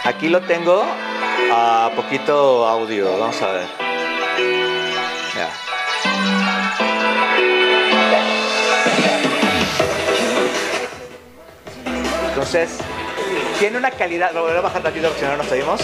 aquí 0.03 0.29
lo 0.29 0.41
tengo 0.41 0.83
a 1.51 1.91
poquito 1.95 2.67
audio, 2.67 3.17
vamos 3.17 3.41
a 3.41 3.51
ver. 3.51 3.67
Ya. 5.35 5.49
Entonces, 12.29 12.77
tiene 13.59 13.77
una 13.77 13.91
calidad, 13.91 14.31
lo 14.33 14.43
voy 14.43 14.55
a 14.55 14.61
bajar 14.61 14.81
tantito 14.81 15.07
porque 15.07 15.21
si 15.21 15.27
no 15.27 15.37
nos 15.37 15.51
oímos. 15.51 15.81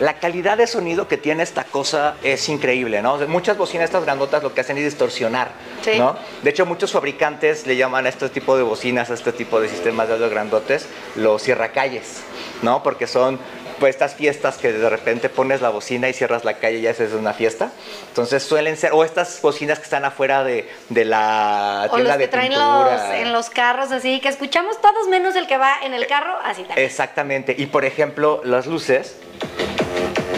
La 0.00 0.14
calidad 0.18 0.56
de 0.56 0.66
sonido 0.66 1.06
que 1.08 1.16
tiene 1.18 1.42
esta 1.42 1.64
cosa 1.64 2.14
es 2.22 2.48
increíble, 2.48 3.02
¿no? 3.02 3.18
Muchas 3.28 3.56
bocinas 3.58 3.84
estas 3.84 4.04
grandotas 4.04 4.42
lo 4.42 4.52
que 4.54 4.62
hacen 4.62 4.78
es 4.78 4.84
distorsionar, 4.84 5.52
Sí. 5.82 5.98
¿no? 5.98 6.16
De 6.42 6.50
hecho, 6.50 6.64
muchos 6.66 6.90
fabricantes 6.92 7.66
le 7.66 7.76
llaman 7.76 8.06
a 8.06 8.08
este 8.08 8.28
tipo 8.30 8.56
de 8.56 8.62
bocinas, 8.62 9.10
a 9.10 9.14
este 9.14 9.32
tipo 9.32 9.60
de 9.60 9.68
sistemas 9.68 10.08
de 10.08 10.14
audio 10.14 10.30
grandotes, 10.30 10.86
los 11.16 11.42
cierracalles, 11.42 12.22
¿no? 12.62 12.82
Porque 12.82 13.06
son 13.06 13.38
pues 13.78 13.94
estas 13.94 14.14
fiestas 14.14 14.58
que 14.58 14.72
de 14.74 14.90
repente 14.90 15.30
pones 15.30 15.62
la 15.62 15.70
bocina 15.70 16.06
y 16.08 16.12
cierras 16.12 16.44
la 16.44 16.54
calle 16.58 16.78
y 16.78 16.82
ya 16.82 16.90
es 16.90 17.00
una 17.14 17.32
fiesta. 17.32 17.70
Entonces 18.08 18.42
suelen 18.42 18.76
ser, 18.76 18.92
o 18.92 19.04
estas 19.04 19.40
bocinas 19.40 19.78
que 19.78 19.84
están 19.84 20.04
afuera 20.04 20.44
de, 20.44 20.68
de 20.90 21.04
la 21.06 21.88
o 21.90 21.94
tienda 21.94 22.10
los 22.10 22.18
que 22.18 22.24
de 22.24 22.28
traen 22.28 22.48
pintura. 22.52 22.92
los, 23.08 23.14
en 23.16 23.32
los 23.32 23.48
carros 23.48 23.90
así, 23.92 24.20
que 24.20 24.28
escuchamos 24.28 24.80
todos 24.82 25.08
menos 25.08 25.34
el 25.34 25.46
que 25.46 25.56
va 25.56 25.76
en 25.82 25.94
el 25.94 26.06
carro, 26.06 26.34
así. 26.44 26.64
Exactamente. 26.76 27.54
Y 27.56 27.66
por 27.66 27.86
ejemplo, 27.86 28.42
las 28.44 28.66
luces, 28.66 29.16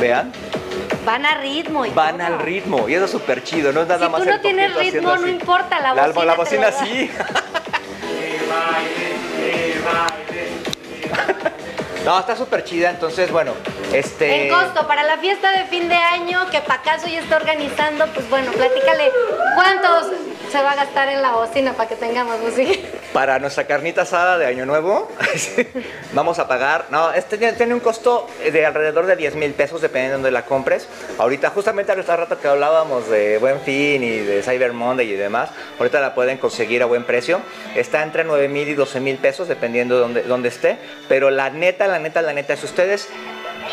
vean, 0.03 0.33
Van 1.05 1.25
a 1.27 1.35
ritmo 1.37 1.85
y 1.87 1.91
van 1.91 2.19
todo. 2.19 2.27
al 2.27 2.39
ritmo. 2.41 2.89
Y 2.89 2.95
eso 2.95 3.05
es 3.07 3.11
súper 3.11 3.43
chido, 3.43 3.73
no 3.73 3.83
es 3.83 3.89
nada 3.89 4.07
Si 4.07 4.13
más 4.13 4.21
tú 4.23 4.29
no 4.29 4.35
el 4.37 4.41
tienes 4.43 4.75
ritmo, 4.77 5.09
no 5.09 5.15
así. 5.15 5.31
importa, 5.31 5.81
la 5.81 5.95
La, 5.95 6.07
bocina 6.07 6.25
la 6.25 6.33
te 6.33 6.37
lo 6.37 6.37
bocina 6.37 6.73
sí. 6.73 7.11
No, 12.05 12.19
está 12.19 12.35
súper 12.35 12.65
chida, 12.65 12.91
entonces 12.91 13.31
bueno, 13.31 13.53
este... 13.93 14.49
En 14.49 14.53
costo, 14.53 14.87
para 14.89 15.05
la 15.05 15.19
fiesta 15.19 15.53
de 15.53 15.67
fin 15.67 15.89
de 15.89 15.95
año 15.95 16.51
que 16.51 16.61
Pacaso 16.61 17.07
ya 17.07 17.21
está 17.21 17.37
organizando, 17.37 18.07
pues 18.09 18.29
bueno, 18.29 18.51
platícale 18.51 19.13
cuántos 19.55 20.09
se 20.53 20.63
va 20.63 20.73
a 20.73 20.75
gastar 20.75 21.09
en 21.09 21.23
la 21.23 21.33
bocina 21.33 21.73
para 21.73 21.89
que 21.89 21.97
tengamos 21.97 22.39
música. 22.41 22.73
Para 23.15 23.39
nuestra 23.39 23.67
carnita 23.67 24.03
asada 24.03 24.37
de 24.37 24.45
Año 24.45 24.67
Nuevo, 24.67 25.11
vamos 26.13 26.39
a 26.39 26.47
pagar. 26.47 26.87
No, 26.91 27.11
este 27.13 27.39
tiene, 27.39 27.73
un 27.73 27.81
costo 27.81 28.27
de 28.53 28.67
alrededor 28.67 29.07
de 29.07 29.17
10 29.17 29.37
mil 29.37 29.53
pesos, 29.55 29.81
dependiendo 29.81 30.17
de 30.17 30.23
donde 30.23 30.31
la 30.31 30.45
compres. 30.45 30.89
Ahorita, 31.19 31.49
justamente 31.51 31.93
hace 31.93 32.17
rato 32.17 32.39
que 32.39 32.49
hablábamos 32.49 33.09
de 33.09 33.39
Buen 33.39 33.61
Fin 33.61 34.03
y 34.03 34.19
de 34.19 34.43
Cyber 34.43 34.75
Monday 34.75 35.11
y 35.11 35.17
demás, 35.17 35.51
ahorita 35.79 36.01
la 36.01 36.15
pueden 36.15 36.37
conseguir 36.37 36.83
a 36.83 36.87
buen 36.87 37.05
precio. 37.05 37.41
Está 37.75 38.03
entre 38.03 38.25
9 38.25 38.49
mil 38.49 38.69
y 38.69 38.75
12 38.75 39.01
mil 39.01 39.17
pesos, 39.17 39.49
dependiendo 39.49 39.95
de 39.95 40.01
donde, 40.01 40.23
donde 40.25 40.49
esté. 40.49 40.79
Pero 41.09 41.31
la 41.31 41.49
neta, 41.49 41.87
la 41.93 41.99
neta, 42.01 42.21
la 42.23 42.33
neta, 42.33 42.57
si 42.57 42.65
ustedes 42.67 43.09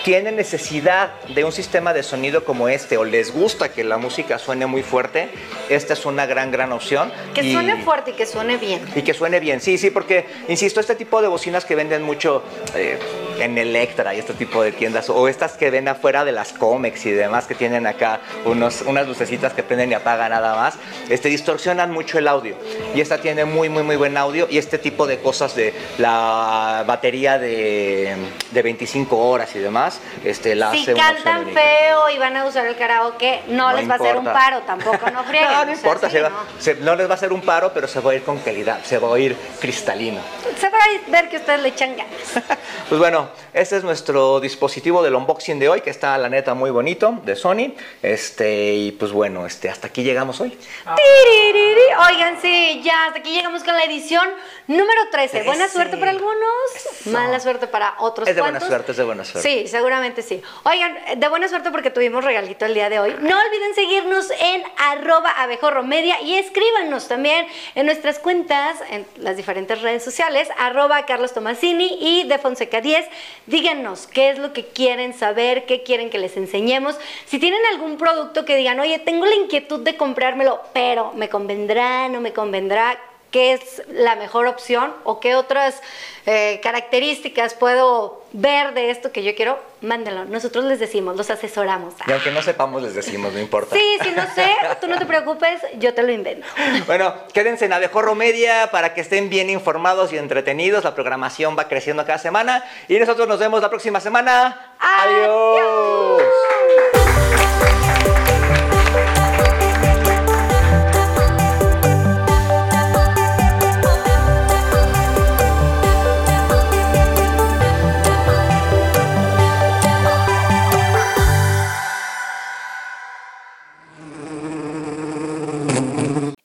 tienen 0.04 0.36
necesidad 0.36 1.12
de 1.36 1.44
un 1.44 1.52
sistema 1.52 1.94
de 1.94 2.04
sonido 2.04 2.46
como 2.46 2.70
este 2.70 2.98
o 2.98 3.04
les 3.04 3.34
gusta 3.34 3.72
que 3.74 3.84
la 3.84 3.98
música 3.98 4.38
suene 4.38 4.66
muy 4.66 4.84
fuerte, 4.84 5.30
esta 5.68 5.94
es 5.94 6.06
una 6.06 6.26
gran, 6.26 6.52
gran 6.52 6.72
opción. 6.72 7.12
Que 7.34 7.42
Y- 7.42 7.52
suene 7.54 7.84
fuerte 7.84 8.12
y 8.12 8.14
que 8.14 8.26
suene 8.26 8.58
bien. 8.58 8.82
y 8.96 9.02
que 9.02 9.14
suene 9.14 9.40
bien, 9.40 9.60
sí, 9.62 9.78
sí, 9.78 9.90
porque, 9.90 10.26
insisto, 10.48 10.80
este 10.80 10.96
tipo 10.96 11.22
de 11.22 11.28
bocinas 11.28 11.66
que 11.66 11.76
venden 11.76 12.04
mucho 12.04 12.44
eh, 12.76 12.98
en 13.40 13.58
Electra 13.58 14.14
y 14.14 14.20
este 14.20 14.34
tipo 14.34 14.62
de 14.64 14.72
tiendas, 14.72 15.10
o 15.10 15.28
estas 15.28 15.54
que 15.54 15.70
ven 15.70 15.88
afuera 15.88 16.26
de 16.26 16.32
las 16.32 16.54
Comex 16.54 17.06
y 17.06 17.12
demás, 17.12 17.46
que 17.46 17.56
tienen 17.56 17.88
acá 17.88 18.20
unos, 18.46 18.82
unas 18.82 19.08
lucecitas 19.08 19.54
que 19.54 19.64
prenden 19.64 19.92
y 19.92 19.94
apagan 19.96 20.30
nada 20.32 20.56
más, 20.56 20.76
este, 21.10 21.30
distorsionan 21.30 21.92
mucho 21.92 22.18
el 22.18 22.28
audio. 22.28 22.56
Y 22.94 23.02
esta 23.02 23.20
tiene 23.20 23.46
muy, 23.46 23.70
muy, 23.70 23.84
muy 23.84 23.96
buen 23.96 24.18
audio. 24.18 24.48
Y 24.50 24.58
este 24.58 24.78
tipo 24.78 25.08
de 25.08 25.20
cosas 25.20 25.56
de 25.56 25.74
la 25.98 26.84
batería 26.86 27.38
de, 27.40 28.16
de 28.52 28.62
25 28.62 29.18
horas 29.18 29.56
y 29.56 29.60
demás, 29.60 30.00
este, 30.24 30.56
la 30.56 30.72
Si 30.72 30.82
hace 30.82 30.94
cantan 30.94 31.48
feo 31.54 32.10
y 32.10 32.18
van 32.18 32.36
a 32.38 32.46
usar 32.46 32.66
el 32.66 32.76
karaoke, 32.76 33.42
no, 33.48 33.70
No 33.72 33.78
les 33.78 33.90
va 33.90 33.94
a 33.94 33.98
hacer 33.98 34.16
un 34.16 34.26
importa. 34.26 34.34
paro, 34.40 34.60
tampoco, 34.62 35.10
no 35.12 35.24
frieguen. 35.26 35.50
No, 35.52 35.62
o 35.62 35.66
no 35.66 35.66
sea, 35.66 35.76
importa, 35.76 36.08
sí, 36.10 36.16
se 36.18 36.22
va- 36.22 36.30
no. 36.30 36.36
se- 36.60 36.76
no 36.76 36.96
les 36.96 37.08
va 37.08 37.12
a 37.12 37.16
hacer 37.16 37.32
un 37.34 37.42
paro, 37.42 37.72
pero 37.74 37.88
se 37.88 38.00
va 38.00 38.12
a 38.12 38.16
ir 38.16 38.24
con 38.24 38.38
calidad, 38.40 38.80
se 38.84 38.98
va 38.98 39.08
a 39.08 39.12
oír 39.12 39.36
cristalino. 39.60 40.22
Se 40.58 40.70
va 40.70 40.78
a 40.78 41.12
ver 41.12 41.30
que 41.30 41.38
ustedes 41.38 41.62
le 41.62 41.70
echan 41.70 41.96
ganas. 41.96 42.58
Pues 42.90 42.98
bueno, 43.00 43.29
este 43.54 43.78
es 43.78 43.84
nuestro 43.84 44.40
dispositivo 44.40 45.04
del 45.04 45.16
unboxing 45.16 45.60
de 45.60 45.70
hoy, 45.70 45.82
que 45.82 45.90
está 45.90 46.18
la 46.18 46.30
neta 46.30 46.54
muy 46.54 46.70
bonito, 46.70 47.20
de 47.24 47.36
Sony. 47.36 47.74
Este, 48.02 48.74
y 48.74 48.92
pues 48.92 49.12
bueno, 49.12 49.46
este, 49.46 49.70
hasta 49.70 49.88
aquí 49.88 50.04
llegamos 50.04 50.40
hoy. 50.42 50.50
Tiririri. 50.50 51.80
Oigan, 52.12 52.42
sí, 52.42 52.82
ya 52.84 53.08
hasta 53.08 53.20
aquí 53.20 53.34
llegamos 53.34 53.64
con 53.64 53.76
la 53.76 53.84
edición 53.84 54.28
número 54.68 55.10
13. 55.12 55.44
Buena 55.44 55.68
suerte 55.68 55.98
para 55.98 56.12
algunos, 56.12 57.06
mala 57.06 57.40
suerte 57.40 57.68
para 57.68 57.96
otros. 58.00 58.28
Es 58.28 58.36
de 58.36 58.42
buena 58.42 58.60
suerte, 58.60 58.92
es 58.92 58.98
de 58.98 59.04
buena 59.04 59.26
suerte. 59.26 59.50
Sí, 59.50 59.68
seguramente 59.68 60.22
sí. 60.22 60.42
Oigan, 60.64 60.98
de 61.18 61.28
buena 61.28 61.48
suerte 61.48 61.72
porque 61.72 61.90
tuvimos 61.90 62.24
regalito 62.24 62.66
el 62.66 62.74
día 62.74 62.90
de 62.90 63.00
hoy. 63.00 63.16
No 63.20 63.38
olviden 63.38 63.76
seguirnos 63.76 64.32
en 64.32 64.64
arroba 64.78 65.32
abejorromedia 65.32 66.22
y 66.22 66.36
escríbanos 66.36 67.08
también 67.08 67.48
en 67.76 67.86
nuestras 67.86 68.20
cuentas, 68.20 68.78
en 68.92 69.06
las 69.18 69.38
diferentes 69.38 69.82
redes 69.82 70.04
sociales, 70.04 70.48
arroba 70.58 71.06
Carlos 71.06 71.34
Tomasini 71.34 71.98
y 72.00 72.28
de 72.28 72.38
Fonseca 72.38 72.82
10. 72.82 73.06
Díganos 73.48 74.08
qué 74.08 74.30
es 74.30 74.38
lo 74.38 74.54
que 74.54 74.66
quieren 74.66 75.14
saber, 75.14 75.66
qué 75.66 75.84
quieren 75.84 76.10
que 76.10 76.18
les 76.18 76.38
enseñemos. 76.38 76.98
Si 77.26 77.40
tienen 77.40 77.62
algún 77.74 77.98
producto 77.98 78.46
que 78.46 78.56
digan, 78.56 78.80
oye, 78.80 79.00
tengo 79.00 79.26
la 79.26 79.36
inquietud 79.36 79.80
de 79.82 79.98
comprármelo, 79.98 80.62
pero 80.74 81.14
me 81.14 81.30
convendrá, 81.30 82.10
no 82.10 82.22
me 82.22 82.34
convendrá, 82.34 83.00
qué 83.32 83.54
es 83.54 83.84
la 83.88 84.16
mejor 84.16 84.48
opción 84.48 84.94
o 85.04 85.20
qué 85.20 85.36
otras 85.36 85.82
eh, 86.26 86.60
características 86.64 87.54
puedo 87.54 88.19
ver 88.32 88.74
de 88.74 88.92
esto 88.92 89.12
que 89.12 89.24
yo 89.24 89.36
quiero, 89.36 89.60
mándenlo. 89.82 90.26
Nosotros 90.26 90.66
les 90.66 90.80
decimos, 90.80 91.16
los 91.16 91.30
asesoramos. 91.30 91.94
Y 92.08 92.12
aunque 92.12 92.32
no 92.32 92.42
sepamos, 92.42 92.82
les 92.82 92.94
decimos, 92.94 93.34
no 93.34 93.40
importa. 93.40 93.76
Sí, 93.76 93.98
si 94.02 94.12
no 94.12 94.24
sé, 94.36 94.56
tú 94.82 94.88
no 94.88 94.98
te 94.98 95.06
preocupes, 95.06 95.62
yo 95.78 95.94
te 95.94 96.04
lo 96.04 96.12
invento. 96.12 96.46
Bueno, 96.88 97.14
quédense 97.34 97.66
en 97.66 97.74
Abejorro 97.74 98.16
Media 98.16 98.70
para 98.72 98.94
que 98.94 99.02
estén 99.02 99.30
bien 99.30 99.50
informados 99.50 100.12
y 100.12 100.18
entretenidos. 100.18 100.84
La 100.84 100.96
programación 100.96 101.56
va 101.58 101.68
creciendo 101.68 102.06
cada 102.06 102.18
semana. 102.18 102.64
Y 102.88 102.98
nosotros 102.98 103.28
nos 103.28 103.40
vemos 103.40 103.62
la 103.62 103.70
próxima 103.70 104.00
semana. 104.00 104.74
Adiós. 104.80 106.24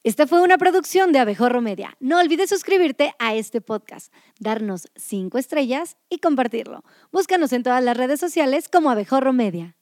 Esta 0.04 0.26
fue 0.26 0.42
una 0.42 0.58
producción 0.58 1.12
de 1.12 1.18
Abejorro 1.18 1.62
Media. 1.62 1.96
No 1.98 2.18
olvides 2.18 2.50
suscribirte 2.50 3.14
a 3.18 3.34
este 3.34 3.62
podcast, 3.62 4.12
darnos 4.38 4.88
cinco 4.96 5.38
estrellas 5.38 5.96
y 6.10 6.18
compartirlo. 6.18 6.84
Búscanos 7.10 7.54
en 7.54 7.62
todas 7.62 7.82
las 7.82 7.96
redes 7.96 8.20
sociales 8.20 8.68
como 8.68 8.90
Abejorro 8.90 9.32
Media. 9.32 9.78